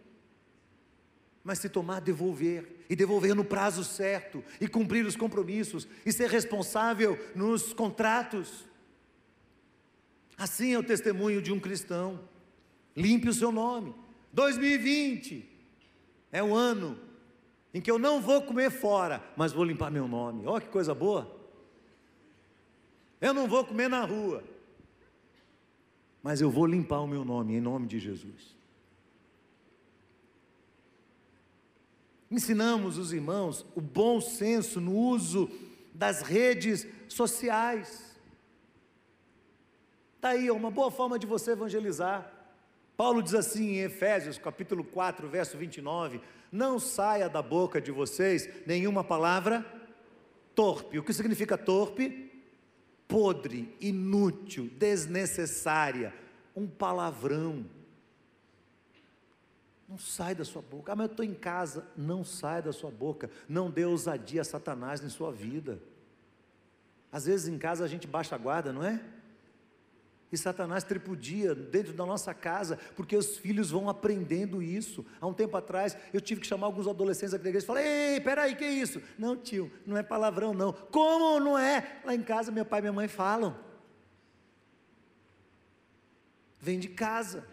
Mas 1.42 1.58
se 1.58 1.70
tomar, 1.70 2.00
devolver. 2.00 2.84
E 2.90 2.94
devolver 2.94 3.34
no 3.34 3.46
prazo 3.46 3.82
certo. 3.82 4.44
E 4.60 4.68
cumprir 4.68 5.06
os 5.06 5.16
compromissos. 5.16 5.88
E 6.04 6.12
ser 6.12 6.28
responsável 6.28 7.18
nos 7.34 7.72
contratos. 7.72 8.66
Assim 10.36 10.74
é 10.74 10.78
o 10.78 10.84
testemunho 10.84 11.40
de 11.40 11.50
um 11.50 11.58
cristão. 11.58 12.28
Limpe 12.94 13.30
o 13.30 13.32
seu 13.32 13.50
nome. 13.50 13.94
2020 14.34 15.53
é 16.34 16.42
o 16.42 16.52
ano 16.52 16.98
em 17.72 17.80
que 17.80 17.88
eu 17.88 17.96
não 17.96 18.20
vou 18.20 18.42
comer 18.42 18.68
fora, 18.68 19.22
mas 19.36 19.52
vou 19.52 19.62
limpar 19.62 19.88
meu 19.88 20.08
nome. 20.08 20.44
Olha 20.46 20.60
que 20.60 20.68
coisa 20.68 20.92
boa. 20.92 21.32
Eu 23.20 23.32
não 23.32 23.46
vou 23.46 23.64
comer 23.64 23.88
na 23.88 24.04
rua, 24.04 24.42
mas 26.20 26.40
eu 26.40 26.50
vou 26.50 26.66
limpar 26.66 26.98
o 26.98 27.06
meu 27.06 27.24
nome, 27.24 27.54
em 27.54 27.60
nome 27.60 27.86
de 27.86 28.00
Jesus. 28.00 28.56
Ensinamos 32.28 32.98
os 32.98 33.12
irmãos 33.12 33.64
o 33.76 33.80
bom 33.80 34.20
senso 34.20 34.80
no 34.80 34.92
uso 34.92 35.48
das 35.94 36.20
redes 36.20 36.84
sociais. 37.06 38.18
Está 40.16 40.30
aí, 40.30 40.48
é 40.48 40.52
uma 40.52 40.70
boa 40.70 40.90
forma 40.90 41.16
de 41.16 41.28
você 41.28 41.52
evangelizar. 41.52 42.33
Paulo 42.96 43.22
diz 43.22 43.34
assim 43.34 43.70
em 43.70 43.78
Efésios, 43.80 44.38
capítulo 44.38 44.84
4, 44.84 45.28
verso 45.28 45.58
29: 45.58 46.20
Não 46.50 46.78
saia 46.78 47.28
da 47.28 47.42
boca 47.42 47.80
de 47.80 47.90
vocês 47.90 48.48
nenhuma 48.66 49.02
palavra 49.02 49.64
torpe. 50.54 50.98
O 50.98 51.02
que 51.02 51.12
significa 51.12 51.58
torpe? 51.58 52.30
Podre, 53.08 53.76
inútil, 53.80 54.70
desnecessária, 54.78 56.14
um 56.54 56.66
palavrão. 56.66 57.66
Não 59.88 59.98
sai 59.98 60.34
da 60.34 60.44
sua 60.44 60.62
boca. 60.62 60.92
Ah, 60.92 60.96
mas 60.96 61.06
eu 61.06 61.10
estou 61.10 61.24
em 61.24 61.34
casa. 61.34 61.86
Não 61.96 62.24
sai 62.24 62.62
da 62.62 62.72
sua 62.72 62.90
boca. 62.90 63.30
Não 63.48 63.70
dê 63.70 63.84
ousadia 63.84 64.40
a 64.40 64.44
Satanás 64.44 65.02
em 65.02 65.08
sua 65.08 65.30
vida. 65.30 65.78
Às 67.12 67.26
vezes 67.26 67.48
em 67.48 67.58
casa 67.58 67.84
a 67.84 67.88
gente 67.88 68.06
baixa 68.06 68.34
a 68.34 68.38
guarda, 68.38 68.72
não 68.72 68.82
é? 68.82 69.00
E 70.34 70.38
Satanás 70.38 70.82
tripudia 70.82 71.54
dentro 71.54 71.92
da 71.92 72.04
nossa 72.04 72.34
casa, 72.34 72.76
porque 72.96 73.16
os 73.16 73.38
filhos 73.38 73.70
vão 73.70 73.88
aprendendo 73.88 74.60
isso. 74.60 75.06
Há 75.20 75.26
um 75.28 75.32
tempo 75.32 75.56
atrás, 75.56 75.96
eu 76.12 76.20
tive 76.20 76.40
que 76.40 76.46
chamar 76.46 76.66
alguns 76.66 76.88
adolescentes 76.88 77.32
aqui 77.32 77.44
da 77.44 77.50
igreja 77.50 77.64
e 77.64 77.66
falar: 77.66 77.82
Ei, 77.82 78.20
peraí, 78.20 78.56
que 78.56 78.64
é 78.64 78.70
isso? 78.70 79.00
Não, 79.16 79.36
tio, 79.36 79.70
não 79.86 79.96
é 79.96 80.02
palavrão, 80.02 80.52
não. 80.52 80.72
Como 80.72 81.38
não 81.38 81.56
é? 81.56 82.00
Lá 82.04 82.14
em 82.14 82.22
casa, 82.22 82.50
meu 82.50 82.64
pai 82.64 82.80
e 82.80 82.82
minha 82.82 82.92
mãe 82.92 83.06
falam. 83.06 83.56
Vem 86.60 86.80
de 86.80 86.88
casa. 86.88 87.46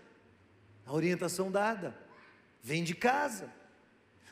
A 0.83 0.93
orientação 0.93 1.51
dada. 1.51 1.95
Vem 2.63 2.83
de 2.83 2.95
casa. 2.95 3.60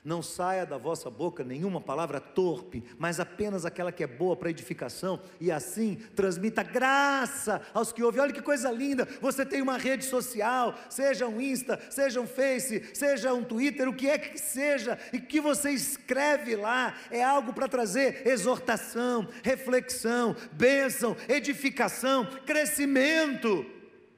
Não 0.03 0.21
saia 0.21 0.65
da 0.65 0.77
vossa 0.77 1.09
boca 1.09 1.43
nenhuma 1.43 1.81
palavra 1.81 2.19
torpe, 2.19 2.83
mas 2.97 3.19
apenas 3.19 3.65
aquela 3.65 3.91
que 3.91 4.03
é 4.03 4.07
boa 4.07 4.35
para 4.35 4.49
edificação, 4.49 5.19
e 5.39 5.51
assim 5.51 5.95
transmita 6.15 6.63
graça 6.63 7.61
aos 7.73 7.91
que 7.91 8.01
ouvem. 8.01 8.21
Olha 8.21 8.33
que 8.33 8.41
coisa 8.41 8.71
linda! 8.71 9.05
Você 9.21 9.45
tem 9.45 9.61
uma 9.61 9.77
rede 9.77 10.05
social, 10.05 10.73
seja 10.89 11.27
um 11.27 11.41
Insta, 11.41 11.79
seja 11.89 12.21
um 12.21 12.27
Face, 12.27 12.89
seja 12.93 13.33
um 13.33 13.43
Twitter, 13.43 13.89
o 13.89 13.93
que 13.93 14.09
é 14.09 14.17
que 14.17 14.37
seja, 14.37 14.97
e 15.11 15.19
que 15.19 15.41
você 15.41 15.71
escreve 15.71 16.55
lá 16.55 16.95
é 17.11 17.23
algo 17.23 17.53
para 17.53 17.67
trazer 17.67 18.25
exortação, 18.25 19.27
reflexão, 19.43 20.35
bênção, 20.53 21.15
edificação, 21.27 22.25
crescimento, 22.45 23.65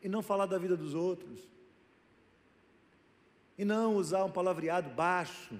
e 0.03 0.09
não 0.09 0.21
falar 0.21 0.45
da 0.45 0.57
vida 0.57 0.75
dos 0.77 0.93
outros. 0.93 1.39
E 3.57 3.65
não 3.65 3.95
usar 3.95 4.23
um 4.23 4.31
palavreado 4.31 4.89
baixo, 4.89 5.55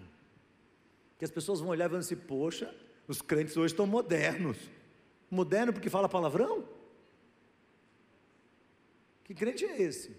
que 1.22 1.26
as 1.26 1.30
pessoas 1.30 1.59
vão 1.59 1.69
olhar 1.69 1.86
e 1.86 1.89
vão 1.89 1.99
dizer: 1.99 2.15
poxa, 2.15 2.74
os 3.07 3.22
crentes 3.22 3.55
hoje 3.55 3.76
estão 3.76 3.86
modernos. 3.86 4.57
Moderno 5.30 5.72
porque 5.72 5.88
fala 5.88 6.09
palavrão? 6.09 6.67
Que 9.24 9.36
crente 9.36 9.63
é 9.63 9.80
esse? 9.80 10.17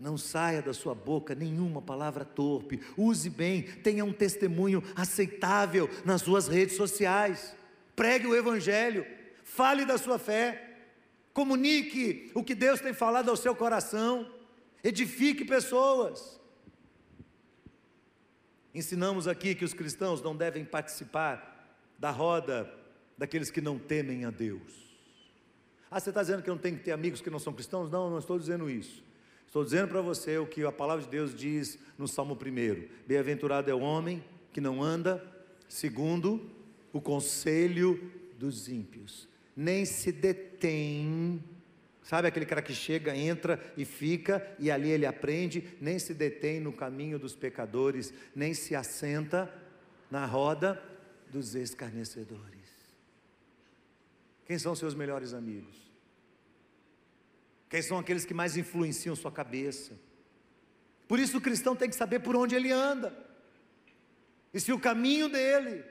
Não 0.00 0.16
saia 0.16 0.62
da 0.62 0.72
sua 0.72 0.94
boca 0.94 1.34
nenhuma 1.34 1.82
palavra 1.82 2.24
torpe, 2.24 2.80
use 2.96 3.28
bem, 3.28 3.60
tenha 3.60 4.06
um 4.06 4.12
testemunho 4.12 4.82
aceitável 4.96 5.90
nas 6.02 6.22
suas 6.22 6.48
redes 6.48 6.74
sociais, 6.74 7.54
pregue 7.94 8.26
o 8.26 8.34
Evangelho, 8.34 9.04
fale 9.44 9.84
da 9.84 9.98
sua 9.98 10.18
fé, 10.18 10.78
comunique 11.34 12.30
o 12.34 12.42
que 12.42 12.54
Deus 12.54 12.80
tem 12.80 12.94
falado 12.94 13.28
ao 13.28 13.36
seu 13.36 13.54
coração, 13.54 14.32
edifique 14.82 15.44
pessoas. 15.44 16.37
Ensinamos 18.74 19.26
aqui 19.26 19.54
que 19.54 19.64
os 19.64 19.74
cristãos 19.74 20.22
não 20.22 20.36
devem 20.36 20.64
participar 20.64 21.76
da 21.98 22.10
roda 22.10 22.72
daqueles 23.16 23.50
que 23.50 23.60
não 23.60 23.78
temem 23.78 24.24
a 24.24 24.30
Deus. 24.30 24.88
Ah, 25.90 25.98
você 25.98 26.10
está 26.10 26.20
dizendo 26.20 26.42
que 26.42 26.50
eu 26.50 26.54
não 26.54 26.62
tenho 26.62 26.76
que 26.76 26.84
ter 26.84 26.92
amigos 26.92 27.20
que 27.20 27.30
não 27.30 27.38
são 27.38 27.52
cristãos? 27.52 27.90
Não, 27.90 28.10
não 28.10 28.18
estou 28.18 28.38
dizendo 28.38 28.68
isso. 28.68 29.02
Estou 29.46 29.64
dizendo 29.64 29.88
para 29.88 30.02
você 30.02 30.36
o 30.36 30.46
que 30.46 30.62
a 30.62 30.70
palavra 30.70 31.02
de 31.02 31.10
Deus 31.10 31.34
diz 31.34 31.78
no 31.96 32.06
Salmo 32.06 32.34
1: 32.34 33.06
Bem-aventurado 33.06 33.70
é 33.70 33.74
o 33.74 33.80
homem 33.80 34.22
que 34.52 34.60
não 34.60 34.82
anda 34.82 35.24
segundo 35.66 36.50
o 36.92 37.00
conselho 37.00 38.12
dos 38.38 38.68
ímpios, 38.68 39.26
nem 39.56 39.84
se 39.84 40.12
detém 40.12 41.42
Sabe 42.08 42.26
aquele 42.26 42.46
cara 42.46 42.62
que 42.62 42.74
chega, 42.74 43.14
entra 43.14 43.60
e 43.76 43.84
fica, 43.84 44.42
e 44.58 44.70
ali 44.70 44.88
ele 44.88 45.04
aprende, 45.04 45.76
nem 45.78 45.98
se 45.98 46.14
detém 46.14 46.58
no 46.58 46.72
caminho 46.72 47.18
dos 47.18 47.36
pecadores, 47.36 48.14
nem 48.34 48.54
se 48.54 48.74
assenta 48.74 49.52
na 50.10 50.24
roda 50.24 50.82
dos 51.30 51.54
escarnecedores. 51.54 52.66
Quem 54.46 54.58
são 54.58 54.74
seus 54.74 54.94
melhores 54.94 55.34
amigos? 55.34 55.76
Quem 57.68 57.82
são 57.82 57.98
aqueles 57.98 58.24
que 58.24 58.32
mais 58.32 58.56
influenciam 58.56 59.14
sua 59.14 59.30
cabeça? 59.30 59.92
Por 61.06 61.18
isso 61.18 61.36
o 61.36 61.42
cristão 61.42 61.76
tem 61.76 61.90
que 61.90 61.94
saber 61.94 62.20
por 62.20 62.34
onde 62.34 62.54
ele 62.54 62.72
anda. 62.72 63.14
E 64.54 64.58
se 64.58 64.72
o 64.72 64.80
caminho 64.80 65.28
dele 65.28 65.84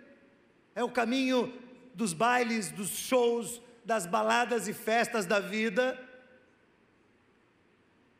é 0.73 0.83
o 0.83 0.89
caminho 0.89 1.53
dos 1.93 2.11
bailes, 2.11 2.71
dos 2.71 2.89
shows, 2.89 3.61
das 3.85 4.07
baladas 4.07 4.67
e 4.67 4.73
festas 4.73 5.27
da 5.27 5.39
vida, 5.39 6.06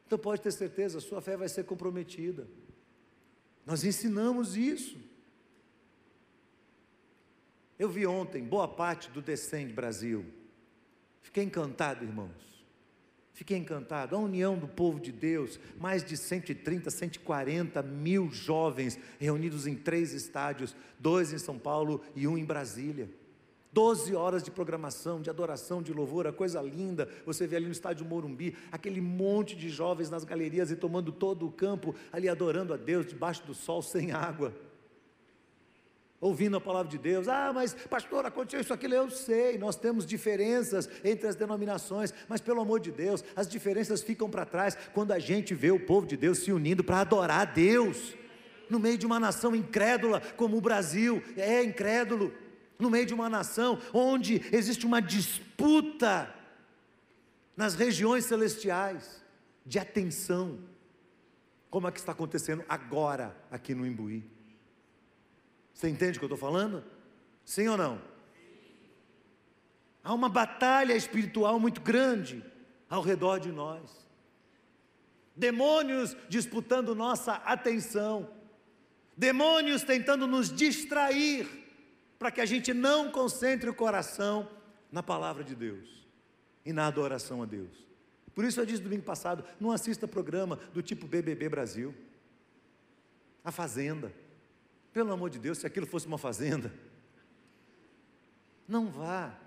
então 0.08 0.18
pode 0.18 0.42
ter 0.42 0.54
certeza, 0.54 1.02
sua 1.02 1.22
fé 1.22 1.36
vai 1.36 1.50
ser 1.50 1.66
comprometida. 1.66 2.48
Nós 3.66 3.84
ensinamos 3.84 4.56
isso. 4.56 4.98
Eu 7.78 7.90
vi 7.90 8.08
ontem 8.08 8.42
boa 8.42 8.70
parte 8.70 9.12
do 9.12 9.22
Descende 9.22 9.74
Brasil. 9.74 10.26
Fiquei 11.22 11.44
encantado, 11.44 12.06
irmãos. 12.06 12.32
Fiquei 13.34 13.58
encantado. 13.58 14.16
A 14.16 14.20
união 14.20 14.58
do 14.58 14.66
povo 14.66 14.98
de 14.98 15.12
Deus, 15.12 15.60
mais 15.78 16.06
de 16.06 16.16
130, 16.16 16.90
140 16.90 17.84
mil 17.84 18.32
jovens 18.32 18.98
reunidos 19.20 19.68
em 19.68 19.76
três 19.76 20.14
estádios, 20.14 20.74
dois 20.98 21.34
em 21.34 21.38
São 21.38 21.60
Paulo 21.60 22.02
e 22.16 22.26
um 22.26 22.38
em 22.38 22.46
Brasília. 22.46 23.10
Doze 23.72 24.16
horas 24.16 24.42
de 24.42 24.50
programação, 24.50 25.22
de 25.22 25.30
adoração, 25.30 25.82
de 25.82 25.94
louvor, 25.94 26.26
a 26.26 26.34
coisa 26.34 26.62
linda. 26.62 27.08
Você 27.26 27.46
vê 27.46 27.58
ali 27.58 27.66
no 27.66 27.72
estádio 27.72 28.06
Morumbi, 28.06 28.56
aquele 28.72 29.02
monte 29.02 29.56
de 29.56 29.70
jovens 29.70 30.10
nas 30.10 30.24
galerias 30.24 30.72
e 30.72 30.76
tomando 30.76 31.12
todo 31.12 31.46
o 31.46 31.52
campo, 31.52 31.94
ali 32.12 32.28
adorando 32.28 32.74
a 32.74 32.78
Deus, 32.78 33.06
debaixo 33.06 33.46
do 33.46 33.54
sol, 33.54 33.82
sem 33.84 34.12
água 34.12 34.54
ouvindo 36.20 36.58
a 36.58 36.62
palavra 36.62 36.90
de 36.90 36.98
Deus. 36.98 37.28
Ah, 37.28 37.52
mas 37.54 37.74
pastor, 37.74 38.26
aconteceu 38.26 38.60
isso, 38.60 38.74
aquilo. 38.74 38.94
Eu 38.94 39.10
sei, 39.10 39.58
nós 39.58 39.76
temos 39.76 40.06
diferenças 40.06 40.90
entre 41.04 41.28
as 41.28 41.36
denominações, 41.36 42.14
mas 42.28 42.42
pelo 42.42 42.62
amor 42.62 42.80
de 42.80 42.92
Deus, 42.92 43.24
as 43.36 43.48
diferenças 43.48 44.02
ficam 44.02 44.30
para 44.30 44.46
trás 44.46 44.78
quando 44.94 45.12
a 45.12 45.20
gente 45.20 45.54
vê 45.54 45.72
o 45.72 45.80
povo 45.80 46.08
de 46.08 46.18
Deus 46.18 46.40
se 46.40 46.52
unindo 46.52 46.84
para 46.84 47.02
adorar 47.02 47.42
a 47.42 47.46
Deus. 47.46 48.16
No 48.70 48.80
meio 48.80 48.98
de 48.98 49.06
uma 49.06 49.20
nação 49.20 49.56
incrédula 49.56 50.22
como 50.36 50.58
o 50.58 50.62
Brasil, 50.62 51.22
é 51.38 51.64
incrédulo. 51.64 52.34
No 52.80 52.90
meio 52.90 53.06
de 53.06 53.14
uma 53.14 53.30
nação 53.30 53.80
onde 53.94 54.42
existe 54.52 54.86
uma 54.86 55.02
disputa 55.02 56.34
nas 57.56 57.74
regiões 57.74 58.26
celestiais 58.26 59.24
de 59.66 59.80
atenção, 59.80 60.60
como 61.70 61.88
é 61.88 61.92
que 61.92 62.00
está 62.00 62.12
acontecendo 62.12 62.64
agora 62.70 63.36
aqui 63.50 63.74
no 63.74 63.86
Imbuí. 63.86 64.24
Você 65.74 65.90
entende 65.90 66.18
o 66.18 66.20
que 66.20 66.26
eu 66.26 66.34
estou 66.34 66.38
falando? 66.38 66.84
Sim 67.44 67.68
ou 67.68 67.78
não? 67.78 68.02
Há 70.04 70.14
uma 70.14 70.30
batalha 70.30 70.94
espiritual 70.94 71.60
muito 71.60 71.82
grande 71.82 72.44
ao 72.90 73.02
redor 73.02 73.40
de 73.40 73.52
nós. 73.52 74.08
Demônios 75.36 76.16
disputando 76.30 76.96
nossa 76.96 77.34
atenção. 77.34 78.30
Demônios 79.16 79.84
tentando 79.84 80.26
nos 80.26 80.52
distrair 80.52 81.67
para 82.18 82.32
que 82.32 82.42
a 82.42 82.46
gente 82.46 82.74
não 82.74 83.12
concentre 83.12 83.70
o 83.70 83.74
coração 83.74 84.50
na 84.92 85.04
palavra 85.04 85.44
de 85.44 85.56
Deus 85.56 86.06
e 86.66 86.74
na 86.74 86.88
adoração 86.88 87.42
a 87.44 87.46
Deus. 87.46 87.86
Por 88.34 88.46
isso 88.46 88.60
eu 88.60 88.66
disse 88.66 88.82
domingo 88.82 89.04
passado, 89.04 89.44
não 89.60 89.72
assista 89.72 90.08
programa 90.08 90.58
do 90.74 90.82
tipo 90.82 91.08
BBB 91.08 91.50
Brasil. 91.50 91.94
A 93.44 93.52
Fazenda. 93.52 94.12
Pelo 94.94 95.12
amor 95.12 95.30
de 95.30 95.40
Deus, 95.40 95.60
se 95.60 95.68
aquilo 95.68 95.86
fosse 95.86 96.08
uma 96.08 96.18
fazenda, 96.18 96.74
não 98.68 98.88
vá. 98.88 99.38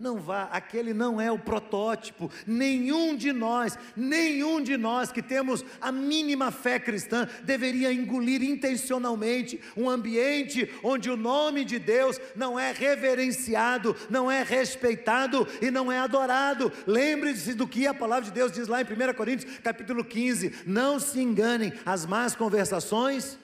Não 0.00 0.16
vá, 0.16 0.44
aquele 0.44 0.94
não 0.94 1.20
é 1.20 1.30
o 1.30 1.38
protótipo. 1.38 2.30
Nenhum 2.46 3.14
de 3.14 3.34
nós, 3.34 3.78
nenhum 3.94 4.62
de 4.62 4.78
nós 4.78 5.12
que 5.12 5.20
temos 5.20 5.62
a 5.78 5.92
mínima 5.92 6.50
fé 6.50 6.78
cristã 6.78 7.28
deveria 7.42 7.92
engolir 7.92 8.42
intencionalmente 8.42 9.60
um 9.76 9.90
ambiente 9.90 10.72
onde 10.82 11.10
o 11.10 11.18
nome 11.18 11.66
de 11.66 11.78
Deus 11.78 12.18
não 12.34 12.58
é 12.58 12.72
reverenciado, 12.72 13.94
não 14.08 14.30
é 14.30 14.42
respeitado 14.42 15.46
e 15.60 15.70
não 15.70 15.92
é 15.92 15.98
adorado. 15.98 16.72
Lembre-se 16.86 17.52
do 17.52 17.68
que 17.68 17.86
a 17.86 17.92
palavra 17.92 18.24
de 18.24 18.32
Deus 18.32 18.52
diz 18.52 18.68
lá 18.68 18.80
em 18.80 18.84
1 18.84 19.12
Coríntios, 19.12 19.58
capítulo 19.58 20.02
15: 20.02 20.62
Não 20.64 20.98
se 20.98 21.20
enganem, 21.20 21.74
as 21.84 22.06
más 22.06 22.34
conversações 22.34 23.38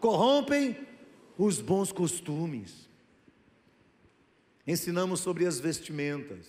corrompem 0.00 0.76
os 1.38 1.62
bons 1.62 1.92
costumes. 1.92 2.87
Ensinamos 4.68 5.20
sobre 5.20 5.46
as 5.46 5.58
vestimentas, 5.58 6.46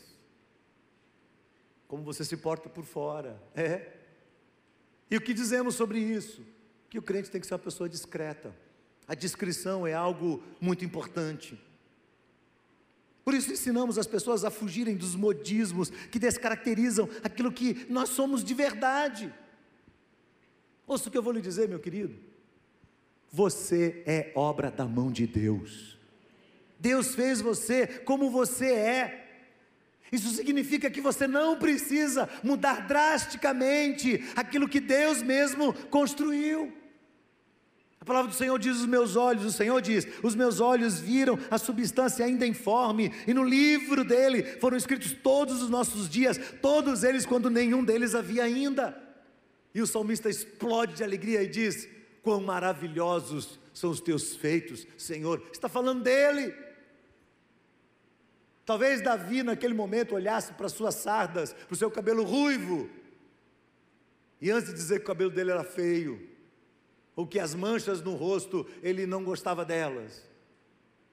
como 1.88 2.04
você 2.04 2.26
se 2.26 2.36
porta 2.36 2.68
por 2.68 2.84
fora, 2.84 3.42
é. 3.56 3.94
E 5.10 5.16
o 5.16 5.22
que 5.22 5.34
dizemos 5.34 5.76
sobre 5.76 6.00
isso? 6.00 6.46
Que 6.90 7.00
o 7.00 7.02
crente 7.02 7.32
tem 7.32 7.40
que 7.40 7.48
ser 7.48 7.54
uma 7.54 7.60
pessoa 7.60 7.88
discreta. 7.88 8.54
A 9.08 9.16
discrição 9.16 9.88
é 9.88 9.94
algo 9.94 10.44
muito 10.60 10.84
importante. 10.84 11.58
Por 13.24 13.34
isso 13.34 13.54
ensinamos 13.54 13.98
as 13.98 14.06
pessoas 14.06 14.44
a 14.44 14.52
fugirem 14.52 14.98
dos 14.98 15.16
modismos 15.16 15.90
que 15.90 16.20
descaracterizam 16.20 17.08
aquilo 17.24 17.54
que 17.54 17.86
nós 17.90 18.10
somos 18.10 18.44
de 18.44 18.54
verdade. 18.54 19.34
Ouça 20.86 21.08
o 21.08 21.12
que 21.12 21.18
eu 21.18 21.24
vou 21.24 21.32
lhe 21.32 21.42
dizer, 21.42 21.70
meu 21.70 21.80
querido. 21.80 22.20
Você 23.32 24.04
é 24.06 24.34
obra 24.36 24.70
da 24.70 24.86
mão 24.86 25.10
de 25.10 25.26
Deus. 25.26 25.99
Deus 26.80 27.14
fez 27.14 27.42
você 27.42 27.86
como 27.88 28.30
você 28.30 28.72
é. 28.72 29.26
Isso 30.12 30.30
significa 30.30 30.90
que 30.90 31.02
você 31.02 31.28
não 31.28 31.58
precisa 31.58 32.28
mudar 32.44 32.88
drasticamente 32.88 34.24
aquilo 34.36 34.68
que 34.68 34.80
Deus 34.80 35.22
mesmo 35.22 35.74
construiu. 35.90 36.74
A 38.02 38.06
palavra 38.06 38.32
do 38.32 38.36
Senhor 38.36 38.58
diz: 38.58 38.78
os 38.78 38.86
meus 38.86 39.16
olhos, 39.16 39.46
o 39.46 39.52
Senhor 39.52 39.80
diz, 39.82 40.08
os 40.24 40.34
meus 40.34 40.60
olhos 40.60 41.00
viram 41.00 41.38
a 41.52 41.58
substância 41.58 42.26
ainda 42.26 42.48
informe, 42.48 43.14
e 43.28 43.34
no 43.34 43.44
livro 43.44 44.04
dele 44.04 44.42
foram 44.60 44.78
escritos 44.78 45.12
todos 45.12 45.62
os 45.62 45.70
nossos 45.70 46.10
dias, 46.10 46.40
todos 46.62 47.04
eles, 47.04 47.26
quando 47.26 47.50
nenhum 47.50 47.84
deles 47.84 48.16
havia 48.16 48.44
ainda. 48.44 48.98
E 49.76 49.82
o 49.82 49.88
salmista 49.88 50.30
explode 50.30 50.96
de 50.96 51.04
alegria 51.04 51.44
e 51.44 51.48
diz: 51.48 51.88
Quão 52.24 52.42
maravilhosos 52.42 53.60
são 53.74 53.92
os 53.92 54.02
teus 54.02 54.36
feitos, 54.36 54.88
Senhor. 54.98 55.42
Está 55.52 55.70
falando 55.70 56.02
dele. 56.02 56.54
Talvez 58.70 59.02
Davi, 59.02 59.42
naquele 59.42 59.74
momento, 59.74 60.14
olhasse 60.14 60.54
para 60.54 60.70
suas 60.70 60.94
sardas, 60.94 61.54
para 61.54 61.74
o 61.74 61.76
seu 61.76 61.90
cabelo 61.90 62.24
ruivo, 62.24 62.88
e 64.40 64.52
antes 64.52 64.70
de 64.70 64.76
dizer 64.76 65.00
que 65.00 65.06
o 65.06 65.08
cabelo 65.08 65.32
dele 65.32 65.50
era 65.50 65.64
feio, 65.64 66.22
ou 67.16 67.26
que 67.26 67.40
as 67.40 67.56
manchas 67.56 68.00
no 68.04 68.14
rosto 68.14 68.68
ele 68.84 69.08
não 69.08 69.24
gostava 69.24 69.66
delas, 69.66 70.24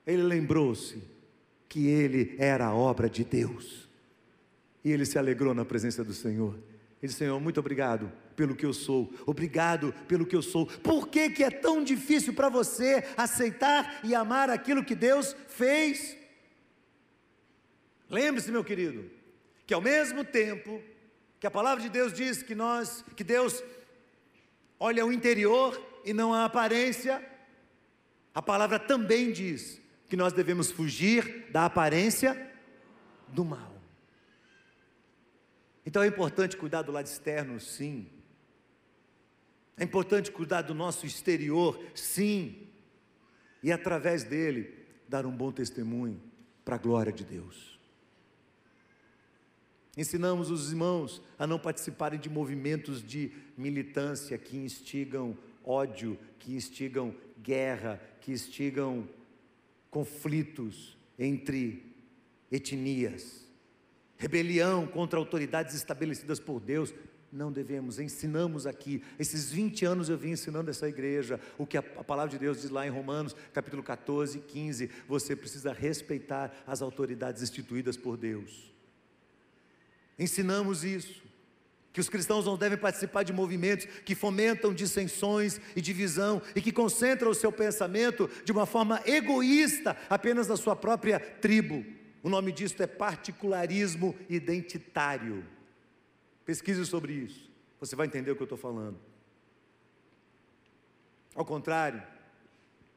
ele 0.07 0.23
lembrou-se 0.23 1.03
que 1.67 1.87
ele 1.87 2.37
era 2.39 2.67
a 2.67 2.75
obra 2.75 3.09
de 3.09 3.25
Deus, 3.25 3.89
e 4.85 4.93
ele 4.93 5.07
se 5.07 5.19
alegrou 5.19 5.55
na 5.55 5.65
presença 5.65 6.05
do 6.05 6.13
Senhor. 6.13 6.53
Ele 6.53 7.09
disse: 7.09 7.21
Senhor, 7.21 7.41
muito 7.41 7.59
obrigado 7.59 8.13
pelo 8.37 8.55
que 8.55 8.67
eu 8.67 8.75
sou, 8.75 9.11
obrigado 9.25 9.95
pelo 10.07 10.27
que 10.27 10.37
eu 10.37 10.43
sou. 10.43 10.67
Por 10.67 11.09
que, 11.09 11.31
que 11.31 11.43
é 11.43 11.51
tão 11.51 11.83
difícil 11.83 12.35
para 12.35 12.51
você 12.51 13.03
aceitar 13.17 14.01
e 14.05 14.15
amar 14.15 14.51
aquilo 14.51 14.85
que 14.85 14.95
Deus 14.95 15.35
fez? 15.49 16.26
Lembre-se, 18.09 18.53
meu 18.53 18.65
querido, 18.65 19.11
que 19.67 19.75
ao 19.75 19.81
mesmo 19.81 20.25
tempo 20.25 20.83
que 21.41 21.47
a 21.47 21.51
palavra 21.51 21.83
de 21.83 21.89
Deus 21.89 22.13
diz 22.13 22.43
que 22.43 22.55
nós, 22.55 23.05
que 23.17 23.25
Deus 23.25 23.63
olha 24.79 25.05
o 25.05 25.13
interior 25.13 25.81
e 26.05 26.13
não 26.13 26.33
a 26.33 26.45
aparência, 26.45 27.25
a 28.35 28.41
palavra 28.41 28.79
também 28.79 29.33
diz 29.33 29.81
que 30.09 30.17
nós 30.17 30.33
devemos 30.33 30.71
fugir 30.71 31.51
da 31.51 31.65
aparência 31.65 32.53
do 33.29 33.45
mal. 33.45 33.75
Então 35.85 36.03
é 36.03 36.07
importante 36.07 36.57
cuidar 36.57 36.83
do 36.83 36.93
lado 36.93 37.07
externo, 37.07 37.59
sim. 37.61 38.09
É 39.77 39.85
importante 39.85 40.31
cuidar 40.31 40.63
do 40.63 40.75
nosso 40.75 41.07
exterior, 41.07 41.81
sim. 41.95 42.69
E 43.63 43.71
através 43.71 44.25
dele, 44.25 44.87
dar 45.09 45.27
um 45.27 45.37
bom 45.37 45.53
testemunho 45.53 46.21
para 46.65 46.77
a 46.77 46.79
glória 46.79 47.13
de 47.13 47.25
Deus. 47.25 47.76
Ensinamos 49.97 50.51
os 50.51 50.71
irmãos 50.71 51.23
a 51.39 51.47
não 51.47 51.59
participarem 51.59 52.21
de 52.21 52.29
movimentos 52.29 53.03
de 53.03 53.33
militância 53.57 54.37
que 54.37 54.57
instigam 54.57 55.37
ódio, 55.65 56.19
que 56.39 56.55
instigam 56.55 57.15
guerra, 57.43 58.01
que 58.21 58.33
instigam 58.33 59.09
conflitos 59.91 60.97
entre 61.19 61.95
etnias 62.53 63.47
rebelião 64.17 64.87
contra 64.87 65.19
autoridades 65.19 65.75
estabelecidas 65.75 66.41
por 66.41 66.61
Deus. 66.61 66.95
Não 67.33 67.53
devemos, 67.53 67.99
ensinamos 67.99 68.67
aqui. 68.67 69.03
Esses 69.19 69.51
20 69.51 69.85
anos 69.85 70.09
eu 70.09 70.17
vim 70.17 70.31
ensinando 70.31 70.71
essa 70.71 70.89
igreja 70.89 71.41
o 71.59 71.67
que 71.67 71.77
a, 71.77 71.81
a, 71.81 72.05
palavra 72.05 72.31
de 72.31 72.39
Deus 72.39 72.63
diz 72.63 72.71
lá 72.71 72.87
em 72.87 72.91
Romanos, 72.91 73.37
capítulo 73.53 73.83
14, 73.83 74.39
15. 74.41 74.91
Você 75.07 75.37
precisa 75.37 75.73
respeitar 75.73 76.55
as 76.67 76.81
autoridades 76.81 77.43
instituídas 77.43 77.97
por 77.97 78.17
Deus. 78.17 78.75
Ensinamos 80.19 80.85
isso. 80.85 81.25
Que 81.93 82.01
os 82.01 82.09
cristãos 82.09 82.45
não 82.45 82.59
devem 82.59 82.77
participar 82.77 83.23
de 83.23 83.33
movimentos 83.33 83.87
que 84.05 84.15
fomentam 84.15 84.75
dissensões 84.75 85.61
e 85.75 85.81
divisão 85.81 86.43
e 86.55 86.61
que 86.61 86.71
concentram 86.71 87.31
o 87.31 87.35
seu 87.35 87.51
pensamento 87.51 88.29
de 88.45 88.53
uma 88.53 88.67
forma 88.67 89.01
egoísta 89.07 89.97
apenas 90.11 90.47
na 90.47 90.57
sua 90.57 90.77
própria 90.77 91.19
tribo. 91.19 91.85
O 92.23 92.29
nome 92.29 92.53
disso 92.53 92.83
é 92.83 92.87
particularismo 92.87 94.15
identitário. 94.29 95.43
Pesquise 96.45 96.85
sobre 96.85 97.13
isso. 97.13 97.51
Você 97.81 97.97
vai 97.97 98.07
entender 98.07 98.31
o 98.31 98.37
que 98.37 98.43
eu 98.43 98.47
estou 98.47 98.59
falando. 98.59 98.99
Ao 101.35 101.45
contrário, 101.45 102.03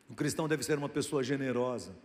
o 0.09 0.15
cristão 0.15 0.47
deve 0.47 0.63
ser 0.63 0.77
uma 0.77 0.89
pessoa 0.89 1.23
generosa 1.23 1.95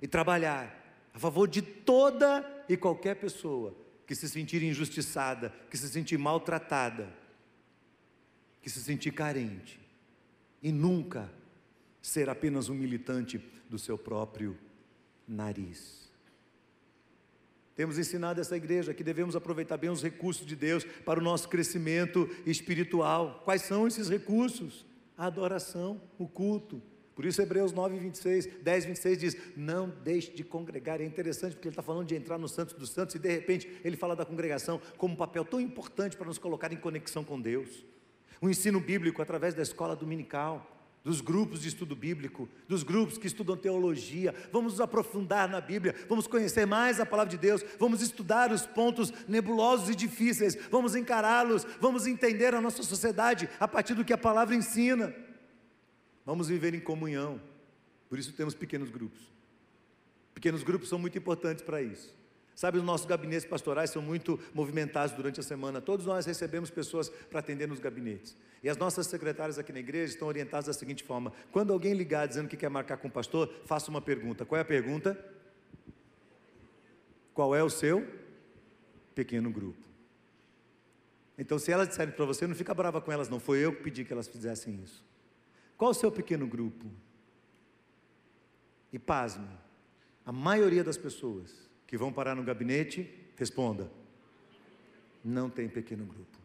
e 0.00 0.08
trabalhar 0.08 0.74
a 1.12 1.18
favor 1.18 1.46
de 1.46 1.62
toda 1.62 2.44
e 2.68 2.76
qualquer 2.76 3.16
pessoa 3.16 3.74
que 4.10 4.16
se 4.16 4.28
sentir 4.28 4.60
injustiçada, 4.60 5.54
que 5.70 5.78
se 5.78 5.88
sentir 5.88 6.18
maltratada, 6.18 7.08
que 8.60 8.68
se 8.68 8.82
sentir 8.82 9.12
carente, 9.12 9.78
e 10.60 10.72
nunca 10.72 11.30
ser 12.02 12.28
apenas 12.28 12.68
um 12.68 12.74
militante 12.74 13.38
do 13.68 13.78
seu 13.78 13.96
próprio 13.96 14.58
nariz. 15.28 16.10
Temos 17.76 17.98
ensinado 17.98 18.40
essa 18.40 18.56
igreja 18.56 18.92
que 18.92 19.04
devemos 19.04 19.36
aproveitar 19.36 19.76
bem 19.76 19.90
os 19.90 20.02
recursos 20.02 20.44
de 20.44 20.56
Deus 20.56 20.82
para 20.82 21.20
o 21.20 21.22
nosso 21.22 21.48
crescimento 21.48 22.28
espiritual. 22.44 23.42
Quais 23.44 23.62
são 23.62 23.86
esses 23.86 24.08
recursos? 24.08 24.84
A 25.16 25.26
adoração, 25.26 26.02
o 26.18 26.26
culto, 26.26 26.82
por 27.20 27.26
isso, 27.26 27.42
Hebreus 27.42 27.70
9, 27.70 27.98
26, 27.98 28.46
10, 28.62 28.84
26 28.86 29.18
diz: 29.18 29.36
Não 29.54 29.92
deixe 30.02 30.30
de 30.32 30.42
congregar. 30.42 31.02
É 31.02 31.04
interessante 31.04 31.52
porque 31.52 31.68
ele 31.68 31.74
está 31.74 31.82
falando 31.82 32.06
de 32.06 32.16
entrar 32.16 32.38
no 32.38 32.48
Santos 32.48 32.74
dos 32.74 32.88
Santos 32.88 33.14
e 33.14 33.18
de 33.18 33.28
repente 33.30 33.70
ele 33.84 33.94
fala 33.94 34.16
da 34.16 34.24
congregação 34.24 34.80
como 34.96 35.12
um 35.12 35.16
papel 35.18 35.44
tão 35.44 35.60
importante 35.60 36.16
para 36.16 36.26
nos 36.26 36.38
colocar 36.38 36.72
em 36.72 36.78
conexão 36.78 37.22
com 37.22 37.38
Deus. 37.38 37.84
O 38.40 38.48
ensino 38.48 38.80
bíblico 38.80 39.20
através 39.20 39.52
da 39.52 39.60
escola 39.60 39.94
dominical, 39.94 40.66
dos 41.04 41.20
grupos 41.20 41.60
de 41.60 41.68
estudo 41.68 41.94
bíblico, 41.94 42.48
dos 42.66 42.82
grupos 42.82 43.18
que 43.18 43.26
estudam 43.26 43.54
teologia. 43.54 44.34
Vamos 44.50 44.72
nos 44.72 44.80
aprofundar 44.80 45.46
na 45.46 45.60
Bíblia, 45.60 45.94
vamos 46.08 46.26
conhecer 46.26 46.66
mais 46.66 47.00
a 47.00 47.04
palavra 47.04 47.32
de 47.32 47.36
Deus, 47.36 47.62
vamos 47.78 48.00
estudar 48.00 48.50
os 48.50 48.64
pontos 48.64 49.12
nebulosos 49.28 49.90
e 49.90 49.94
difíceis, 49.94 50.56
vamos 50.70 50.96
encará-los, 50.96 51.66
vamos 51.78 52.06
entender 52.06 52.54
a 52.54 52.62
nossa 52.62 52.82
sociedade 52.82 53.46
a 53.60 53.68
partir 53.68 53.92
do 53.92 54.06
que 54.06 54.12
a 54.14 54.16
palavra 54.16 54.56
ensina. 54.56 55.14
Vamos 56.24 56.48
viver 56.48 56.74
em 56.74 56.80
comunhão. 56.80 57.40
Por 58.08 58.18
isso 58.18 58.32
temos 58.32 58.54
pequenos 58.54 58.90
grupos. 58.90 59.20
Pequenos 60.34 60.62
grupos 60.62 60.88
são 60.88 60.98
muito 60.98 61.16
importantes 61.18 61.62
para 61.62 61.82
isso. 61.82 62.14
Sabe, 62.54 62.76
os 62.76 62.84
nossos 62.84 63.06
gabinetes 63.06 63.46
pastorais 63.46 63.90
são 63.90 64.02
muito 64.02 64.38
movimentados 64.52 65.14
durante 65.14 65.40
a 65.40 65.42
semana. 65.42 65.80
Todos 65.80 66.04
nós 66.04 66.26
recebemos 66.26 66.68
pessoas 66.68 67.08
para 67.08 67.40
atender 67.40 67.66
nos 67.66 67.78
gabinetes. 67.78 68.36
E 68.62 68.68
as 68.68 68.76
nossas 68.76 69.06
secretárias 69.06 69.58
aqui 69.58 69.72
na 69.72 69.78
igreja 69.78 70.12
estão 70.12 70.28
orientadas 70.28 70.66
da 70.66 70.72
seguinte 70.72 71.02
forma: 71.02 71.32
quando 71.50 71.72
alguém 71.72 71.94
ligar 71.94 72.28
dizendo 72.28 72.48
que 72.48 72.56
quer 72.56 72.68
marcar 72.68 72.98
com 72.98 73.08
o 73.08 73.10
pastor, 73.10 73.50
faça 73.64 73.90
uma 73.90 74.02
pergunta. 74.02 74.44
Qual 74.44 74.58
é 74.58 74.62
a 74.62 74.64
pergunta? 74.64 75.18
Qual 77.32 77.54
é 77.54 77.62
o 77.62 77.70
seu 77.70 78.06
pequeno 79.14 79.50
grupo? 79.50 79.88
Então, 81.38 81.58
se 81.58 81.72
elas 81.72 81.88
disserem 81.88 82.12
para 82.12 82.26
você, 82.26 82.46
não 82.46 82.54
fica 82.54 82.74
brava 82.74 83.00
com 83.00 83.10
elas, 83.10 83.30
não. 83.30 83.40
Foi 83.40 83.58
eu 83.58 83.74
que 83.74 83.82
pedi 83.82 84.04
que 84.04 84.12
elas 84.12 84.28
fizessem 84.28 84.78
isso. 84.84 85.02
Qual 85.80 85.92
o 85.92 85.94
seu 85.94 86.12
pequeno 86.12 86.46
grupo? 86.46 86.84
E 88.92 88.98
pasme, 88.98 89.48
a 90.26 90.30
maioria 90.30 90.84
das 90.84 90.98
pessoas 90.98 91.70
que 91.86 91.96
vão 91.96 92.12
parar 92.12 92.34
no 92.34 92.42
gabinete, 92.44 93.10
responda: 93.34 93.90
não 95.24 95.48
tem 95.48 95.70
pequeno 95.70 96.04
grupo. 96.04 96.36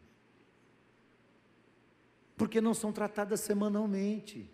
Porque 2.34 2.62
não 2.62 2.72
são 2.72 2.90
tratadas 2.90 3.40
semanalmente 3.40 4.50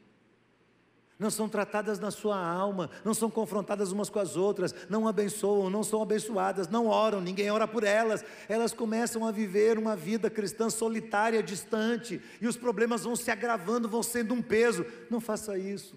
não 1.22 1.30
são 1.30 1.48
tratadas 1.48 1.98
na 1.98 2.10
sua 2.10 2.36
alma, 2.36 2.90
não 3.04 3.14
são 3.14 3.30
confrontadas 3.30 3.92
umas 3.92 4.10
com 4.10 4.18
as 4.18 4.36
outras, 4.36 4.74
não 4.90 5.06
abençoam, 5.06 5.70
não 5.70 5.84
são 5.84 6.02
abençoadas, 6.02 6.68
não 6.68 6.88
oram, 6.88 7.20
ninguém 7.20 7.50
ora 7.50 7.66
por 7.66 7.84
elas, 7.84 8.24
elas 8.48 8.74
começam 8.74 9.24
a 9.24 9.30
viver 9.30 9.78
uma 9.78 9.94
vida 9.94 10.28
cristã 10.28 10.68
solitária, 10.68 11.42
distante, 11.42 12.20
e 12.40 12.46
os 12.46 12.56
problemas 12.56 13.04
vão 13.04 13.14
se 13.14 13.30
agravando, 13.30 13.88
vão 13.88 14.02
sendo 14.02 14.34
um 14.34 14.42
peso. 14.42 14.84
Não 15.08 15.20
faça 15.20 15.56
isso. 15.56 15.94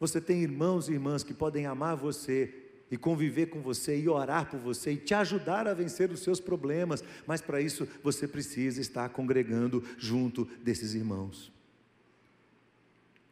Você 0.00 0.20
tem 0.20 0.42
irmãos 0.42 0.88
e 0.88 0.92
irmãs 0.92 1.22
que 1.22 1.34
podem 1.34 1.66
amar 1.66 1.96
você 1.96 2.52
e 2.90 2.96
conviver 2.96 3.46
com 3.46 3.60
você 3.60 3.98
e 3.98 4.08
orar 4.08 4.48
por 4.48 4.60
você 4.60 4.92
e 4.92 4.96
te 4.96 5.12
ajudar 5.12 5.66
a 5.66 5.74
vencer 5.74 6.10
os 6.10 6.20
seus 6.20 6.40
problemas, 6.40 7.02
mas 7.26 7.40
para 7.40 7.60
isso 7.60 7.86
você 8.02 8.26
precisa 8.26 8.80
estar 8.80 9.08
congregando 9.10 9.82
junto 9.98 10.44
desses 10.62 10.94
irmãos. 10.94 11.55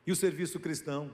E 0.07 0.13
o 0.13 0.17
serviço 0.17 0.61
cristão? 0.61 1.11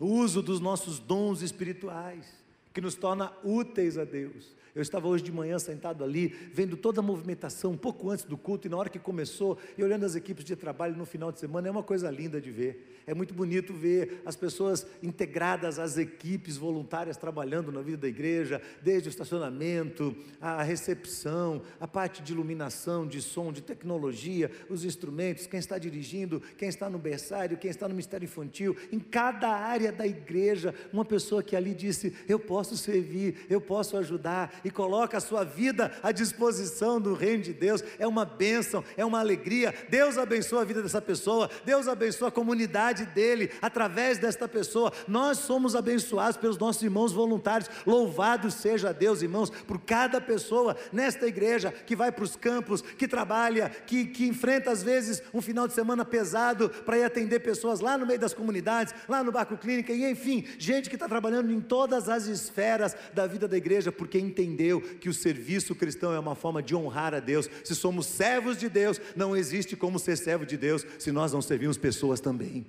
O 0.00 0.06
uso 0.06 0.42
dos 0.42 0.60
nossos 0.60 0.98
dons 0.98 1.42
espirituais, 1.42 2.26
que 2.72 2.80
nos 2.80 2.94
torna 2.94 3.32
úteis 3.44 3.98
a 3.98 4.04
Deus. 4.04 4.56
Eu 4.74 4.82
estava 4.82 5.08
hoje 5.08 5.24
de 5.24 5.32
manhã 5.32 5.58
sentado 5.58 6.04
ali, 6.04 6.28
vendo 6.52 6.76
toda 6.76 7.00
a 7.00 7.02
movimentação, 7.02 7.72
um 7.72 7.76
pouco 7.76 8.10
antes 8.10 8.24
do 8.24 8.36
culto, 8.36 8.66
e 8.66 8.70
na 8.70 8.76
hora 8.76 8.88
que 8.88 8.98
começou, 8.98 9.58
e 9.76 9.82
olhando 9.82 10.04
as 10.04 10.14
equipes 10.14 10.44
de 10.44 10.54
trabalho 10.54 10.96
no 10.96 11.04
final 11.04 11.32
de 11.32 11.40
semana, 11.40 11.68
é 11.68 11.70
uma 11.70 11.82
coisa 11.82 12.10
linda 12.10 12.40
de 12.40 12.50
ver. 12.50 13.00
É 13.06 13.14
muito 13.14 13.34
bonito 13.34 13.72
ver 13.74 14.22
as 14.24 14.36
pessoas 14.36 14.86
integradas 15.02 15.78
às 15.78 15.98
equipes 15.98 16.56
voluntárias 16.56 17.16
trabalhando 17.16 17.72
na 17.72 17.80
vida 17.82 17.98
da 17.98 18.08
igreja, 18.08 18.62
desde 18.82 19.08
o 19.08 19.10
estacionamento, 19.10 20.14
a 20.40 20.62
recepção, 20.62 21.62
a 21.80 21.88
parte 21.88 22.22
de 22.22 22.32
iluminação, 22.32 23.06
de 23.06 23.20
som, 23.20 23.52
de 23.52 23.62
tecnologia, 23.62 24.50
os 24.68 24.84
instrumentos, 24.84 25.46
quem 25.46 25.58
está 25.58 25.78
dirigindo, 25.78 26.40
quem 26.56 26.68
está 26.68 26.88
no 26.88 26.98
berçário, 26.98 27.58
quem 27.58 27.70
está 27.70 27.88
no 27.88 27.94
mistério 27.94 28.26
infantil, 28.26 28.76
em 28.92 29.00
cada 29.00 29.48
área 29.48 29.90
da 29.90 30.06
igreja, 30.06 30.74
uma 30.92 31.04
pessoa 31.04 31.42
que 31.42 31.56
ali 31.56 31.74
disse: 31.74 32.14
Eu 32.28 32.38
posso 32.38 32.76
servir, 32.76 33.46
eu 33.48 33.60
posso 33.60 33.96
ajudar, 33.96 34.59
e 34.64 34.70
coloca 34.70 35.18
a 35.18 35.20
sua 35.20 35.44
vida 35.44 35.92
à 36.02 36.12
disposição 36.12 37.00
do 37.00 37.14
reino 37.14 37.42
de 37.42 37.52
Deus. 37.52 37.82
É 37.98 38.06
uma 38.06 38.24
bênção, 38.24 38.84
é 38.96 39.04
uma 39.04 39.20
alegria. 39.20 39.74
Deus 39.88 40.18
abençoa 40.18 40.62
a 40.62 40.64
vida 40.64 40.82
dessa 40.82 41.00
pessoa, 41.00 41.50
Deus 41.64 41.88
abençoa 41.88 42.28
a 42.28 42.32
comunidade 42.32 43.06
dele 43.06 43.50
através 43.60 44.18
desta 44.18 44.48
pessoa. 44.48 44.92
Nós 45.06 45.38
somos 45.38 45.74
abençoados 45.74 46.36
pelos 46.36 46.58
nossos 46.58 46.82
irmãos 46.82 47.12
voluntários. 47.12 47.70
Louvado 47.86 48.50
seja 48.50 48.92
Deus, 48.92 49.22
irmãos, 49.22 49.50
por 49.50 49.80
cada 49.80 50.20
pessoa 50.20 50.76
nesta 50.92 51.26
igreja 51.26 51.72
que 51.86 51.96
vai 51.96 52.12
para 52.12 52.24
os 52.24 52.36
campos, 52.36 52.80
que 52.82 53.08
trabalha, 53.08 53.70
que, 53.86 54.06
que 54.06 54.26
enfrenta 54.26 54.70
às 54.70 54.82
vezes 54.82 55.22
um 55.32 55.40
final 55.40 55.66
de 55.66 55.74
semana 55.74 56.04
pesado 56.04 56.68
para 56.68 56.98
ir 56.98 57.04
atender 57.04 57.40
pessoas 57.40 57.80
lá 57.80 57.96
no 57.96 58.06
meio 58.06 58.18
das 58.18 58.34
comunidades, 58.34 58.94
lá 59.08 59.22
no 59.22 59.32
Barco 59.32 59.56
Clínica, 59.56 59.92
e 59.92 60.10
enfim, 60.10 60.44
gente 60.58 60.88
que 60.88 60.96
está 60.96 61.08
trabalhando 61.08 61.52
em 61.52 61.60
todas 61.60 62.08
as 62.08 62.26
esferas 62.26 62.96
da 63.12 63.26
vida 63.26 63.46
da 63.46 63.56
igreja, 63.56 63.92
porque 63.92 64.18
entendeu 64.50 64.80
que 64.80 65.08
o 65.08 65.14
serviço 65.14 65.74
cristão 65.74 66.12
é 66.12 66.18
uma 66.18 66.34
forma 66.34 66.62
de 66.62 66.74
honrar 66.74 67.14
a 67.14 67.20
Deus. 67.20 67.48
Se 67.64 67.74
somos 67.74 68.06
servos 68.06 68.58
de 68.58 68.68
Deus, 68.68 69.00
não 69.14 69.36
existe 69.36 69.76
como 69.76 69.98
ser 69.98 70.16
servo 70.16 70.44
de 70.44 70.56
Deus 70.56 70.84
se 70.98 71.12
nós 71.12 71.32
não 71.32 71.40
servimos 71.40 71.78
pessoas 71.78 72.20
também. 72.20 72.66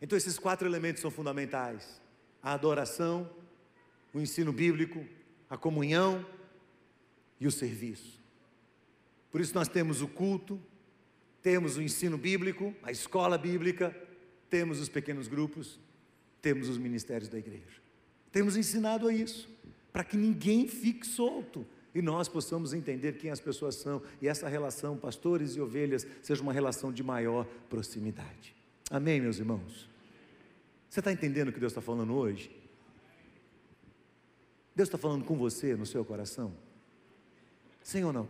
Então, 0.00 0.18
esses 0.18 0.38
quatro 0.38 0.68
elementos 0.68 1.00
são 1.00 1.10
fundamentais: 1.10 2.00
a 2.42 2.52
adoração, 2.52 3.30
o 4.12 4.20
ensino 4.20 4.52
bíblico, 4.52 5.04
a 5.48 5.56
comunhão 5.56 6.24
e 7.40 7.46
o 7.46 7.50
serviço. 7.50 8.22
Por 9.30 9.40
isso, 9.40 9.54
nós 9.54 9.68
temos 9.68 10.02
o 10.02 10.08
culto, 10.08 10.60
temos 11.42 11.76
o 11.76 11.82
ensino 11.82 12.18
bíblico, 12.18 12.74
a 12.82 12.92
escola 12.92 13.36
bíblica, 13.36 13.96
temos 14.48 14.80
os 14.80 14.88
pequenos 14.88 15.26
grupos, 15.26 15.80
temos 16.40 16.68
os 16.68 16.78
ministérios 16.78 17.28
da 17.28 17.38
igreja. 17.38 17.83
Temos 18.34 18.56
ensinado 18.56 19.06
a 19.06 19.14
isso, 19.14 19.48
para 19.92 20.02
que 20.02 20.16
ninguém 20.16 20.66
fique 20.66 21.06
solto 21.06 21.64
e 21.94 22.02
nós 22.02 22.26
possamos 22.26 22.74
entender 22.74 23.12
quem 23.12 23.30
as 23.30 23.38
pessoas 23.38 23.76
são 23.76 24.02
e 24.20 24.26
essa 24.26 24.48
relação, 24.48 24.96
pastores 24.96 25.54
e 25.54 25.60
ovelhas, 25.60 26.04
seja 26.20 26.42
uma 26.42 26.52
relação 26.52 26.92
de 26.92 27.00
maior 27.00 27.46
proximidade. 27.70 28.52
Amém, 28.90 29.20
meus 29.20 29.38
irmãos? 29.38 29.88
Você 30.90 30.98
está 30.98 31.12
entendendo 31.12 31.50
o 31.50 31.52
que 31.52 31.60
Deus 31.60 31.70
está 31.70 31.80
falando 31.80 32.12
hoje? 32.12 32.50
Deus 34.74 34.88
está 34.88 34.98
falando 34.98 35.24
com 35.24 35.36
você 35.36 35.76
no 35.76 35.86
seu 35.86 36.04
coração? 36.04 36.52
Sim 37.84 38.02
ou 38.02 38.12
não? 38.12 38.28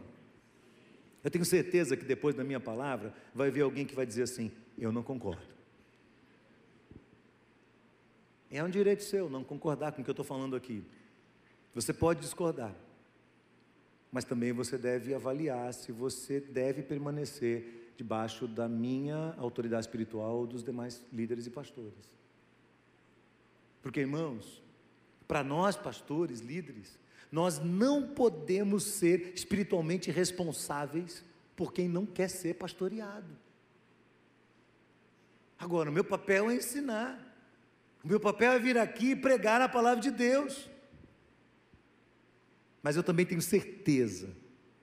Eu 1.24 1.30
tenho 1.30 1.46
certeza 1.46 1.96
que 1.96 2.04
depois 2.04 2.34
da 2.34 2.44
minha 2.44 2.60
palavra 2.60 3.14
vai 3.34 3.48
haver 3.48 3.62
alguém 3.62 3.86
que 3.86 3.94
vai 3.94 4.04
dizer 4.04 4.24
assim: 4.24 4.52
Eu 4.76 4.92
não 4.92 5.02
concordo. 5.02 5.53
É 8.56 8.62
um 8.62 8.70
direito 8.70 9.02
seu 9.02 9.28
não 9.28 9.42
concordar 9.42 9.90
com 9.90 10.00
o 10.00 10.04
que 10.04 10.08
eu 10.08 10.12
estou 10.12 10.24
falando 10.24 10.54
aqui. 10.54 10.84
Você 11.74 11.92
pode 11.92 12.20
discordar, 12.20 12.72
mas 14.12 14.22
também 14.24 14.52
você 14.52 14.78
deve 14.78 15.12
avaliar 15.12 15.74
se 15.74 15.90
você 15.90 16.38
deve 16.38 16.80
permanecer 16.80 17.92
debaixo 17.96 18.46
da 18.46 18.68
minha 18.68 19.34
autoridade 19.38 19.86
espiritual 19.86 20.36
ou 20.36 20.46
dos 20.46 20.62
demais 20.62 21.02
líderes 21.12 21.48
e 21.48 21.50
pastores. 21.50 22.14
Porque, 23.82 23.98
irmãos, 23.98 24.62
para 25.26 25.42
nós 25.42 25.74
pastores, 25.74 26.38
líderes, 26.38 26.96
nós 27.32 27.58
não 27.58 28.06
podemos 28.06 28.84
ser 28.84 29.32
espiritualmente 29.34 30.12
responsáveis 30.12 31.24
por 31.56 31.72
quem 31.72 31.88
não 31.88 32.06
quer 32.06 32.30
ser 32.30 32.54
pastoreado. 32.54 33.36
Agora, 35.58 35.90
o 35.90 35.92
meu 35.92 36.04
papel 36.04 36.50
é 36.50 36.54
ensinar. 36.54 37.23
O 38.04 38.08
meu 38.08 38.20
papel 38.20 38.52
é 38.52 38.58
vir 38.58 38.76
aqui 38.76 39.12
e 39.12 39.16
pregar 39.16 39.60
a 39.62 39.68
palavra 39.68 40.00
de 40.00 40.10
Deus. 40.10 40.68
Mas 42.82 42.96
eu 42.96 43.02
também 43.02 43.24
tenho 43.24 43.40
certeza 43.40 44.28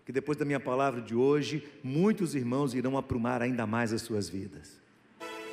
que 0.04 0.12
depois 0.12 0.38
da 0.38 0.44
minha 0.44 0.60
palavra 0.60 1.00
de 1.00 1.16
hoje, 1.16 1.64
muitos 1.84 2.34
irmãos 2.34 2.74
irão 2.74 2.98
aprumar 2.98 3.42
ainda 3.42 3.68
mais 3.68 3.94
as 3.94 4.02
suas 4.02 4.28
vidas 4.28 4.81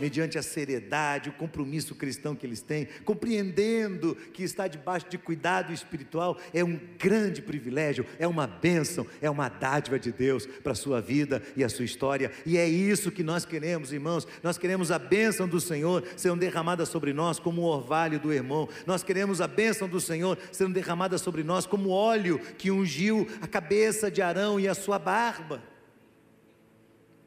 mediante 0.01 0.38
a 0.38 0.42
seriedade, 0.42 1.28
o 1.28 1.32
compromisso 1.32 1.94
cristão 1.94 2.34
que 2.34 2.46
eles 2.46 2.61
têm, 2.61 2.88
compreendendo 3.05 4.14
que 4.32 4.42
está 4.42 4.66
debaixo 4.68 5.09
de 5.09 5.18
cuidado 5.18 5.72
espiritual 5.72 6.38
é 6.53 6.64
um 6.64 6.78
grande 6.99 7.42
privilégio, 7.42 8.07
é 8.18 8.26
uma 8.26 8.46
bênção, 8.46 9.07
é 9.20 9.30
uma 9.30 9.49
dádiva 9.49 9.99
de 9.99 10.12
Deus 10.12 10.46
para 10.46 10.72
a 10.72 10.76
sua 10.76 11.01
vida 11.01 11.42
e 11.57 11.64
a 11.64 11.68
sua 11.68 11.84
história, 11.84 12.30
e 12.44 12.57
é 12.57 12.68
isso 12.68 13.11
que 13.11 13.22
nós 13.22 13.44
queremos, 13.44 13.92
irmãos. 13.92 14.26
Nós 14.42 14.59
queremos 14.59 14.90
a 14.90 14.99
bênção 14.99 15.49
do 15.49 15.61
Senhor 15.61 16.05
sendo 16.16 16.40
derramada 16.40 16.84
sobre 16.86 17.12
nós 17.12 17.38
como 17.38 17.62
o 17.62 17.66
orvalho 17.66 18.18
do 18.18 18.32
irmão, 18.32 18.68
nós 18.86 19.03
queremos 19.03 19.40
a 19.40 19.46
bênção 19.46 19.88
do 19.88 20.01
Senhor 20.01 20.38
sendo 20.53 20.74
derramada 20.74 21.18
sobre 21.18 21.42
nós 21.42 21.66
como 21.66 21.90
óleo 21.90 22.38
que 22.57 22.70
ungiu 22.70 23.26
a 23.40 23.46
cabeça 23.46 24.11
de 24.11 24.22
Arão 24.22 24.59
e 24.59 24.68
a 24.68 24.74
sua 24.74 24.99
barba. 24.99 25.62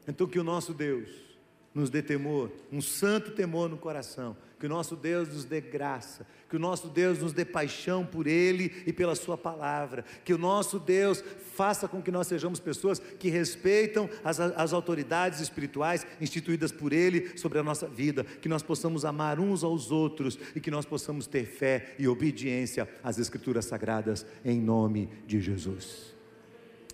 Então, 0.06 0.26
que 0.26 0.38
o 0.38 0.44
nosso 0.44 0.74
Deus 0.74 1.31
nos 1.74 1.88
dê 1.88 2.02
temor, 2.02 2.50
um 2.70 2.80
santo 2.80 3.30
temor 3.30 3.68
no 3.68 3.78
coração, 3.78 4.36
que 4.60 4.66
o 4.66 4.68
nosso 4.68 4.94
Deus 4.94 5.28
nos 5.28 5.44
dê 5.44 5.60
graça, 5.60 6.26
que 6.48 6.54
o 6.54 6.58
nosso 6.58 6.88
Deus 6.88 7.18
nos 7.18 7.32
dê 7.32 7.44
paixão 7.44 8.06
por 8.06 8.26
Ele 8.26 8.72
e 8.86 8.92
pela 8.92 9.14
Sua 9.14 9.36
palavra, 9.36 10.04
que 10.24 10.32
o 10.32 10.38
nosso 10.38 10.78
Deus 10.78 11.24
faça 11.56 11.88
com 11.88 12.02
que 12.02 12.10
nós 12.12 12.26
sejamos 12.26 12.60
pessoas 12.60 12.98
que 12.98 13.28
respeitam 13.28 14.08
as, 14.22 14.38
as 14.38 14.72
autoridades 14.72 15.40
espirituais 15.40 16.06
instituídas 16.20 16.70
por 16.70 16.92
Ele 16.92 17.36
sobre 17.36 17.58
a 17.58 17.62
nossa 17.62 17.88
vida, 17.88 18.22
que 18.22 18.48
nós 18.48 18.62
possamos 18.62 19.04
amar 19.04 19.40
uns 19.40 19.64
aos 19.64 19.90
outros 19.90 20.38
e 20.54 20.60
que 20.60 20.70
nós 20.70 20.84
possamos 20.84 21.26
ter 21.26 21.44
fé 21.44 21.96
e 21.98 22.06
obediência 22.06 22.88
às 23.02 23.18
Escrituras 23.18 23.64
Sagradas, 23.64 24.24
em 24.44 24.60
nome 24.60 25.08
de 25.26 25.40
Jesus. 25.40 26.14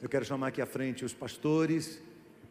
Eu 0.01 0.09
quero 0.09 0.24
chamar 0.24 0.49
aqui 0.49 0.62
à 0.62 0.66
frente 0.66 1.05
os 1.05 1.12
pastores 1.12 2.01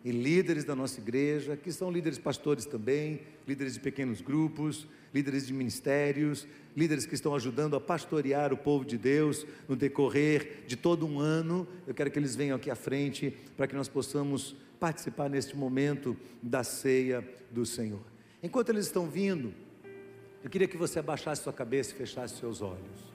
e 0.07 0.11
líderes 0.11 0.63
da 0.63 0.73
nossa 0.73 1.01
igreja, 1.01 1.57
que 1.57 1.69
são 1.69 1.91
líderes 1.91 2.17
pastores 2.17 2.65
também, 2.65 3.19
líderes 3.45 3.73
de 3.73 3.81
pequenos 3.81 4.21
grupos, 4.21 4.87
líderes 5.13 5.45
de 5.45 5.51
ministérios, 5.51 6.47
líderes 6.77 7.05
que 7.05 7.13
estão 7.13 7.35
ajudando 7.35 7.75
a 7.75 7.81
pastorear 7.81 8.53
o 8.53 8.57
povo 8.57 8.85
de 8.85 8.97
Deus 8.97 9.45
no 9.67 9.75
decorrer 9.75 10.63
de 10.65 10.77
todo 10.77 11.05
um 11.05 11.19
ano. 11.19 11.67
Eu 11.85 11.93
quero 11.93 12.09
que 12.09 12.17
eles 12.17 12.37
venham 12.37 12.55
aqui 12.55 12.71
à 12.71 12.75
frente 12.75 13.35
para 13.57 13.67
que 13.67 13.75
nós 13.75 13.89
possamos 13.89 14.55
participar 14.79 15.29
neste 15.29 15.57
momento 15.57 16.15
da 16.41 16.63
ceia 16.63 17.21
do 17.51 17.65
Senhor. 17.65 18.05
Enquanto 18.41 18.69
eles 18.69 18.85
estão 18.85 19.09
vindo, 19.09 19.53
eu 20.41 20.49
queria 20.49 20.69
que 20.69 20.77
você 20.77 20.99
abaixasse 20.99 21.43
sua 21.43 21.51
cabeça 21.51 21.91
e 21.91 21.97
fechasse 21.97 22.37
seus 22.37 22.61
olhos. 22.61 23.13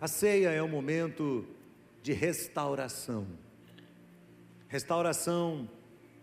A 0.00 0.08
ceia 0.08 0.48
é 0.48 0.62
um 0.62 0.68
momento 0.68 1.44
de 2.02 2.14
restauração 2.14 3.26
restauração 4.70 5.68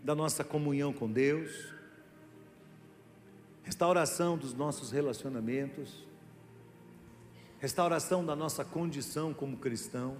da 0.01 0.15
nossa 0.15 0.41
comunhão 0.41 0.93
com 0.93 1.11
Deus, 1.11 1.73
restauração 3.61 4.37
dos 4.37 4.53
nossos 4.53 4.89
relacionamentos, 4.89 6.07
restauração 7.59 8.25
da 8.25 8.37
nossa 8.37 8.63
condição 8.63 9.33
como 9.33 9.57
cristão, 9.57 10.17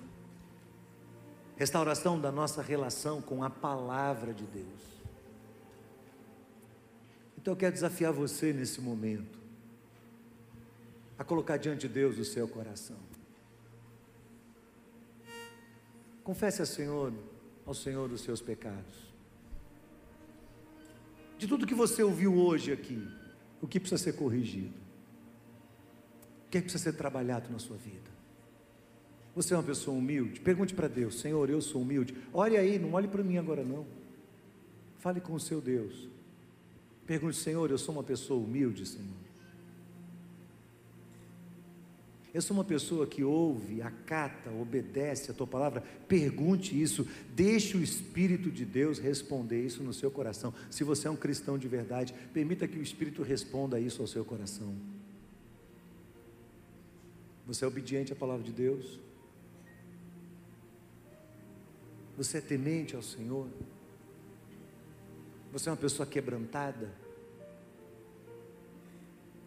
restauração 1.55 2.19
da 2.19 2.29
nossa 2.29 2.61
relação 2.61 3.21
com 3.21 3.45
a 3.45 3.49
palavra 3.49 4.33
de 4.33 4.45
Deus. 4.45 4.81
Então 7.37 7.53
eu 7.53 7.57
quero 7.57 7.71
desafiar 7.71 8.11
você 8.11 8.51
nesse 8.51 8.81
momento 8.81 9.39
a 11.17 11.23
colocar 11.23 11.55
diante 11.55 11.87
de 11.87 11.93
Deus 11.93 12.17
o 12.17 12.25
seu 12.25 12.45
coração. 12.45 12.97
Confesse 16.25 16.59
ao 16.59 16.67
Senhor 16.67 17.13
ao 17.67 17.73
Senhor 17.73 18.09
os 18.11 18.21
seus 18.21 18.41
pecados. 18.41 18.95
De 21.37 21.45
tudo 21.45 21.67
que 21.67 21.75
você 21.75 22.01
ouviu 22.01 22.35
hoje 22.35 22.71
aqui, 22.71 23.05
o 23.61 23.67
que 23.67 23.79
precisa 23.79 24.01
ser 24.01 24.13
corrigido? 24.13 24.73
O 26.47 26.49
que, 26.49 26.57
é 26.57 26.61
que 26.61 26.69
precisa 26.69 26.91
ser 26.91 26.97
trabalhado 26.97 27.51
na 27.51 27.59
sua 27.59 27.75
vida? 27.75 28.09
Você 29.35 29.53
é 29.53 29.57
uma 29.57 29.63
pessoa 29.63 29.95
humilde? 29.95 30.39
Pergunte 30.39 30.73
para 30.73 30.87
Deus: 30.87 31.19
Senhor, 31.19 31.47
eu 31.49 31.61
sou 31.61 31.81
humilde. 31.81 32.15
Ore 32.33 32.55
aí, 32.55 32.79
não 32.79 32.93
olhe 32.93 33.07
para 33.07 33.21
mim 33.21 33.37
agora 33.37 33.63
não. 33.63 33.85
Fale 34.97 35.19
com 35.19 35.33
o 35.33 35.39
seu 35.39 35.59
Deus. 35.59 36.07
Pergunte: 37.05 37.35
Senhor, 37.35 37.69
eu 37.69 37.77
sou 37.77 37.93
uma 37.93 38.03
pessoa 38.03 38.41
humilde, 38.41 38.85
Senhor. 38.85 39.26
Eu 42.33 42.41
sou 42.41 42.55
uma 42.55 42.63
pessoa 42.63 43.07
que 43.07 43.23
ouve, 43.23 43.81
acata, 43.81 44.51
obedece 44.51 45.31
a 45.31 45.33
tua 45.33 45.47
palavra. 45.47 45.81
Pergunte 46.07 46.79
isso, 46.79 47.07
deixe 47.33 47.77
o 47.77 47.81
Espírito 47.81 48.51
de 48.51 48.65
Deus 48.65 48.99
responder 48.99 49.65
isso 49.65 49.81
no 49.81 49.93
seu 49.93 50.11
coração. 50.11 50.53
Se 50.69 50.83
você 50.83 51.07
é 51.07 51.11
um 51.11 51.15
cristão 51.15 51.57
de 51.57 51.67
verdade, 51.67 52.13
permita 52.33 52.67
que 52.67 52.77
o 52.77 52.83
Espírito 52.83 53.23
responda 53.23 53.79
isso 53.79 54.01
ao 54.01 54.07
seu 54.07 54.25
coração. 54.25 54.75
Você 57.47 57.63
é 57.63 57.67
obediente 57.67 58.11
à 58.11 58.15
palavra 58.15 58.43
de 58.43 58.51
Deus? 58.51 58.99
Você 62.17 62.39
é 62.39 62.41
temente 62.41 62.95
ao 62.95 63.01
Senhor? 63.01 63.47
Você 65.53 65.69
é 65.69 65.71
uma 65.71 65.77
pessoa 65.77 66.05
quebrantada? 66.05 66.91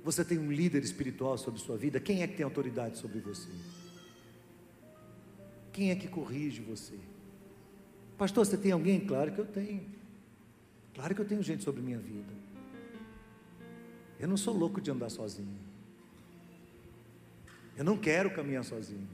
Você 0.02 0.24
tem 0.24 0.38
um 0.38 0.50
líder 0.50 0.82
espiritual 0.82 1.36
sobre 1.36 1.60
sua 1.60 1.76
vida? 1.76 2.00
Quem 2.00 2.22
é 2.22 2.26
que 2.26 2.36
tem 2.36 2.44
autoridade 2.44 2.98
sobre 2.98 3.20
você? 3.20 3.48
Quem 5.72 5.90
é 5.90 5.94
que 5.94 6.08
corrige 6.08 6.60
você? 6.62 6.94
Pastor, 8.16 8.44
você 8.44 8.56
tem 8.56 8.72
alguém? 8.72 9.00
Claro 9.00 9.32
que 9.32 9.38
eu 9.38 9.46
tenho. 9.46 9.84
Claro 10.94 11.14
que 11.14 11.20
eu 11.20 11.24
tenho 11.24 11.42
gente 11.42 11.62
sobre 11.62 11.80
minha 11.80 11.98
vida. 11.98 12.32
Eu 14.18 14.28
não 14.28 14.36
sou 14.36 14.54
louco 14.54 14.80
de 14.80 14.90
andar 14.90 15.08
sozinho. 15.08 15.56
Eu 17.76 17.84
não 17.84 17.96
quero 17.96 18.30
caminhar 18.30 18.64
sozinho. 18.64 19.08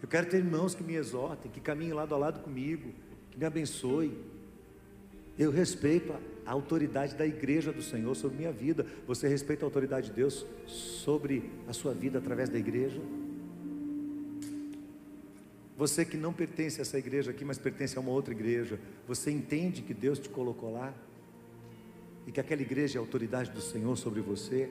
Eu 0.00 0.08
quero 0.08 0.28
ter 0.28 0.38
irmãos 0.38 0.74
que 0.74 0.82
me 0.82 0.94
exortem, 0.94 1.50
que 1.50 1.60
caminhem 1.60 1.92
lado 1.92 2.14
a 2.14 2.18
lado 2.18 2.40
comigo, 2.40 2.92
que 3.30 3.38
me 3.38 3.44
abençoem. 3.44 4.16
Eu 5.38 5.50
respeito 5.50 6.12
a 6.12 6.20
autoridade 6.52 7.14
da 7.14 7.26
igreja 7.26 7.72
do 7.72 7.82
Senhor 7.82 8.14
sobre 8.14 8.38
minha 8.38 8.52
vida. 8.52 8.86
Você 9.06 9.28
respeita 9.28 9.64
a 9.64 9.66
autoridade 9.66 10.08
de 10.08 10.12
Deus 10.14 10.46
sobre 10.66 11.50
a 11.66 11.72
sua 11.72 11.92
vida 11.92 12.18
através 12.18 12.48
da 12.48 12.58
igreja? 12.58 13.00
Você 15.76 16.04
que 16.04 16.16
não 16.16 16.32
pertence 16.32 16.80
a 16.80 16.82
essa 16.82 16.98
igreja 16.98 17.30
aqui, 17.30 17.44
mas 17.44 17.58
pertence 17.58 17.98
a 17.98 18.00
uma 18.00 18.10
outra 18.10 18.32
igreja, 18.32 18.80
você 19.06 19.30
entende 19.30 19.82
que 19.82 19.92
Deus 19.92 20.18
te 20.18 20.28
colocou 20.28 20.72
lá? 20.72 20.94
E 22.26 22.32
que 22.32 22.40
aquela 22.40 22.62
igreja 22.62 22.98
é 22.98 22.98
a 22.98 23.02
autoridade 23.02 23.50
do 23.50 23.60
Senhor 23.60 23.94
sobre 23.96 24.20
você? 24.20 24.70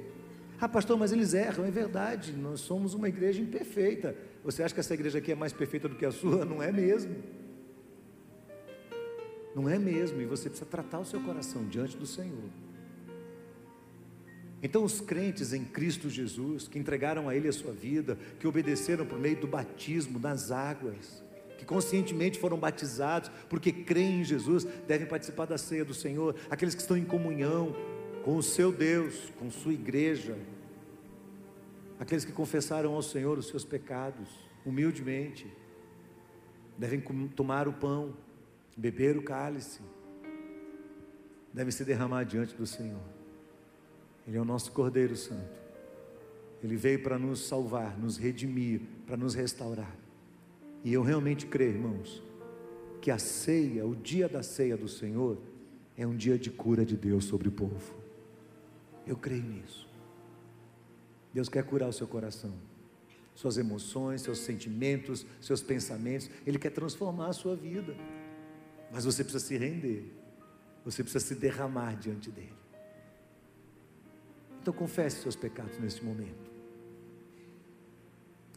Ah, 0.59 0.67
pastor, 0.67 0.97
mas 0.97 1.11
eles 1.11 1.33
erram, 1.33 1.65
é 1.65 1.71
verdade, 1.71 2.31
nós 2.33 2.61
somos 2.61 2.93
uma 2.93 3.07
igreja 3.07 3.41
imperfeita. 3.41 4.15
Você 4.43 4.63
acha 4.63 4.73
que 4.73 4.79
essa 4.79 4.93
igreja 4.93 5.19
aqui 5.19 5.31
é 5.31 5.35
mais 5.35 5.53
perfeita 5.53 5.87
do 5.87 5.95
que 5.95 6.05
a 6.05 6.11
sua? 6.11 6.43
Não 6.45 6.63
é 6.63 6.71
mesmo. 6.71 7.15
Não 9.55 9.69
é 9.69 9.79
mesmo, 9.79 10.21
e 10.21 10.25
você 10.25 10.49
precisa 10.49 10.69
tratar 10.69 10.99
o 10.99 11.05
seu 11.05 11.21
coração 11.21 11.65
diante 11.65 11.95
do 11.95 12.05
Senhor. 12.05 12.49
Então, 14.61 14.83
os 14.83 14.99
crentes 14.99 15.53
em 15.53 15.63
Cristo 15.63 16.09
Jesus, 16.09 16.67
que 16.67 16.77
entregaram 16.77 17.29
a 17.29 17.35
Ele 17.35 17.47
a 17.47 17.53
sua 17.53 17.71
vida, 17.71 18.17
que 18.37 18.47
obedeceram 18.47 19.05
por 19.05 19.17
meio 19.17 19.39
do 19.39 19.47
batismo 19.47 20.19
nas 20.19 20.51
águas, 20.51 21.23
que 21.57 21.63
conscientemente 21.63 22.37
foram 22.37 22.57
batizados, 22.57 23.31
porque 23.49 23.71
creem 23.71 24.21
em 24.21 24.23
Jesus, 24.25 24.65
devem 24.87 25.07
participar 25.07 25.45
da 25.45 25.57
ceia 25.57 25.85
do 25.85 25.93
Senhor, 25.93 26.35
aqueles 26.49 26.75
que 26.75 26.81
estão 26.81 26.97
em 26.97 27.05
comunhão 27.05 27.73
com 28.25 28.35
o 28.35 28.43
seu 28.43 28.73
Deus, 28.73 29.31
com 29.39 29.49
sua 29.49 29.71
igreja, 29.71 30.37
aqueles 31.97 32.25
que 32.25 32.33
confessaram 32.33 32.93
ao 32.93 33.01
Senhor 33.01 33.37
os 33.37 33.47
seus 33.47 33.63
pecados, 33.63 34.27
humildemente, 34.65 35.47
devem 36.77 36.99
tomar 37.35 37.69
o 37.69 37.73
pão, 37.73 38.13
beber 38.75 39.17
o 39.17 39.23
cálice, 39.23 39.81
deve 41.53 41.71
se 41.71 41.85
derramar 41.85 42.23
diante 42.23 42.55
do 42.55 42.67
Senhor. 42.67 43.01
Ele 44.27 44.37
é 44.37 44.41
o 44.41 44.45
nosso 44.45 44.71
Cordeiro 44.71 45.15
Santo. 45.15 45.63
Ele 46.63 46.75
veio 46.75 47.01
para 47.01 47.17
nos 47.17 47.47
salvar, 47.47 47.97
nos 47.97 48.17
redimir, 48.17 48.81
para 49.05 49.15
nos 49.15 49.35
restaurar. 49.35 49.95
E 50.83 50.91
eu 50.93 51.01
realmente 51.01 51.45
creio, 51.45 51.75
irmãos, 51.75 52.23
que 53.01 53.11
a 53.11 53.17
ceia, 53.17 53.85
o 53.85 53.95
dia 53.95 54.27
da 54.27 54.41
ceia 54.41 54.75
do 54.75 54.87
Senhor, 54.87 55.37
é 55.95 56.05
um 56.05 56.15
dia 56.15 56.37
de 56.37 56.49
cura 56.49 56.83
de 56.83 56.97
Deus 56.97 57.25
sobre 57.25 57.47
o 57.47 57.51
povo. 57.51 57.95
Eu 59.05 59.15
creio 59.15 59.43
nisso. 59.43 59.87
Deus 61.33 61.47
quer 61.47 61.63
curar 61.63 61.89
o 61.89 61.93
seu 61.93 62.07
coração, 62.07 62.53
suas 63.35 63.57
emoções, 63.57 64.21
seus 64.21 64.39
sentimentos, 64.39 65.25
seus 65.39 65.61
pensamentos. 65.61 66.29
Ele 66.45 66.57
quer 66.57 66.71
transformar 66.71 67.27
a 67.27 67.33
sua 67.33 67.55
vida. 67.55 67.95
Mas 68.95 69.03
você 69.03 69.25
precisa 69.25 69.45
se 69.45 69.57
render. 69.57 70.09
Você 70.85 71.03
precisa 71.03 71.25
se 71.25 71.35
derramar 71.35 71.95
diante 71.95 72.31
dele. 72.31 72.55
Então 74.61 74.73
confesse 74.73 75.21
seus 75.21 75.35
pecados 75.35 75.77
neste 75.79 76.01
momento. 76.01 76.49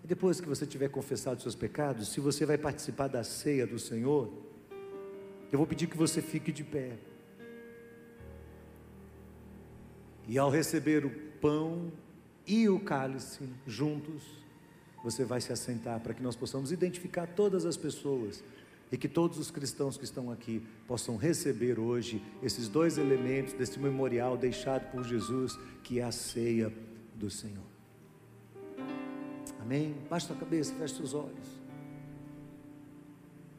Depois 0.04 0.40
que 0.40 0.46
você 0.46 0.64
tiver 0.64 0.90
confessado 0.90 1.42
seus 1.42 1.56
pecados, 1.56 2.10
se 2.10 2.20
você 2.20 2.46
vai 2.46 2.56
participar 2.56 3.08
da 3.08 3.24
ceia 3.24 3.66
do 3.66 3.80
Senhor, 3.80 4.32
eu 5.50 5.58
vou 5.58 5.66
pedir 5.66 5.88
que 5.88 5.96
você 5.96 6.22
fique 6.22 6.52
de 6.52 6.62
pé. 6.62 6.96
E 10.28 10.38
ao 10.38 10.50
receber 10.50 11.04
o 11.04 11.10
pão 11.40 11.90
e 12.46 12.68
o 12.68 12.78
cálice 12.78 13.48
juntos, 13.66 14.22
você 15.02 15.24
vai 15.24 15.40
se 15.40 15.52
assentar 15.52 15.98
para 15.98 16.14
que 16.14 16.22
nós 16.22 16.36
possamos 16.36 16.70
identificar 16.70 17.26
todas 17.26 17.66
as 17.66 17.76
pessoas 17.76 18.44
e 18.90 18.96
que 18.96 19.08
todos 19.08 19.38
os 19.38 19.50
cristãos 19.50 19.96
que 19.96 20.04
estão 20.04 20.30
aqui 20.30 20.66
possam 20.86 21.16
receber 21.16 21.78
hoje 21.78 22.22
esses 22.42 22.68
dois 22.68 22.96
elementos 22.98 23.52
desse 23.52 23.78
memorial 23.78 24.36
deixado 24.36 24.90
por 24.90 25.04
Jesus, 25.04 25.58
que 25.84 26.00
é 26.00 26.04
a 26.04 26.12
ceia 26.12 26.72
do 27.14 27.30
Senhor. 27.30 27.66
Amém? 29.60 29.94
Baixa 30.08 30.32
a 30.32 30.36
cabeça, 30.36 30.74
feche 30.74 30.94
seus 30.94 31.12
olhos. 31.12 31.46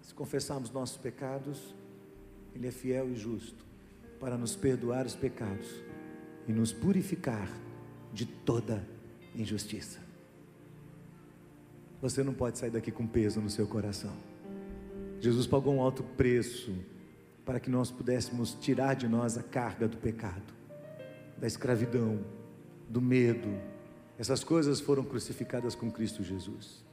Se 0.02 0.14
confessarmos 0.14 0.72
nossos 0.72 0.98
pecados, 0.98 1.76
Ele 2.56 2.68
é 2.68 2.72
fiel 2.72 3.12
e 3.12 3.16
justo 3.16 3.64
para 4.20 4.38
nos 4.38 4.56
perdoar 4.56 5.06
os 5.06 5.16
pecados 5.16 5.68
e 6.48 6.52
nos 6.52 6.74
purificar 6.74 7.48
de 8.12 8.26
toda 8.26 8.86
injustiça. 9.36 10.00
Você 12.02 12.24
não 12.24 12.34
pode 12.34 12.58
sair 12.58 12.72
daqui 12.72 12.92
com 12.92 13.06
peso 13.06 13.40
no 13.40 13.50
seu 13.50 13.68
coração. 13.68 14.29
Jesus 15.20 15.46
pagou 15.46 15.74
um 15.74 15.82
alto 15.82 16.04
preço 16.04 16.74
para 17.46 17.60
que 17.60 17.70
nós 17.70 17.92
pudéssemos 17.92 18.54
tirar 18.54 18.94
de 18.94 19.08
nós 19.08 19.38
a 19.38 19.44
carga 19.44 19.88
do 19.88 19.98
pecado, 19.98 20.54
da 21.38 21.48
escravidão, 21.48 22.24
do 22.88 23.02
medo. 23.02 23.50
Essas 24.18 24.44
coisas 24.44 24.80
foram 24.80 25.04
crucificadas 25.04 25.76
com 25.76 25.92
Cristo 25.92 26.24
Jesus. 26.24 26.84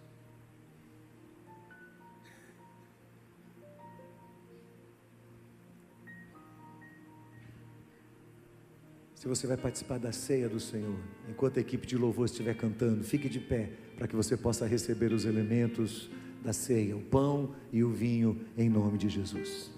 Se 9.15 9.29
você 9.29 9.47
vai 9.47 9.57
participar 9.57 9.99
da 9.99 10.13
ceia 10.13 10.49
do 10.49 10.61
Senhor, 10.61 10.99
enquanto 11.29 11.59
a 11.59 11.61
equipe 11.61 11.85
de 11.85 11.97
louvor 11.97 12.27
estiver 12.27 12.55
cantando, 12.55 13.03
fique 13.03 13.29
de 13.29 13.41
pé 13.41 13.71
para 13.97 14.07
que 14.07 14.15
você 14.15 14.37
possa 14.37 14.67
receber 14.67 15.13
os 15.13 15.25
elementos 15.25 16.09
da 16.43 16.53
ceia, 16.53 16.97
o 16.97 17.01
pão 17.01 17.51
e 17.73 17.83
o 17.83 17.91
vinho, 17.91 18.41
em 18.57 18.69
nome 18.69 18.99
de 18.99 19.09
Jesus. 19.09 19.76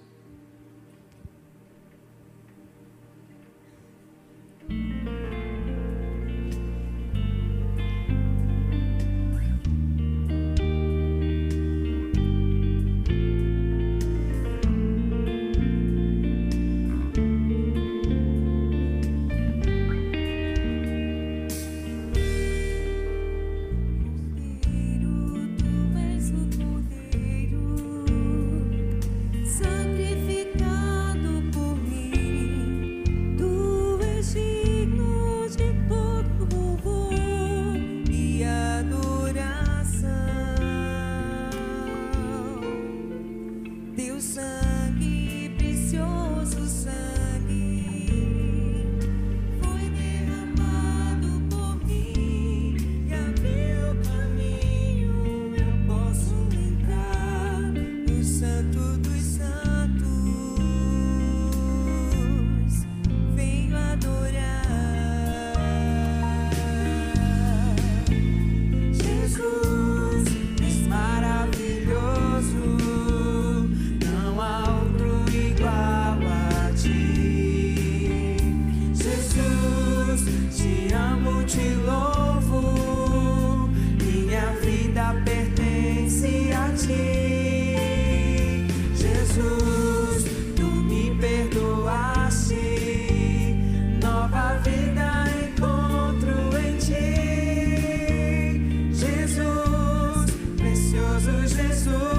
Jesus. 101.89 102.18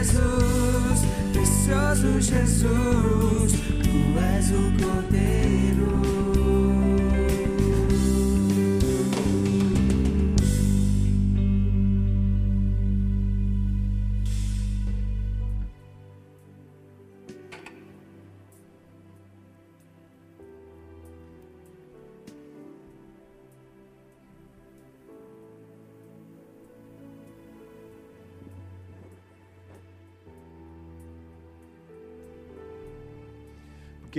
Jesus, 0.00 1.04
precioso 1.30 2.18
Jesus, 2.22 3.52
tu 3.82 4.18
és 4.18 4.50
o 4.50 4.72
Cordeiro. 4.82 6.29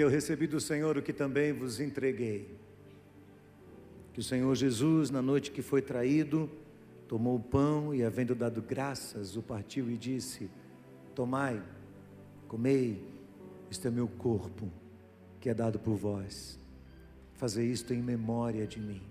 Eu 0.02 0.10
recebi 0.10 0.48
do 0.48 0.60
Senhor 0.60 0.98
o 0.98 1.02
que 1.02 1.14
também 1.14 1.54
vos 1.54 1.80
entreguei. 1.80 2.58
Que 4.14 4.20
o 4.20 4.24
Senhor 4.24 4.54
Jesus, 4.56 5.10
na 5.10 5.22
noite 5.22 5.52
que 5.52 5.62
foi 5.62 5.82
traído, 5.82 6.50
tomou 7.08 7.38
o 7.38 7.40
pão 7.40 7.94
e, 7.94 8.04
havendo 8.04 8.36
dado 8.36 8.62
graças, 8.62 9.36
o 9.36 9.42
partiu 9.42 9.90
e 9.90 9.98
disse: 9.98 10.50
Tomai, 11.16 11.62
comei, 12.48 13.02
este 13.70 13.88
é 13.88 13.92
meu 13.92 14.08
corpo, 14.08 14.70
que 15.40 15.50
é 15.50 15.54
dado 15.54 15.80
por 15.80 15.96
vós. 15.96 16.60
Fazei 17.36 17.68
isto 17.68 17.94
em 17.94 18.02
memória 18.02 18.68
de 18.68 18.80
mim. 18.80 19.02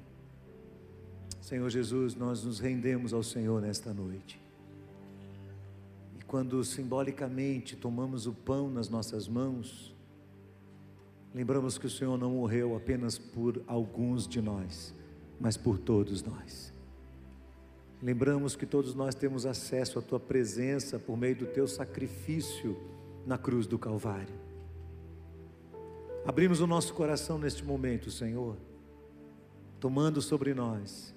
Senhor 1.41 1.69
Jesus, 1.69 2.15
nós 2.15 2.45
nos 2.45 2.61
rendemos 2.61 3.13
ao 3.13 3.23
Senhor 3.23 3.61
nesta 3.61 3.93
noite. 3.93 4.41
E 6.19 6.23
quando 6.25 6.63
simbolicamente 6.63 7.75
tomamos 7.75 8.27
o 8.27 8.33
pão 8.33 8.71
nas 8.71 8.89
nossas 8.89 9.27
mãos, 9.27 9.90
lembramos 11.35 11.79
que 11.79 11.87
o 11.87 11.91
Senhor 11.91 12.19
não 12.19 12.33
morreu 12.33 12.77
apenas 12.77 13.19
por 13.19 13.63
alguns 13.67 14.27
de 14.27 14.41
nós, 14.41 14.95
mas 15.39 15.57
por 15.57 15.79
todos 15.79 16.23
nós. 16.23 16.73
Lembramos 18.03 18.57
que 18.57 18.65
todos 18.65 18.95
nós 18.95 19.15
temos 19.15 19.45
acesso 19.45 19.99
à 19.99 20.03
tua 20.03 20.19
presença 20.19 20.99
por 20.99 21.17
meio 21.17 21.37
do 21.37 21.47
teu 21.47 21.69
sacrifício 21.69 22.77
na 23.27 23.37
cruz 23.37 23.67
do 23.67 23.79
Calvário. 23.79 24.35
Abrimos 26.25 26.61
o 26.61 26.67
nosso 26.67 26.95
coração 26.95 27.39
neste 27.39 27.65
momento, 27.65 28.11
Senhor, 28.11 28.57
tomando 29.79 30.21
sobre 30.23 30.55
nós 30.55 31.15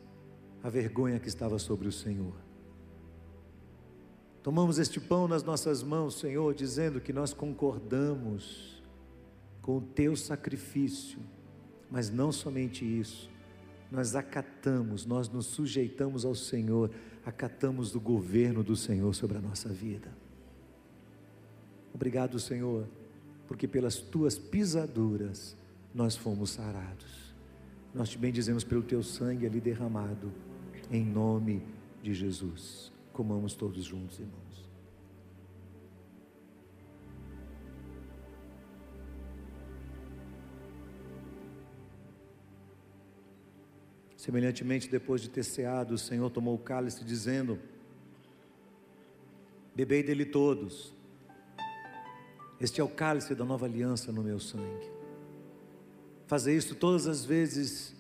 a 0.62 0.70
vergonha 0.70 1.20
que 1.20 1.28
estava 1.28 1.58
sobre 1.60 1.88
o 1.88 1.92
Senhor. 1.92 2.34
Tomamos 4.42 4.78
este 4.78 5.00
pão 5.00 5.26
nas 5.26 5.44
nossas 5.44 5.82
mãos, 5.82 6.20
Senhor, 6.20 6.54
dizendo 6.54 7.00
que 7.00 7.14
nós 7.14 7.34
concordamos 7.34 8.83
com 9.64 9.78
o 9.78 9.82
teu 9.82 10.16
sacrifício, 10.16 11.18
mas 11.90 12.12
não 12.12 12.32
somente 12.32 12.86
isso, 12.86 13.32
nós 13.90 14.16
acatamos, 14.16 15.06
nós 15.06 15.30
nos 15.30 15.46
sujeitamos 15.46 16.26
ao 16.26 16.36
Senhor, 16.36 16.92
acatamos 17.26 17.92
do 17.92 18.00
governo 18.00 18.64
do 18.64 18.76
Senhor 18.76 19.16
sobre 19.16 19.38
a 19.38 19.42
nossa 19.42 19.70
vida. 19.70 20.12
Obrigado, 21.94 22.40
Senhor, 22.40 22.88
porque 23.48 23.68
pelas 23.68 23.98
tuas 23.98 24.38
pisaduras 24.38 25.56
nós 25.94 26.16
fomos 26.16 26.50
sarados. 26.50 27.34
Nós 27.94 28.10
te 28.10 28.18
bendizemos 28.18 28.64
pelo 28.64 28.82
teu 28.82 29.02
sangue 29.02 29.46
ali 29.46 29.62
derramado, 29.62 30.32
em 30.92 31.06
nome 31.06 31.62
de 32.02 32.14
Jesus. 32.14 32.92
Comamos 33.14 33.54
todos 33.54 33.86
juntos, 33.86 34.20
irmãos. 34.20 34.43
Semelhantemente, 44.24 44.90
depois 44.90 45.20
de 45.20 45.30
ter 45.30 45.44
ceado, 45.44 45.96
o 45.96 45.98
Senhor 45.98 46.30
tomou 46.30 46.56
o 46.56 46.58
cálice, 46.58 47.04
dizendo: 47.04 47.60
Bebei 49.76 50.02
dele 50.02 50.24
todos, 50.24 50.94
este 52.58 52.80
é 52.80 52.84
o 52.86 52.88
cálice 52.88 53.36
da 53.36 53.44
nova 53.44 53.66
aliança 53.66 54.14
no 54.14 54.24
meu 54.24 54.40
sangue. 54.40 54.90
Fazer 56.26 56.56
isso 56.56 56.74
todas 56.74 57.06
as 57.06 57.26
vezes 57.26 57.94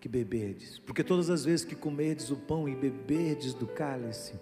que 0.00 0.08
beberdes, 0.08 0.78
porque 0.78 1.02
todas 1.02 1.28
as 1.28 1.44
vezes 1.44 1.64
que 1.64 1.74
comerdes 1.74 2.30
o 2.30 2.36
pão 2.36 2.68
e 2.68 2.76
beberdes 2.76 3.52
do 3.52 3.66
cálice, 3.66 4.38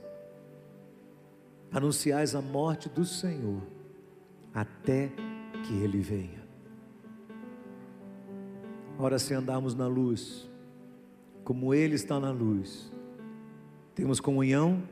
anunciais 1.73 2.35
a 2.35 2.43
morte 2.43 2.91
do 2.91 3.07
Senhor 3.07 3.63
até 4.53 5.11
que 5.67 5.83
ele 5.83 6.03
venha. 6.03 6.43
Ora, 8.99 9.19
se 9.19 9.33
andarmos 9.33 9.75
na 9.75 9.87
luz, 9.87 10.52
como 11.45 11.73
ele 11.73 11.95
está 11.95 12.19
na 12.19 12.31
luz, 12.31 12.91
temos 13.95 14.21
comunhão 14.21 14.83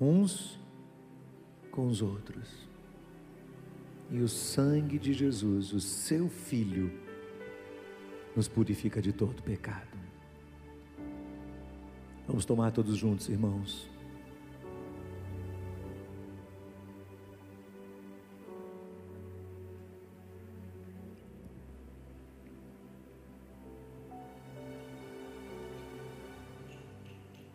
uns 0.00 0.58
com 1.70 1.86
os 1.86 2.00
outros. 2.00 2.68
E 4.10 4.20
o 4.20 4.28
sangue 4.28 4.98
de 4.98 5.12
Jesus, 5.12 5.72
o 5.72 5.80
seu 5.80 6.28
Filho, 6.28 6.92
nos 8.34 8.48
purifica 8.48 9.02
de 9.02 9.12
todo 9.12 9.42
pecado. 9.42 9.98
Vamos 12.26 12.44
tomar 12.44 12.70
todos 12.70 12.96
juntos, 12.96 13.28
irmãos. 13.28 13.89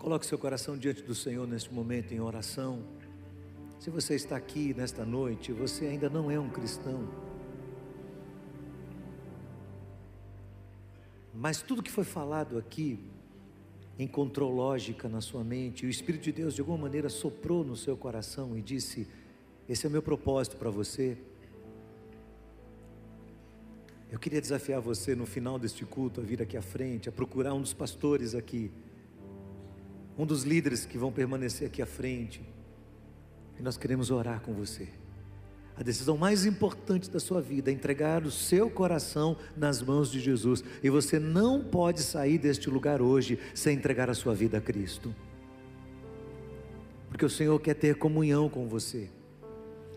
Coloque 0.06 0.24
seu 0.24 0.38
coração 0.38 0.78
diante 0.78 1.02
do 1.02 1.16
Senhor 1.16 1.48
neste 1.48 1.74
momento 1.74 2.14
em 2.14 2.20
oração. 2.20 2.84
Se 3.80 3.90
você 3.90 4.14
está 4.14 4.36
aqui 4.36 4.72
nesta 4.72 5.04
noite, 5.04 5.52
você 5.52 5.88
ainda 5.88 6.08
não 6.08 6.30
é 6.30 6.40
um 6.40 6.48
cristão. 6.48 7.10
Mas 11.34 11.64
tudo 11.64 11.82
que 11.82 11.90
foi 11.90 12.04
falado 12.04 12.56
aqui 12.56 13.00
encontrou 13.98 14.54
lógica 14.54 15.10
na 15.10 15.22
sua 15.22 15.44
mente, 15.44 15.88
o 15.88 15.90
Espírito 15.90 16.26
de 16.26 16.32
Deus 16.32 16.54
de 16.54 16.62
alguma 16.62 16.78
maneira 16.78 17.10
soprou 17.10 17.64
no 17.64 17.76
seu 17.76 17.98
coração 17.98 18.56
e 18.56 18.62
disse: 18.62 19.08
Esse 19.68 19.88
é 19.88 19.90
o 19.90 19.92
meu 19.92 20.04
propósito 20.04 20.56
para 20.56 20.70
você. 20.70 21.18
Eu 24.12 24.20
queria 24.20 24.40
desafiar 24.40 24.80
você 24.80 25.16
no 25.16 25.26
final 25.26 25.58
deste 25.58 25.84
culto 25.84 26.22
a 26.22 26.24
vir 26.24 26.44
aqui 26.44 26.56
à 26.56 26.62
frente, 26.62 27.10
a 27.10 27.12
procurar 27.12 27.56
um 27.56 27.62
dos 27.62 27.74
pastores 27.74 28.36
aqui, 28.36 28.72
um 30.18 30.26
dos 30.26 30.44
líderes 30.44 30.86
que 30.86 30.98
vão 30.98 31.12
permanecer 31.12 31.68
aqui 31.68 31.82
à 31.82 31.86
frente, 31.86 32.42
e 33.60 33.64
nós 33.64 33.78
queremos 33.78 34.12
orar 34.12 34.42
com 34.42 34.54
você. 34.54 34.88
A 35.78 35.84
decisão 35.84 36.18
mais 36.18 36.46
importante 36.46 37.10
da 37.10 37.20
sua 37.20 37.42
vida 37.42 37.70
é 37.70 37.74
entregar 37.74 38.24
o 38.24 38.32
seu 38.32 38.70
coração 38.70 39.36
nas 39.58 39.82
mãos 39.82 40.10
de 40.10 40.22
Jesus. 40.22 40.64
E 40.82 40.90
você 40.90 41.20
não 41.20 41.62
pode 41.62 42.02
sair 42.02 42.38
deste 42.38 42.70
lugar 42.70 43.02
hoje 43.02 43.38
sem 43.54 43.76
entregar 43.76 44.10
a 44.10 44.14
sua 44.14 44.34
vida 44.34 44.58
a 44.58 44.62
Cristo. 44.62 45.14
Porque 47.10 47.26
o 47.26 47.30
Senhor 47.30 47.60
quer 47.60 47.74
ter 47.74 47.96
comunhão 47.96 48.48
com 48.48 48.70
você. 48.70 49.10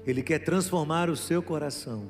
Ele 0.04 0.22
quer 0.22 0.40
transformar 0.40 1.08
o 1.08 1.16
seu 1.16 1.40
coração. 1.40 2.06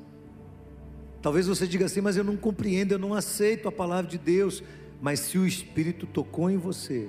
Talvez 1.21 1.45
você 1.45 1.67
diga 1.67 1.85
assim, 1.85 2.01
mas 2.01 2.17
eu 2.17 2.23
não 2.23 2.37
compreendo, 2.37 2.93
eu 2.93 2.99
não 2.99 3.13
aceito 3.13 3.67
a 3.67 3.71
palavra 3.71 4.09
de 4.09 4.17
Deus. 4.17 4.63
Mas 4.99 5.19
se 5.19 5.37
o 5.37 5.45
Espírito 5.45 6.07
tocou 6.07 6.49
em 6.49 6.57
você, 6.57 7.07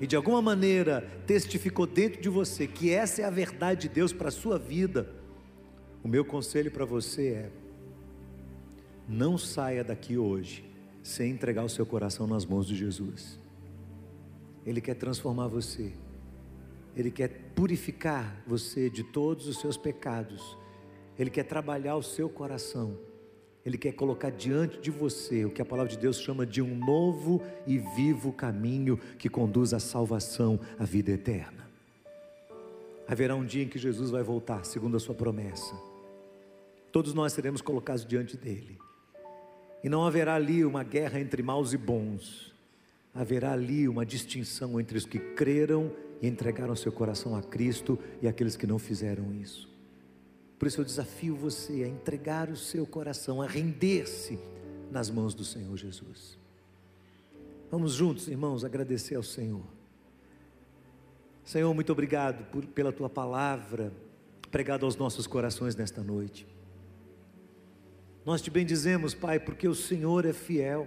e 0.00 0.06
de 0.06 0.16
alguma 0.16 0.40
maneira 0.40 1.06
testificou 1.26 1.86
dentro 1.86 2.22
de 2.22 2.28
você 2.28 2.66
que 2.66 2.90
essa 2.90 3.20
é 3.20 3.24
a 3.24 3.30
verdade 3.30 3.82
de 3.82 3.88
Deus 3.90 4.12
para 4.12 4.28
a 4.28 4.32
sua 4.32 4.58
vida, 4.58 5.12
o 6.02 6.08
meu 6.08 6.24
conselho 6.24 6.70
para 6.70 6.86
você 6.86 7.28
é: 7.28 7.50
não 9.06 9.36
saia 9.36 9.84
daqui 9.84 10.16
hoje 10.16 10.64
sem 11.02 11.30
entregar 11.30 11.64
o 11.64 11.68
seu 11.68 11.84
coração 11.84 12.26
nas 12.26 12.46
mãos 12.46 12.66
de 12.66 12.74
Jesus. 12.74 13.38
Ele 14.64 14.80
quer 14.80 14.94
transformar 14.94 15.48
você, 15.48 15.92
Ele 16.96 17.10
quer 17.10 17.28
purificar 17.54 18.42
você 18.46 18.88
de 18.88 19.04
todos 19.04 19.46
os 19.46 19.60
seus 19.60 19.76
pecados, 19.76 20.56
Ele 21.18 21.28
quer 21.28 21.44
trabalhar 21.44 21.96
o 21.96 22.02
seu 22.02 22.28
coração. 22.28 23.09
Ele 23.70 23.78
quer 23.78 23.92
colocar 23.92 24.30
diante 24.30 24.80
de 24.80 24.90
você 24.90 25.44
o 25.44 25.50
que 25.50 25.62
a 25.62 25.64
palavra 25.64 25.92
de 25.92 25.96
Deus 25.96 26.20
chama 26.20 26.44
de 26.44 26.60
um 26.60 26.74
novo 26.74 27.40
e 27.64 27.78
vivo 27.78 28.32
caminho 28.32 28.98
que 29.16 29.28
conduz 29.28 29.72
à 29.72 29.78
salvação, 29.78 30.58
à 30.76 30.84
vida 30.84 31.12
eterna. 31.12 31.70
Haverá 33.06 33.36
um 33.36 33.46
dia 33.46 33.62
em 33.62 33.68
que 33.68 33.78
Jesus 33.78 34.10
vai 34.10 34.24
voltar, 34.24 34.64
segundo 34.64 34.96
a 34.96 35.00
sua 35.00 35.14
promessa. 35.14 35.72
Todos 36.90 37.14
nós 37.14 37.32
seremos 37.32 37.60
colocados 37.60 38.04
diante 38.04 38.36
dele. 38.36 38.76
E 39.84 39.88
não 39.88 40.04
haverá 40.04 40.34
ali 40.34 40.64
uma 40.64 40.82
guerra 40.82 41.20
entre 41.20 41.40
maus 41.40 41.72
e 41.72 41.76
bons. 41.76 42.52
Haverá 43.14 43.52
ali 43.52 43.88
uma 43.88 44.04
distinção 44.04 44.80
entre 44.80 44.98
os 44.98 45.06
que 45.06 45.20
creram 45.20 45.92
e 46.20 46.26
entregaram 46.26 46.74
seu 46.74 46.90
coração 46.90 47.36
a 47.36 47.42
Cristo 47.42 47.96
e 48.20 48.26
aqueles 48.26 48.56
que 48.56 48.66
não 48.66 48.80
fizeram 48.80 49.32
isso. 49.32 49.70
Por 50.60 50.68
isso 50.68 50.78
eu 50.78 50.84
desafio 50.84 51.34
você 51.34 51.82
a 51.84 51.88
entregar 51.88 52.50
o 52.50 52.56
seu 52.56 52.84
coração, 52.84 53.40
a 53.40 53.46
render-se 53.46 54.38
nas 54.90 55.08
mãos 55.08 55.32
do 55.32 55.42
Senhor 55.42 55.74
Jesus. 55.74 56.38
Vamos 57.70 57.94
juntos, 57.94 58.28
irmãos, 58.28 58.62
agradecer 58.62 59.14
ao 59.14 59.22
Senhor. 59.22 59.64
Senhor, 61.42 61.72
muito 61.72 61.90
obrigado 61.90 62.44
por, 62.50 62.66
pela 62.66 62.92
tua 62.92 63.08
palavra 63.08 63.90
pregada 64.50 64.84
aos 64.84 64.96
nossos 64.96 65.26
corações 65.26 65.74
nesta 65.74 66.02
noite. 66.02 66.46
Nós 68.26 68.42
te 68.42 68.50
bendizemos, 68.50 69.14
Pai, 69.14 69.40
porque 69.40 69.66
o 69.66 69.74
Senhor 69.74 70.26
é 70.26 70.34
fiel. 70.34 70.86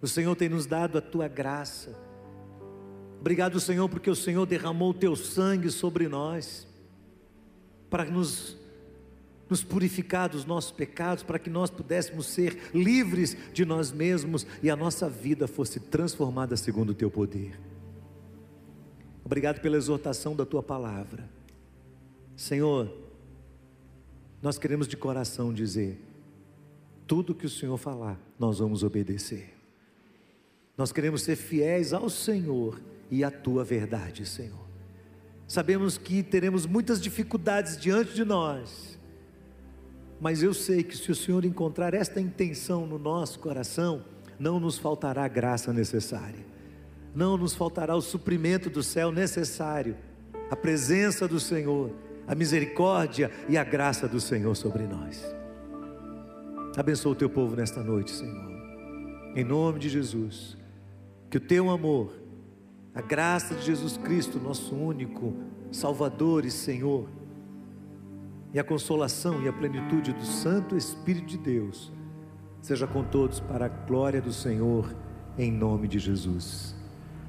O 0.00 0.08
Senhor 0.08 0.34
tem 0.36 0.48
nos 0.48 0.64
dado 0.64 0.96
a 0.96 1.02
tua 1.02 1.28
graça. 1.28 1.94
Obrigado, 3.20 3.60
Senhor, 3.60 3.90
porque 3.90 4.08
o 4.08 4.16
Senhor 4.16 4.46
derramou 4.46 4.92
o 4.92 4.94
teu 4.94 5.14
sangue 5.14 5.70
sobre 5.70 6.08
nós 6.08 6.66
para 7.94 8.06
nos, 8.06 8.56
nos 9.48 9.62
purificar 9.62 10.28
dos 10.28 10.44
nossos 10.44 10.72
pecados, 10.72 11.22
para 11.22 11.38
que 11.38 11.48
nós 11.48 11.70
pudéssemos 11.70 12.26
ser 12.26 12.72
livres 12.74 13.36
de 13.52 13.64
nós 13.64 13.92
mesmos 13.92 14.44
e 14.60 14.68
a 14.68 14.74
nossa 14.74 15.08
vida 15.08 15.46
fosse 15.46 15.78
transformada 15.78 16.56
segundo 16.56 16.90
o 16.90 16.94
teu 16.94 17.08
poder. 17.08 17.56
Obrigado 19.24 19.60
pela 19.60 19.76
exortação 19.76 20.34
da 20.34 20.44
tua 20.44 20.60
palavra. 20.60 21.30
Senhor, 22.34 22.92
nós 24.42 24.58
queremos 24.58 24.88
de 24.88 24.96
coração 24.96 25.54
dizer: 25.54 25.96
tudo 27.06 27.32
que 27.32 27.46
o 27.46 27.50
Senhor 27.50 27.76
falar, 27.76 28.18
nós 28.36 28.58
vamos 28.58 28.82
obedecer. 28.82 29.54
Nós 30.76 30.90
queremos 30.90 31.22
ser 31.22 31.36
fiéis 31.36 31.92
ao 31.92 32.10
Senhor 32.10 32.82
e 33.08 33.22
à 33.22 33.30
tua 33.30 33.62
verdade, 33.62 34.26
Senhor. 34.26 34.63
Sabemos 35.46 35.98
que 35.98 36.22
teremos 36.22 36.66
muitas 36.66 37.00
dificuldades 37.00 37.76
diante 37.76 38.14
de 38.14 38.24
nós, 38.24 38.98
mas 40.20 40.42
eu 40.42 40.54
sei 40.54 40.82
que 40.82 40.96
se 40.96 41.10
o 41.10 41.14
Senhor 41.14 41.44
encontrar 41.44 41.92
esta 41.92 42.20
intenção 42.20 42.86
no 42.86 42.98
nosso 42.98 43.38
coração, 43.38 44.04
não 44.38 44.58
nos 44.58 44.78
faltará 44.78 45.24
a 45.24 45.28
graça 45.28 45.72
necessária, 45.72 46.44
não 47.14 47.36
nos 47.36 47.54
faltará 47.54 47.94
o 47.94 48.00
suprimento 48.00 48.70
do 48.70 48.82
céu 48.82 49.12
necessário, 49.12 49.96
a 50.50 50.56
presença 50.56 51.28
do 51.28 51.38
Senhor, 51.38 51.92
a 52.26 52.34
misericórdia 52.34 53.30
e 53.48 53.58
a 53.58 53.64
graça 53.64 54.08
do 54.08 54.20
Senhor 54.20 54.54
sobre 54.56 54.84
nós. 54.84 55.24
Abençoa 56.76 57.12
o 57.12 57.16
teu 57.16 57.28
povo 57.28 57.54
nesta 57.54 57.82
noite, 57.82 58.10
Senhor, 58.10 58.50
em 59.36 59.44
nome 59.44 59.78
de 59.78 59.88
Jesus, 59.88 60.56
que 61.30 61.36
o 61.36 61.40
teu 61.40 61.70
amor, 61.70 62.12
a 62.94 63.00
graça 63.00 63.54
de 63.54 63.62
Jesus 63.62 63.96
Cristo, 63.96 64.38
nosso 64.38 64.74
único 64.74 65.34
Salvador 65.72 66.44
e 66.44 66.50
Senhor, 66.50 67.08
e 68.52 68.58
a 68.58 68.64
consolação 68.64 69.42
e 69.42 69.48
a 69.48 69.52
plenitude 69.52 70.12
do 70.12 70.24
Santo 70.24 70.76
Espírito 70.76 71.26
de 71.26 71.38
Deus, 71.38 71.92
seja 72.62 72.86
com 72.86 73.02
todos 73.02 73.40
para 73.40 73.66
a 73.66 73.68
glória 73.68 74.22
do 74.22 74.32
Senhor, 74.32 74.94
em 75.36 75.50
nome 75.50 75.88
de 75.88 75.98
Jesus. 75.98 76.72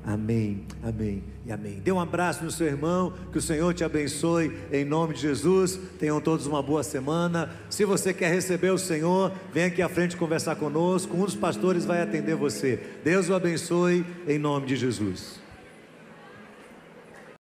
Amém, 0.06 0.68
amém 0.84 1.24
e 1.44 1.52
amém. 1.52 1.80
Dê 1.80 1.92
um 1.92 2.00
abraço 2.00 2.44
no 2.44 2.52
seu 2.52 2.68
irmão, 2.68 3.12
que 3.32 3.40
o 3.40 3.42
Senhor 3.42 3.74
te 3.74 3.84
abençoe 3.84 4.56
em 4.72 4.86
nome 4.86 5.16
de 5.16 5.22
Jesus. 5.22 5.80
Tenham 5.98 6.22
todos 6.22 6.46
uma 6.46 6.62
boa 6.62 6.84
semana. 6.84 7.50
Se 7.72 7.84
você 7.86 8.14
quer 8.14 8.32
receber 8.32 8.70
o 8.70 8.78
Senhor, 8.78 9.32
vem 9.52 9.64
aqui 9.64 9.82
à 9.82 9.90
frente 9.90 10.16
conversar 10.16 10.58
conosco. 10.58 11.18
Um 11.18 11.26
dos 11.26 11.36
pastores 11.36 11.86
vai 11.86 12.04
atender 12.04 12.36
você. 12.36 12.80
Deus 13.04 13.30
o 13.30 13.34
abençoe 13.34 14.06
em 14.28 14.38
nome 14.38 14.68
de 14.68 14.76
Jesus. 14.76 15.44